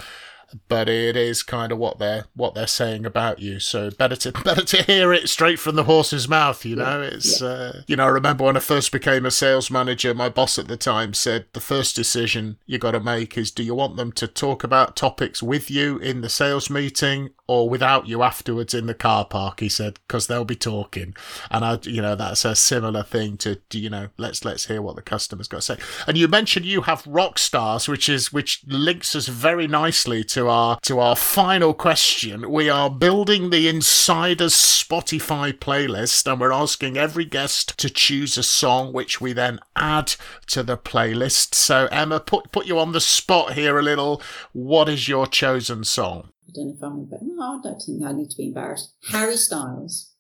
but 0.69 0.89
it 0.89 1.17
is 1.17 1.43
kind 1.43 1.73
of 1.73 1.79
what 1.79 1.99
they're 1.99 2.25
what 2.35 2.55
they're 2.55 2.67
saying 2.67 3.07
about 3.07 3.39
you. 3.39 3.61
So 3.61 3.91
better 3.91 4.17
to 4.17 4.33
better 4.45 4.65
to 4.65 4.83
hear 4.83 5.13
it 5.13 5.29
straight 5.29 5.59
from 5.59 5.77
the 5.77 5.85
horse's 5.85 6.29
mouth. 6.29 6.65
You 6.65 6.77
know, 6.77 7.03
it's 7.03 7.41
yeah. 7.41 7.49
uh, 7.49 7.73
you 7.87 7.97
know. 7.97 8.05
I 8.05 8.09
remember 8.09 8.45
when 8.45 8.57
I 8.57 8.61
first 8.61 8.93
became 8.93 9.27
a 9.27 9.31
sales 9.31 9.71
manager, 9.71 10.15
my 10.15 10.29
boss 10.29 10.59
at 10.59 10.69
the 10.69 10.77
time 10.77 11.15
said 11.15 11.47
the 11.53 11.61
first 11.61 11.97
decision 11.97 12.59
you 12.67 12.79
got 12.79 12.93
to 12.93 13.01
make 13.01 13.37
is 13.39 13.51
do 13.51 13.63
you 13.63 13.75
want 13.75 13.97
them 13.97 14.13
to 14.13 14.27
talk 14.27 14.65
about 14.65 14.97
topics 14.97 15.43
with 15.43 15.71
you 15.71 15.99
in 15.99 16.21
the 16.21 16.29
sales 16.29 16.69
meeting 16.71 17.31
or 17.53 17.69
without 17.69 18.07
you 18.07 18.23
afterwards 18.23 18.73
in 18.73 18.87
the 18.87 18.95
car 18.95 19.27
park. 19.27 19.61
He 19.61 19.69
said 19.69 19.99
because 20.07 20.27
they'll 20.27 20.45
be 20.45 20.57
talking, 20.57 21.15
and 21.51 21.65
I 21.65 21.79
you 21.83 22.01
know 22.01 22.17
that's 22.17 22.47
a 22.47 22.55
similar 22.55 23.03
thing 23.03 23.37
to 23.39 23.61
you 23.73 23.91
know 23.91 24.09
let's 24.17 24.43
let's 24.43 24.67
hear 24.67 24.81
what 24.81 24.97
the 24.97 25.03
customer's 25.03 25.49
got 25.49 25.59
to 25.59 25.63
say. 25.63 25.77
And 26.07 26.17
you 26.17 26.29
mentioned 26.29 26.65
you 26.65 26.83
have 26.83 27.07
rock 27.07 27.39
stars, 27.39 27.89
which 27.89 28.09
is 28.09 28.33
which 28.33 28.63
links 28.67 29.15
us 29.15 29.29
very 29.29 29.67
nicely 29.67 30.25
to 30.33 30.49
our 30.49 30.79
to 30.81 30.99
our 30.99 31.15
final 31.15 31.75
question. 31.75 32.51
We 32.51 32.71
are 32.71 32.89
building 32.89 33.51
the 33.51 33.69
Insiders 33.69 34.55
Spotify 34.55 35.53
playlist, 35.53 36.31
and 36.31 36.41
we're 36.41 36.53
asking 36.53 36.97
every 36.97 37.27
guest 37.27 37.77
to 37.79 37.91
choose 37.91 38.39
a 38.39 38.43
song 38.43 38.95
which 38.95 39.21
we 39.21 39.35
then 39.35 39.61
add 39.77 40.15
to 40.47 40.63
the 40.63 40.79
playlist. 40.79 41.55
So 41.55 41.87
Emma, 41.93 42.19
put 42.19 42.51
put 42.51 42.67
you 42.67 42.79
on 42.79 42.93
the 42.93 43.01
spot 43.01 43.53
here 43.53 43.79
a 43.79 43.83
little. 43.83 44.23
What 44.53 44.89
is 44.89 45.07
your 45.07 45.27
chosen 45.27 45.85
song? 45.85 46.31
I 46.49 46.53
don't 46.55 46.69
know 46.69 46.75
if 46.77 46.83
I'm 46.83 46.93
embarrassed. 47.01 47.27
No, 47.27 47.59
I 47.59 47.61
don't 47.63 47.83
think 47.83 48.03
I 48.03 48.13
need 48.13 48.31
to 48.31 48.37
be 48.37 48.47
embarrassed. 48.49 48.95
Harry 49.11 49.37
Styles, 49.37 50.15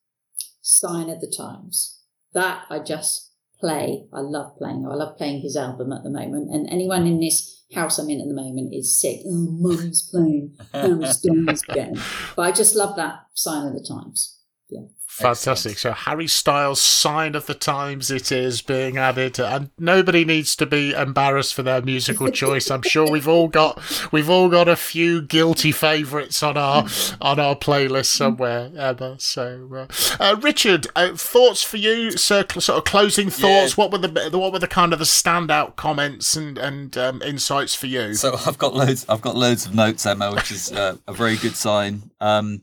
Sign 0.60 1.08
of 1.08 1.22
the 1.22 1.34
Times. 1.34 2.00
That 2.34 2.64
I 2.68 2.80
just 2.80 3.32
play. 3.58 4.04
I 4.12 4.20
love 4.20 4.58
playing. 4.58 4.86
I 4.86 4.94
love 4.94 5.16
playing 5.16 5.40
his 5.40 5.56
album 5.56 5.90
at 5.92 6.02
the 6.02 6.10
moment. 6.10 6.50
And 6.50 6.68
anyone 6.68 7.06
in 7.06 7.20
this 7.20 7.61
house 7.74 7.98
I'm 7.98 8.10
in 8.10 8.20
at 8.20 8.28
the 8.28 8.34
moment 8.34 8.74
is 8.74 8.98
sick. 8.98 9.20
Oh, 9.26 9.48
mum's 9.50 10.02
playing 10.02 10.56
Styles 10.72 11.62
again. 11.68 12.00
But 12.36 12.42
I 12.42 12.52
just 12.52 12.74
love 12.74 12.96
that 12.96 13.26
sign 13.34 13.66
of 13.66 13.74
the 13.74 13.84
times. 13.86 14.38
Yeah. 14.72 14.86
Fantastic. 15.12 15.72
Excellent. 15.72 15.78
So 15.78 15.92
Harry 16.10 16.26
Styles' 16.26 16.80
sign 16.80 17.34
of 17.34 17.44
the 17.44 17.54
times 17.54 18.10
it 18.10 18.32
is 18.32 18.62
being 18.62 18.96
added, 18.96 19.38
and 19.38 19.68
nobody 19.78 20.24
needs 20.24 20.56
to 20.56 20.64
be 20.64 20.92
embarrassed 20.92 21.52
for 21.52 21.62
their 21.62 21.82
musical 21.82 22.30
choice. 22.30 22.70
I'm 22.70 22.80
sure 22.80 23.10
we've 23.10 23.28
all 23.28 23.48
got 23.48 23.78
we've 24.10 24.30
all 24.30 24.48
got 24.48 24.68
a 24.68 24.76
few 24.76 25.20
guilty 25.20 25.70
favourites 25.70 26.42
on 26.42 26.56
our 26.56 26.86
on 27.20 27.38
our 27.38 27.54
playlist 27.54 28.06
somewhere, 28.06 28.70
Emma. 28.74 29.16
So, 29.18 29.68
uh, 29.74 29.86
uh, 30.18 30.36
Richard, 30.40 30.86
uh, 30.96 31.14
thoughts 31.14 31.62
for 31.62 31.76
you? 31.76 32.12
sort 32.12 32.56
of 32.56 32.84
closing 32.84 33.28
thoughts. 33.28 33.76
Yeah. 33.76 33.84
What 33.84 33.92
were 33.92 33.98
the 33.98 34.38
what 34.38 34.54
were 34.54 34.58
the 34.58 34.66
kind 34.66 34.94
of 34.94 34.98
the 34.98 35.04
standout 35.04 35.76
comments 35.76 36.36
and 36.36 36.56
and 36.56 36.96
um, 36.96 37.20
insights 37.20 37.74
for 37.74 37.86
you? 37.86 38.14
So 38.14 38.38
I've 38.46 38.56
got 38.56 38.74
loads. 38.74 39.04
I've 39.10 39.20
got 39.20 39.36
loads 39.36 39.66
of 39.66 39.74
notes, 39.74 40.06
Emma, 40.06 40.32
which 40.34 40.50
is 40.50 40.72
uh, 40.72 40.96
a 41.06 41.12
very 41.12 41.36
good 41.36 41.54
sign. 41.54 42.10
Um, 42.18 42.62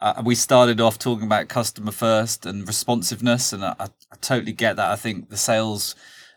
uh, 0.00 0.22
we 0.24 0.34
started 0.34 0.80
off 0.80 0.98
talking 0.98 1.24
about 1.24 1.48
customer 1.48 1.92
first 1.92 2.44
and 2.44 2.66
responsiveness, 2.66 3.52
and 3.52 3.64
I, 3.64 3.74
I, 3.80 4.16
totally 4.20 4.52
get 4.52 4.76
that. 4.76 4.90
I 4.90 4.96
think 4.96 5.30
the 5.30 5.38
sales, 5.38 5.94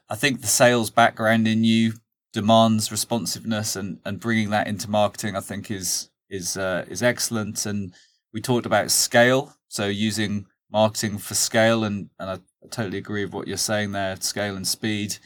I 0.10 0.16
think 0.16 0.42
the 0.42 0.48
sales 0.48 0.90
background 0.90 1.48
in 1.48 1.64
you 1.64 1.94
demands 2.32 2.92
responsiveness, 2.92 3.76
and 3.76 4.00
and 4.06 4.20
bringing 4.20 4.52
that 4.52 4.68
into 4.68 4.90
marketing, 4.90 5.36
I 5.36 5.42
think 5.42 5.72
is 5.72 6.10
is 6.30 6.56
uh, 6.56 6.86
is 6.88 7.04
excellent. 7.04 7.66
And 7.66 7.94
we 8.34 8.40
talked 8.40 8.66
about 8.66 8.92
scale, 8.92 9.54
so 9.68 9.88
using 9.88 10.46
marketing 10.72 11.18
for 11.18 11.34
scale, 11.36 11.84
and 11.84 12.10
and 12.18 12.30
I, 12.30 12.34
I 12.64 12.68
totally 12.70 12.98
agree 12.98 13.26
with 13.26 13.34
what 13.34 13.48
you're 13.48 13.58
saying 13.58 13.92
there, 13.92 14.16
scale 14.22 14.56
and 14.56 14.68
speed. 14.68 15.18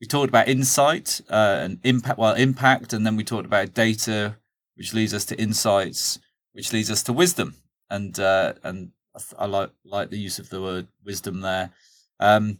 We 0.00 0.06
talked 0.06 0.28
about 0.28 0.48
insight 0.48 1.20
uh, 1.30 1.58
and 1.62 1.80
impact, 1.82 2.18
well, 2.18 2.34
impact, 2.34 2.92
and 2.92 3.04
then 3.04 3.16
we 3.16 3.24
talked 3.24 3.46
about 3.46 3.74
data, 3.74 4.36
which 4.76 4.94
leads 4.94 5.14
us 5.14 5.24
to 5.26 5.40
insights, 5.40 6.20
which 6.52 6.72
leads 6.72 6.90
us 6.90 7.02
to 7.04 7.12
wisdom 7.12 7.56
and 7.92 8.18
uh, 8.18 8.54
and 8.64 8.90
I 9.38 9.46
like 9.46 9.70
like 9.84 10.10
the 10.10 10.18
use 10.18 10.38
of 10.38 10.48
the 10.48 10.60
word 10.60 10.88
wisdom 11.04 11.40
there. 11.40 11.70
Um, 12.18 12.58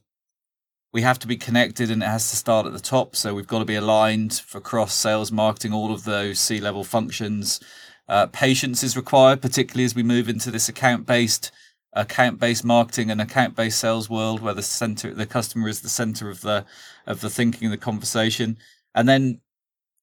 we 0.93 1.03
have 1.03 1.19
to 1.21 1.27
be 1.27 1.37
connected, 1.37 1.91
and 1.91 2.03
it 2.03 2.07
has 2.07 2.31
to 2.31 2.37
start 2.37 2.67
at 2.67 2.73
the 2.73 2.79
top. 2.79 3.17
So 3.17 3.35
we've 3.35 3.47
got 3.47 3.61
to 3.61 3.65
be 3.65 3.75
aligned 3.75 4.35
for 4.35 4.61
cross 4.61 4.95
sales, 4.95 5.33
marketing, 5.33 5.73
all 5.73 5.93
of 5.93 6.05
those 6.05 6.39
C 6.39 6.61
level 6.61 6.85
functions. 6.85 7.61
Uh, 8.09 8.27
patience 8.27 8.83
is 8.83 8.97
required, 8.97 9.41
particularly 9.41 9.85
as 9.85 9.95
we 9.95 10.03
move 10.03 10.29
into 10.29 10.51
this 10.51 10.69
account 10.69 11.07
based 11.07 11.51
account 11.95 12.39
based 12.39 12.65
marketing 12.65 13.11
and 13.11 13.21
account 13.21 13.57
based 13.57 13.79
sales 13.79 14.11
world, 14.11 14.43
where 14.43 14.55
the 14.55 14.63
center 14.63 15.15
the 15.15 15.27
customer 15.27 15.69
is 15.69 15.81
the 15.81 15.89
center 15.89 16.29
of 16.29 16.43
the 16.43 16.67
of 17.07 17.23
the 17.23 17.31
thinking, 17.31 17.71
the 17.71 17.79
conversation. 17.79 18.59
And 18.95 19.09
then 19.09 19.41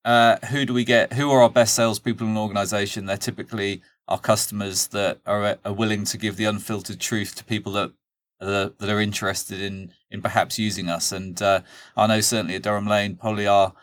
uh, 0.06 0.38
who 0.48 0.66
do 0.66 0.74
we 0.74 0.86
get? 0.86 1.14
Who 1.14 1.30
are 1.30 1.44
our 1.44 1.50
best 1.52 1.76
salespeople 1.76 2.26
in 2.26 2.32
an 2.32 2.38
organization? 2.38 3.06
They're 3.06 3.18
typically 3.18 3.84
our 4.10 4.20
customers 4.20 4.88
that 4.88 5.20
are, 5.26 5.58
are 5.64 5.74
willing 5.74 6.04
to 6.04 6.18
give 6.18 6.36
the 6.36 6.46
unfiltered 6.46 7.00
truth 7.00 7.36
to 7.36 7.46
people 7.46 7.72
that 7.74 7.92
that 8.40 8.74
are 8.82 9.02
interested 9.02 9.62
in 9.62 9.92
in 10.12 10.22
perhaps 10.22 10.58
using 10.58 10.90
us. 10.90 11.12
And 11.12 11.42
uh, 11.42 11.62
I 11.96 12.08
know 12.08 12.22
certainly 12.22 12.56
at 12.56 12.64
Durham 12.64 12.88
Lane, 12.88 13.16
probably 13.16 13.48
our 13.48 13.74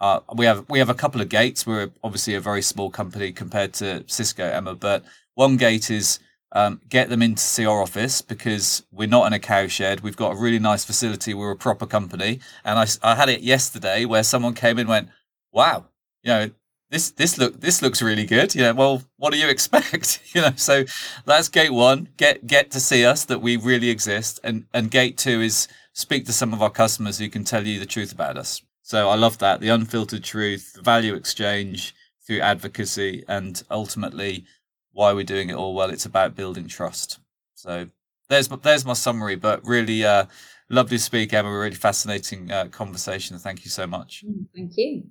uh, 0.00 0.20
we 0.34 0.46
have 0.46 0.64
we 0.68 0.78
have 0.78 0.90
a 0.90 0.94
couple 0.94 1.20
of 1.20 1.28
gates. 1.28 1.66
We're 1.66 1.90
obviously 2.04 2.34
a 2.34 2.40
very 2.40 2.62
small 2.62 2.90
company 2.90 3.32
compared 3.32 3.72
to 3.74 4.04
Cisco, 4.06 4.44
Emma, 4.44 4.74
but 4.74 5.04
one 5.34 5.56
gate 5.56 5.90
is 5.90 6.18
um, 6.54 6.80
get 6.88 7.08
them 7.08 7.22
in 7.22 7.36
to 7.36 7.42
see 7.42 7.64
our 7.64 7.80
office 7.80 8.20
because 8.20 8.84
we're 8.92 9.08
not 9.08 9.26
in 9.26 9.32
a 9.32 9.38
cow 9.38 9.66
shed. 9.68 10.00
We've 10.00 10.16
got 10.16 10.32
a 10.32 10.36
really 10.36 10.58
nice 10.58 10.84
facility. 10.84 11.32
We're 11.32 11.52
a 11.52 11.56
proper 11.56 11.86
company. 11.86 12.40
And 12.64 12.78
I, 12.78 12.86
I 13.02 13.14
had 13.14 13.30
it 13.30 13.40
yesterday 13.40 14.04
where 14.04 14.22
someone 14.22 14.54
came 14.54 14.72
in 14.72 14.80
and 14.80 14.88
went, 14.90 15.08
wow, 15.50 15.86
you 16.22 16.30
know, 16.30 16.50
this 16.92 17.10
this 17.10 17.38
look 17.38 17.58
this 17.58 17.80
looks 17.80 18.02
really 18.02 18.26
good. 18.26 18.54
Know, 18.54 18.74
well, 18.74 19.02
what 19.16 19.32
do 19.32 19.38
you 19.38 19.48
expect? 19.48 20.20
you 20.34 20.42
know, 20.42 20.52
so 20.56 20.84
that's 21.24 21.48
gate 21.48 21.72
one. 21.72 22.08
Get 22.18 22.46
get 22.46 22.70
to 22.72 22.80
see 22.80 23.04
us 23.06 23.24
that 23.24 23.40
we 23.40 23.56
really 23.56 23.88
exist, 23.88 24.38
and 24.44 24.66
and 24.74 24.90
gate 24.90 25.16
two 25.16 25.40
is 25.40 25.68
speak 25.94 26.26
to 26.26 26.32
some 26.32 26.52
of 26.52 26.62
our 26.62 26.70
customers 26.70 27.18
who 27.18 27.30
can 27.30 27.44
tell 27.44 27.66
you 27.66 27.80
the 27.80 27.86
truth 27.86 28.12
about 28.12 28.36
us. 28.36 28.62
So 28.82 29.08
I 29.08 29.16
love 29.16 29.38
that 29.38 29.60
the 29.60 29.70
unfiltered 29.70 30.22
truth, 30.22 30.74
the 30.74 30.82
value 30.82 31.14
exchange 31.14 31.94
through 32.26 32.40
advocacy, 32.40 33.24
and 33.26 33.62
ultimately 33.70 34.44
why 34.92 35.14
we're 35.14 35.24
doing 35.24 35.48
it 35.48 35.56
all. 35.56 35.74
Well, 35.74 35.90
it's 35.90 36.06
about 36.06 36.36
building 36.36 36.68
trust. 36.68 37.18
So 37.54 37.88
there's 38.28 38.48
there's 38.48 38.84
my 38.84 38.92
summary, 38.94 39.36
but 39.36 39.66
really. 39.66 40.04
Uh, 40.04 40.26
Lovely 40.70 40.96
to 40.96 41.02
speak, 41.02 41.34
Emma. 41.34 41.50
Really 41.50 41.74
fascinating 41.74 42.50
uh, 42.50 42.64
conversation. 42.68 43.36
Thank 43.38 43.62
you 43.66 43.70
so 43.70 43.86
much. 43.86 44.24
Mm, 44.26 44.46
thank 44.54 44.72
you. 44.76 45.02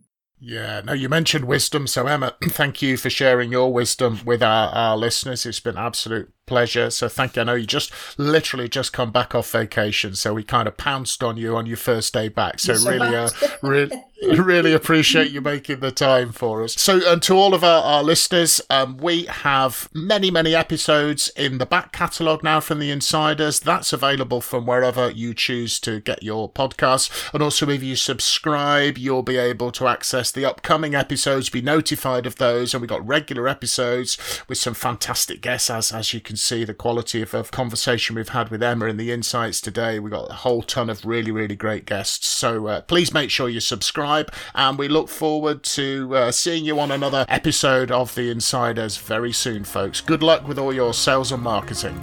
Yeah, 0.43 0.81
no, 0.83 0.93
you 0.93 1.07
mentioned 1.07 1.45
wisdom. 1.45 1.85
So, 1.85 2.07
Emma, 2.07 2.35
thank 2.43 2.81
you 2.81 2.97
for 2.97 3.11
sharing 3.11 3.51
your 3.51 3.71
wisdom 3.71 4.19
with 4.25 4.41
our, 4.41 4.69
our 4.69 4.97
listeners. 4.97 5.45
It's 5.45 5.59
been 5.59 5.77
absolute 5.77 6.33
pleasure. 6.51 6.89
So, 6.89 7.07
thank 7.07 7.37
you. 7.37 7.43
I 7.43 7.45
know 7.45 7.53
you 7.53 7.65
just 7.65 7.93
literally 8.19 8.67
just 8.67 8.91
come 8.91 9.09
back 9.09 9.33
off 9.33 9.49
vacation. 9.49 10.15
So, 10.15 10.33
we 10.33 10.43
kind 10.43 10.67
of 10.67 10.75
pounced 10.75 11.23
on 11.23 11.37
you 11.37 11.55
on 11.55 11.65
your 11.65 11.77
first 11.77 12.13
day 12.13 12.27
back. 12.27 12.59
So, 12.59 12.73
really, 12.73 13.15
uh, 13.15 13.29
really, 13.61 14.03
really 14.21 14.73
appreciate 14.73 15.31
you 15.31 15.39
making 15.41 15.79
the 15.79 15.91
time 15.91 16.33
for 16.33 16.61
us. 16.63 16.75
So, 16.79 16.99
and 17.09 17.21
to 17.23 17.35
all 17.35 17.53
of 17.53 17.63
our, 17.63 17.81
our 17.83 18.03
listeners, 18.03 18.61
um, 18.69 18.97
we 18.97 19.25
have 19.27 19.89
many, 19.93 20.29
many 20.29 20.53
episodes 20.53 21.29
in 21.35 21.57
the 21.57 21.65
back 21.65 21.91
catalogue 21.91 22.43
now 22.43 22.59
from 22.59 22.79
the 22.79 22.91
Insiders. 22.91 23.61
That's 23.61 23.93
available 23.93 24.41
from 24.41 24.65
wherever 24.65 25.09
you 25.09 25.33
choose 25.33 25.79
to 25.81 26.01
get 26.01 26.21
your 26.21 26.51
podcasts. 26.51 27.33
And 27.33 27.41
also, 27.41 27.69
if 27.69 27.81
you 27.81 27.95
subscribe, 27.95 28.97
you'll 28.97 29.23
be 29.23 29.37
able 29.37 29.71
to 29.71 29.87
access 29.87 30.31
the 30.31 30.45
upcoming 30.45 30.95
episodes, 30.95 31.49
be 31.49 31.61
notified 31.61 32.25
of 32.25 32.35
those. 32.35 32.73
And 32.73 32.81
we've 32.81 32.89
got 32.89 33.07
regular 33.07 33.47
episodes 33.47 34.17
with 34.47 34.57
some 34.57 34.73
fantastic 34.73 35.41
guests, 35.41 35.69
as, 35.69 35.91
as 35.91 36.13
you 36.13 36.19
can 36.19 36.35
see, 36.41 36.63
the 36.63 36.73
quality 36.73 37.21
of, 37.21 37.33
of 37.33 37.51
conversation 37.51 38.15
we've 38.15 38.29
had 38.29 38.49
with 38.49 38.63
Emma 38.63 38.85
in 38.85 38.97
the 38.97 39.11
Insights 39.11 39.61
today. 39.61 39.99
We've 39.99 40.11
got 40.11 40.29
a 40.29 40.33
whole 40.33 40.63
ton 40.63 40.89
of 40.89 41.05
really, 41.05 41.31
really 41.31 41.55
great 41.55 41.85
guests. 41.85 42.27
So, 42.27 42.67
uh, 42.67 42.81
please 42.81 43.13
make 43.13 43.29
sure 43.29 43.47
you 43.47 43.59
subscribe 43.59 43.91
subscribe, 43.91 44.31
and 44.55 44.77
we 44.77 44.87
look 44.87 45.09
forward 45.09 45.63
to 45.63 46.15
uh, 46.15 46.31
seeing 46.31 46.63
you 46.65 46.79
on 46.79 46.91
another 46.91 47.25
episode 47.27 47.91
of 47.91 48.13
The 48.15 48.29
Insiders 48.29 48.97
very 48.97 49.31
soon, 49.31 49.63
folks. 49.63 50.01
Good 50.01 50.23
luck 50.23 50.47
with 50.47 50.57
all 50.57 50.73
your 50.73 50.93
sales 50.93 51.31
and 51.31 51.43
marketing. 51.43 51.99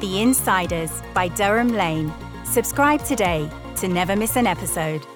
The 0.00 0.20
Insiders 0.20 1.02
by 1.14 1.28
Durham 1.28 1.68
Lane. 1.68 2.12
Subscribe 2.44 3.02
today 3.04 3.48
to 3.76 3.88
never 3.88 4.14
miss 4.14 4.36
an 4.36 4.46
episode. 4.46 5.06